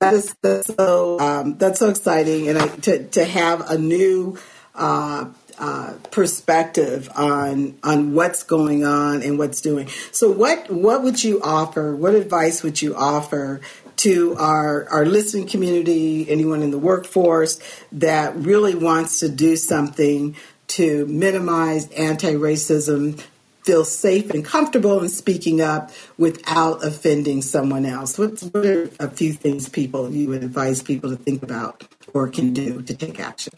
that 0.00 0.14
is 0.14 0.34
that's 0.42 0.74
so 0.74 1.18
um, 1.20 1.56
that's 1.56 1.78
so 1.78 1.88
exciting, 1.88 2.48
and 2.48 2.58
I, 2.58 2.68
to 2.68 3.04
to 3.08 3.24
have 3.24 3.70
a 3.70 3.78
new 3.78 4.38
uh, 4.74 5.26
uh, 5.58 5.94
perspective 6.12 7.08
on 7.16 7.76
on 7.82 8.14
what's 8.14 8.42
going 8.44 8.84
on 8.84 9.22
and 9.22 9.38
what's 9.38 9.60
doing. 9.60 9.88
So, 10.12 10.30
what 10.30 10.70
what 10.70 11.02
would 11.02 11.24
you 11.24 11.40
offer? 11.42 11.96
What 11.96 12.14
advice 12.14 12.62
would 12.62 12.80
you 12.80 12.94
offer 12.94 13.60
to 13.96 14.36
our 14.36 14.88
our 14.88 15.04
listening 15.04 15.48
community, 15.48 16.30
anyone 16.30 16.62
in 16.62 16.70
the 16.70 16.78
workforce 16.78 17.58
that 17.90 18.36
really 18.36 18.74
wants 18.74 19.18
to 19.20 19.28
do 19.28 19.56
something 19.56 20.36
to 20.68 21.06
minimize 21.06 21.90
anti-racism? 21.90 23.20
Feel 23.64 23.84
safe 23.84 24.30
and 24.30 24.42
comfortable 24.42 25.02
in 25.02 25.10
speaking 25.10 25.60
up 25.60 25.90
without 26.16 26.82
offending 26.82 27.42
someone 27.42 27.84
else. 27.84 28.16
What's, 28.16 28.44
what 28.44 28.64
are 28.64 28.90
a 28.98 29.10
few 29.10 29.34
things 29.34 29.68
people 29.68 30.10
you 30.10 30.28
would 30.28 30.42
advise 30.42 30.82
people 30.82 31.10
to 31.10 31.16
think 31.16 31.42
about 31.42 31.84
or 32.14 32.28
can 32.28 32.54
do 32.54 32.80
to 32.80 32.94
take 32.94 33.20
action? 33.20 33.52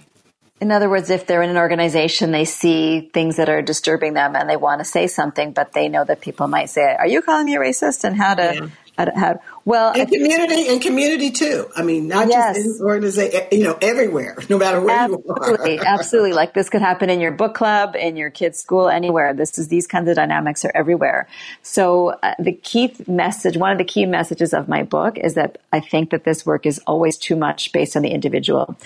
In 0.61 0.71
other 0.71 0.91
words, 0.91 1.09
if 1.09 1.27
they're 1.27 1.43
in 1.43 1.49
an 1.49 1.57
organization, 1.57 2.33
they 2.33 2.45
see 2.45 3.09
things 3.15 3.37
that 3.37 3.49
are 3.49 3.63
disturbing 3.63 4.13
them 4.13 4.37
and 4.37 4.49
they 4.49 4.57
want 4.57 4.81
to 4.81 4.85
say 4.85 5.07
something, 5.07 5.53
but 5.53 5.73
they 5.73 5.89
know 5.89 6.05
that 6.05 6.21
people 6.21 6.49
might 6.49 6.69
say, 6.69 6.95
"Are 6.95 7.07
you 7.07 7.23
calling 7.23 7.47
me 7.47 7.57
a 7.57 7.59
racist?" 7.59 8.05
and 8.05 8.15
how 8.15 8.35
to 8.35 8.55
yeah. 8.55 8.69
how 8.99 9.05
to, 9.07 9.19
how, 9.19 9.41
well, 9.65 9.93
in 9.93 10.07
community, 10.07 10.69
and 10.69 10.81
community 10.81 11.31
too. 11.31 11.67
I 11.77 11.83
mean, 11.83 12.09
not 12.09 12.29
yes. 12.29 12.57
just 12.57 12.81
in 12.81 12.87
organization, 12.87 13.41
you 13.53 13.65
know, 13.65 13.79
everywhere, 13.81 14.37
no 14.49 14.59
matter 14.59 14.81
where 14.81 14.97
absolutely, 14.97 15.75
you 15.75 15.81
are. 15.81 15.87
absolutely. 15.87 16.33
Like 16.33 16.55
this 16.55 16.71
could 16.71 16.81
happen 16.81 17.11
in 17.11 17.21
your 17.21 17.33
book 17.33 17.55
club, 17.55 17.95
in 17.95 18.17
your 18.17 18.31
kids' 18.31 18.59
school, 18.59 18.89
anywhere. 18.89 19.35
This 19.35 19.59
is 19.59 19.69
these 19.69 19.87
kinds 19.87 20.09
of 20.09 20.17
dynamics 20.17 20.65
are 20.65 20.73
everywhere. 20.75 21.29
So 21.63 22.11
uh, 22.23 22.35
the 22.39 22.53
key 22.53 22.95
message, 23.07 23.57
one 23.57 23.73
of 23.73 23.79
the 23.79 23.85
key 23.85 24.07
messages 24.07 24.55
of 24.55 24.69
my 24.69 24.83
book 24.83 25.19
is 25.19 25.35
that 25.35 25.59
I 25.73 25.81
think 25.81 26.11
that 26.11 26.25
this 26.25 26.47
work 26.47 26.65
is 26.65 26.79
always 26.87 27.19
too 27.19 27.37
much 27.37 27.73
based 27.73 27.97
on 27.97 28.03
the 28.03 28.11
individual. 28.11 28.77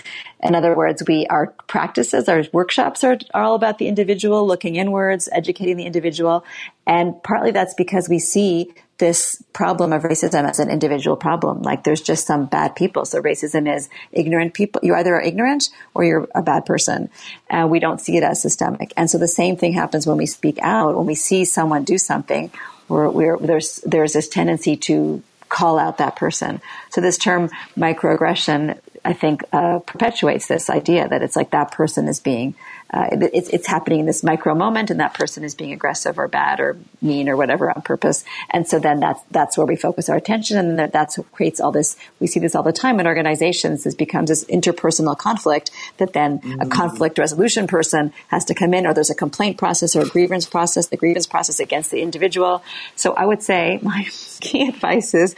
In 0.43 0.55
other 0.55 0.75
words, 0.75 1.03
we 1.07 1.25
our 1.27 1.47
practices, 1.67 2.27
our 2.27 2.43
workshops 2.51 3.03
are, 3.03 3.17
are 3.33 3.43
all 3.43 3.55
about 3.55 3.77
the 3.77 3.87
individual, 3.87 4.45
looking 4.45 4.75
inwards, 4.75 5.29
educating 5.31 5.77
the 5.77 5.85
individual, 5.85 6.45
and 6.85 7.21
partly 7.23 7.51
that's 7.51 7.73
because 7.73 8.09
we 8.09 8.19
see 8.19 8.73
this 8.97 9.43
problem 9.51 9.91
of 9.91 10.03
racism 10.03 10.47
as 10.49 10.59
an 10.59 10.69
individual 10.69 11.17
problem. 11.17 11.61
Like 11.61 11.83
there's 11.83 12.01
just 12.01 12.25
some 12.25 12.45
bad 12.45 12.75
people. 12.75 13.05
So 13.05 13.21
racism 13.21 13.73
is 13.73 13.89
ignorant 14.11 14.53
people. 14.53 14.81
You 14.83 14.95
either 14.95 15.15
are 15.15 15.21
ignorant 15.21 15.69
or 15.93 16.03
you're 16.05 16.27
a 16.33 16.41
bad 16.41 16.65
person. 16.65 17.09
And 17.49 17.69
we 17.69 17.79
don't 17.79 17.99
see 17.99 18.15
it 18.15 18.23
as 18.23 18.41
systemic. 18.41 18.93
And 18.95 19.09
so 19.09 19.17
the 19.17 19.27
same 19.27 19.57
thing 19.57 19.73
happens 19.73 20.07
when 20.07 20.17
we 20.17 20.25
speak 20.25 20.57
out, 20.61 20.95
when 20.95 21.05
we 21.05 21.15
see 21.15 21.43
someone 21.43 21.83
do 21.83 21.97
something, 21.97 22.51
we're, 22.87 23.09
we're, 23.09 23.37
there's, 23.37 23.77
there's 23.85 24.13
this 24.13 24.29
tendency 24.29 24.77
to 24.77 25.21
call 25.49 25.77
out 25.77 25.97
that 25.97 26.15
person. 26.15 26.61
So 26.89 27.01
this 27.01 27.17
term 27.17 27.49
microaggression, 27.77 28.79
I 29.03 29.13
think, 29.13 29.43
uh, 29.51 29.79
perpetuates 29.79 30.47
this 30.47 30.69
idea 30.69 31.07
that 31.07 31.21
it's 31.21 31.35
like 31.35 31.51
that 31.51 31.71
person 31.71 32.07
is 32.07 32.19
being 32.19 32.55
uh, 32.95 33.09
it's, 33.11 33.49
it's 33.49 33.67
happening 33.67 33.99
in 33.99 34.05
this 34.05 34.23
micro 34.23 34.55
moment 34.55 34.89
and 34.89 35.01
that 35.01 35.13
person 35.13 35.43
is 35.43 35.53
being 35.53 35.73
aggressive 35.73 36.17
or 36.17 36.29
bad 36.29 36.61
or 36.61 36.77
mean 37.01 37.27
or 37.27 37.35
whatever 37.35 37.69
on 37.69 37.81
purpose. 37.81 38.23
And 38.49 38.65
so 38.65 38.79
then 38.79 39.01
that's, 39.01 39.21
that's 39.31 39.57
where 39.57 39.67
we 39.67 39.75
focus 39.75 40.07
our 40.07 40.15
attention 40.15 40.57
and 40.57 40.91
that's 40.93 41.17
what 41.17 41.29
creates 41.33 41.59
all 41.59 41.73
this. 41.73 41.97
We 42.21 42.27
see 42.27 42.39
this 42.39 42.55
all 42.55 42.63
the 42.63 42.71
time 42.71 43.01
in 43.01 43.05
organizations. 43.05 43.83
This 43.83 43.95
becomes 43.95 44.29
this 44.29 44.45
interpersonal 44.45 45.17
conflict 45.17 45.71
that 45.97 46.13
then 46.13 46.39
mm-hmm. 46.39 46.61
a 46.61 46.67
conflict 46.67 47.17
resolution 47.17 47.67
person 47.67 48.13
has 48.29 48.45
to 48.45 48.53
come 48.53 48.73
in 48.73 48.87
or 48.87 48.93
there's 48.93 49.09
a 49.09 49.15
complaint 49.15 49.57
process 49.57 49.93
or 49.97 50.03
a 50.03 50.07
grievance 50.07 50.45
process, 50.45 50.87
the 50.87 50.95
grievance 50.95 51.27
process 51.27 51.59
against 51.59 51.91
the 51.91 52.01
individual. 52.01 52.63
So 52.95 53.13
I 53.13 53.25
would 53.25 53.43
say 53.43 53.77
my 53.81 54.07
key 54.39 54.69
advice 54.69 55.13
is, 55.13 55.35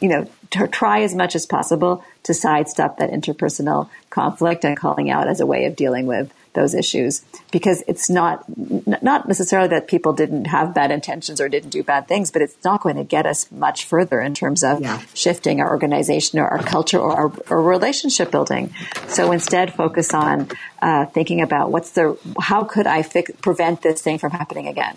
you 0.00 0.08
know, 0.08 0.28
to 0.50 0.66
try 0.66 1.02
as 1.02 1.14
much 1.14 1.36
as 1.36 1.46
possible 1.46 2.04
to 2.24 2.34
sidestep 2.34 2.98
that 2.98 3.12
interpersonal 3.12 3.90
conflict 4.10 4.64
and 4.64 4.76
calling 4.76 5.08
out 5.08 5.28
as 5.28 5.40
a 5.40 5.46
way 5.46 5.66
of 5.66 5.76
dealing 5.76 6.06
with 6.06 6.32
those 6.54 6.74
issues 6.74 7.22
because 7.50 7.82
it's 7.86 8.08
not 8.08 8.44
not 8.56 9.28
necessarily 9.28 9.68
that 9.68 9.86
people 9.86 10.12
didn't 10.12 10.46
have 10.46 10.74
bad 10.74 10.90
intentions 10.90 11.40
or 11.40 11.48
didn't 11.48 11.70
do 11.70 11.82
bad 11.82 12.08
things, 12.08 12.30
but 12.30 12.42
it's 12.42 12.56
not 12.64 12.80
going 12.80 12.96
to 12.96 13.04
get 13.04 13.26
us 13.26 13.50
much 13.52 13.84
further 13.84 14.20
in 14.20 14.34
terms 14.34 14.64
of 14.64 14.80
yeah. 14.80 15.00
shifting 15.14 15.60
our 15.60 15.70
organization 15.70 16.38
or 16.38 16.48
our 16.48 16.62
culture 16.62 16.98
or 16.98 17.12
our, 17.12 17.32
our 17.50 17.62
relationship 17.62 18.30
building. 18.30 18.72
So 19.08 19.32
instead, 19.32 19.74
focus 19.74 20.14
on 20.14 20.48
uh, 20.80 21.06
thinking 21.06 21.42
about 21.42 21.70
what's 21.70 21.90
the 21.90 22.18
how 22.40 22.64
could 22.64 22.86
I 22.86 23.02
fix, 23.02 23.30
prevent 23.42 23.82
this 23.82 24.00
thing 24.00 24.18
from 24.18 24.30
happening 24.30 24.68
again 24.68 24.96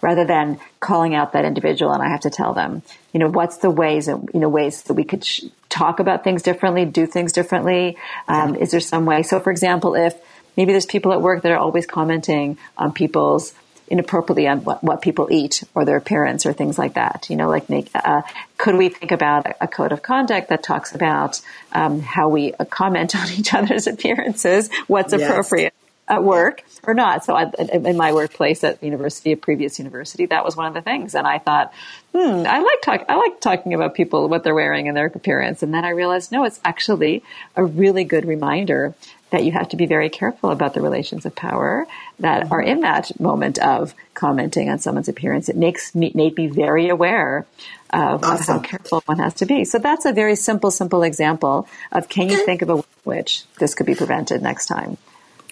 rather 0.00 0.24
than 0.24 0.60
calling 0.80 1.14
out 1.14 1.32
that 1.32 1.44
individual 1.44 1.92
and 1.92 2.02
I 2.02 2.08
have 2.08 2.20
to 2.20 2.30
tell 2.30 2.52
them, 2.52 2.82
you 3.12 3.20
know, 3.20 3.28
what's 3.28 3.58
the 3.58 3.70
ways, 3.70 4.08
you 4.08 4.28
know, 4.34 4.48
ways 4.48 4.82
that 4.82 4.94
we 4.94 5.04
could 5.04 5.24
sh- 5.24 5.44
talk 5.68 6.00
about 6.00 6.22
things 6.22 6.42
differently, 6.42 6.84
do 6.84 7.06
things 7.06 7.32
differently. 7.32 7.96
Um, 8.28 8.54
is 8.54 8.70
there 8.70 8.80
some 8.80 9.06
way? 9.06 9.22
So, 9.22 9.40
for 9.40 9.50
example, 9.50 9.94
if 9.94 10.14
maybe 10.56 10.72
there's 10.72 10.86
people 10.86 11.12
at 11.12 11.20
work 11.20 11.42
that 11.42 11.52
are 11.52 11.58
always 11.58 11.86
commenting 11.86 12.58
on 12.76 12.92
people's 12.92 13.54
inappropriately 13.88 14.48
on 14.48 14.64
what, 14.64 14.82
what 14.82 15.00
people 15.02 15.28
eat 15.30 15.62
or 15.74 15.84
their 15.84 15.96
appearance 15.96 16.44
or 16.44 16.52
things 16.52 16.78
like 16.78 16.94
that. 16.94 17.26
You 17.30 17.36
know, 17.36 17.48
like 17.48 17.68
make, 17.70 17.90
uh, 17.94 18.22
could 18.58 18.76
we 18.76 18.88
think 18.88 19.12
about 19.12 19.46
a 19.60 19.68
code 19.68 19.92
of 19.92 20.02
conduct 20.02 20.48
that 20.48 20.62
talks 20.62 20.94
about 20.94 21.40
um, 21.72 22.00
how 22.00 22.28
we 22.28 22.52
uh, 22.54 22.64
comment 22.64 23.14
on 23.16 23.30
each 23.32 23.54
other's 23.54 23.86
appearances, 23.86 24.70
what's 24.86 25.12
yes. 25.12 25.22
appropriate 25.22 25.74
at 26.08 26.22
work 26.22 26.62
or 26.84 26.94
not. 26.94 27.24
So 27.24 27.34
I, 27.34 27.50
in 27.72 27.96
my 27.96 28.12
workplace 28.12 28.62
at 28.62 28.82
university, 28.82 29.32
a 29.32 29.36
previous 29.36 29.78
university, 29.78 30.26
that 30.26 30.44
was 30.44 30.56
one 30.56 30.66
of 30.66 30.74
the 30.74 30.80
things. 30.80 31.14
And 31.14 31.26
I 31.26 31.38
thought, 31.38 31.72
hmm, 32.14 32.44
I 32.46 32.60
like 32.60 32.82
talk, 32.82 33.06
I 33.08 33.16
like 33.16 33.40
talking 33.40 33.74
about 33.74 33.94
people, 33.94 34.28
what 34.28 34.44
they're 34.44 34.54
wearing 34.54 34.86
and 34.86 34.96
their 34.96 35.06
appearance. 35.06 35.62
And 35.64 35.74
then 35.74 35.84
I 35.84 35.90
realized, 35.90 36.30
no, 36.30 36.44
it's 36.44 36.60
actually 36.64 37.24
a 37.56 37.64
really 37.64 38.04
good 38.04 38.24
reminder 38.24 38.94
that 39.30 39.44
you 39.44 39.52
have 39.52 39.68
to 39.70 39.76
be 39.76 39.86
very 39.86 40.08
careful 40.08 40.50
about 40.50 40.74
the 40.74 40.80
relations 40.80 41.26
of 41.26 41.34
power 41.34 41.86
that 42.20 42.50
are 42.50 42.60
mm-hmm. 42.60 42.70
in 42.70 42.80
that 42.80 43.18
moment 43.18 43.58
of 43.58 43.94
commenting 44.14 44.70
on 44.70 44.78
someone's 44.78 45.08
appearance. 45.08 45.48
It 45.48 45.56
makes 45.56 45.94
me 45.94 46.12
made 46.14 46.36
me 46.36 46.46
very 46.46 46.88
aware 46.88 47.46
of, 47.90 48.24
awesome. 48.24 48.58
how 48.58 48.62
careful 48.62 49.02
one 49.06 49.18
has 49.18 49.34
to 49.34 49.46
be. 49.46 49.64
So 49.64 49.78
that's 49.78 50.04
a 50.04 50.12
very 50.12 50.36
simple, 50.36 50.70
simple 50.70 51.02
example 51.02 51.68
of 51.92 52.08
can 52.08 52.28
you 52.28 52.44
think 52.44 52.62
of 52.62 52.70
a 52.70 52.76
way 52.76 52.82
which 53.06 53.44
this 53.58 53.74
could 53.74 53.86
be 53.86 53.94
prevented 53.94 54.42
next 54.42 54.66
time. 54.66 54.98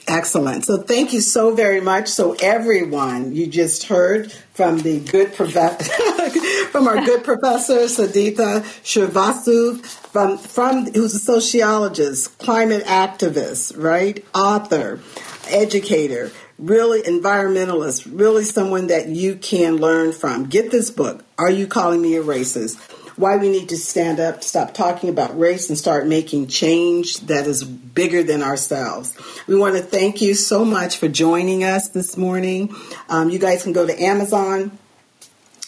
Excellent. 0.06 0.66
So 0.66 0.82
thank 0.82 1.14
you 1.14 1.20
so 1.20 1.54
very 1.54 1.80
much. 1.80 2.08
So 2.08 2.36
everyone, 2.42 3.34
you 3.34 3.46
just 3.46 3.84
heard 3.84 4.30
from 4.52 4.78
the 4.80 5.00
good 5.00 5.32
professor, 5.34 5.92
from 6.70 6.86
our 6.88 7.02
good 7.04 7.24
professor 7.24 7.78
Sadhita 7.86 8.60
Srivastu, 8.82 9.84
from 9.84 10.36
from 10.36 10.92
who's 10.92 11.14
a 11.14 11.18
sociologist, 11.18 12.38
climate 12.38 12.84
activist, 12.84 13.80
right, 13.82 14.22
author, 14.34 15.00
educator, 15.48 16.30
really 16.58 17.00
environmentalist, 17.02 18.06
really 18.10 18.44
someone 18.44 18.88
that 18.88 19.08
you 19.08 19.36
can 19.36 19.76
learn 19.76 20.12
from. 20.12 20.46
Get 20.46 20.70
this 20.70 20.90
book. 20.90 21.24
Are 21.38 21.50
you 21.50 21.66
calling 21.66 22.02
me 22.02 22.16
a 22.16 22.22
racist? 22.22 22.78
Why 23.16 23.36
we 23.36 23.48
need 23.48 23.68
to 23.68 23.76
stand 23.76 24.20
up, 24.20 24.42
stop 24.42 24.74
talking 24.74 25.08
about 25.08 25.38
race, 25.38 25.68
and 25.68 25.78
start 25.78 26.06
making 26.06 26.48
change 26.48 27.20
that 27.20 27.46
is 27.46 27.62
bigger 27.64 28.22
than 28.22 28.42
ourselves. 28.42 29.16
We 29.46 29.56
want 29.56 29.76
to 29.76 29.82
thank 29.82 30.20
you 30.20 30.34
so 30.34 30.64
much 30.64 30.96
for 30.96 31.08
joining 31.08 31.64
us 31.64 31.88
this 31.88 32.16
morning. 32.16 32.74
Um, 33.08 33.30
you 33.30 33.38
guys 33.38 33.62
can 33.62 33.72
go 33.72 33.86
to 33.86 34.02
Amazon. 34.02 34.78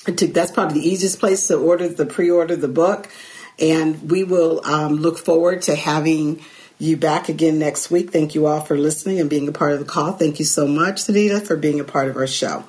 That's 0.06 0.52
probably 0.52 0.80
the 0.80 0.88
easiest 0.88 1.18
place 1.18 1.46
to 1.48 1.56
order 1.56 1.88
the 1.88 2.06
pre-order 2.06 2.56
the 2.56 2.68
book, 2.68 3.10
and 3.58 4.10
we 4.10 4.24
will 4.24 4.64
um, 4.64 4.96
look 4.96 5.18
forward 5.18 5.62
to 5.62 5.74
having 5.74 6.44
you 6.78 6.96
back 6.96 7.28
again 7.28 7.58
next 7.58 7.90
week. 7.90 8.10
Thank 8.10 8.34
you 8.34 8.46
all 8.46 8.60
for 8.60 8.76
listening 8.76 9.18
and 9.18 9.30
being 9.30 9.48
a 9.48 9.52
part 9.52 9.72
of 9.72 9.78
the 9.78 9.84
call. 9.84 10.12
Thank 10.12 10.38
you 10.38 10.44
so 10.44 10.68
much, 10.68 10.96
Sadhita, 10.96 11.46
for 11.46 11.56
being 11.56 11.80
a 11.80 11.84
part 11.84 12.08
of 12.08 12.16
our 12.16 12.26
show. 12.26 12.64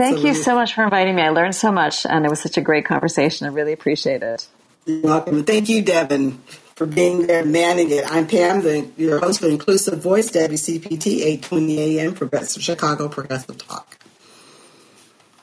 Thank 0.00 0.20
so 0.20 0.26
you 0.28 0.34
so 0.34 0.54
much 0.54 0.74
for 0.74 0.82
inviting 0.82 1.14
me. 1.14 1.20
I 1.20 1.28
learned 1.28 1.54
so 1.54 1.70
much, 1.70 2.06
and 2.06 2.24
it 2.24 2.30
was 2.30 2.40
such 2.40 2.56
a 2.56 2.62
great 2.62 2.86
conversation. 2.86 3.46
I 3.46 3.50
really 3.50 3.74
appreciate 3.74 4.22
it. 4.22 4.48
You're 4.86 5.02
welcome. 5.02 5.44
Thank 5.44 5.68
you, 5.68 5.82
Devin, 5.82 6.38
for 6.74 6.86
being 6.86 7.26
there, 7.26 7.44
manning 7.44 7.90
it. 7.90 8.10
I'm 8.10 8.26
Pam, 8.26 8.62
the, 8.62 8.88
your 8.96 9.18
host 9.18 9.40
for 9.40 9.48
Inclusive 9.48 10.02
Voice, 10.02 10.30
WCPT, 10.30 11.20
820 11.20 11.98
AM, 11.98 12.14
Progressive 12.14 12.62
Chicago 12.62 13.08
Progressive 13.10 13.58
Talk. 13.58 13.98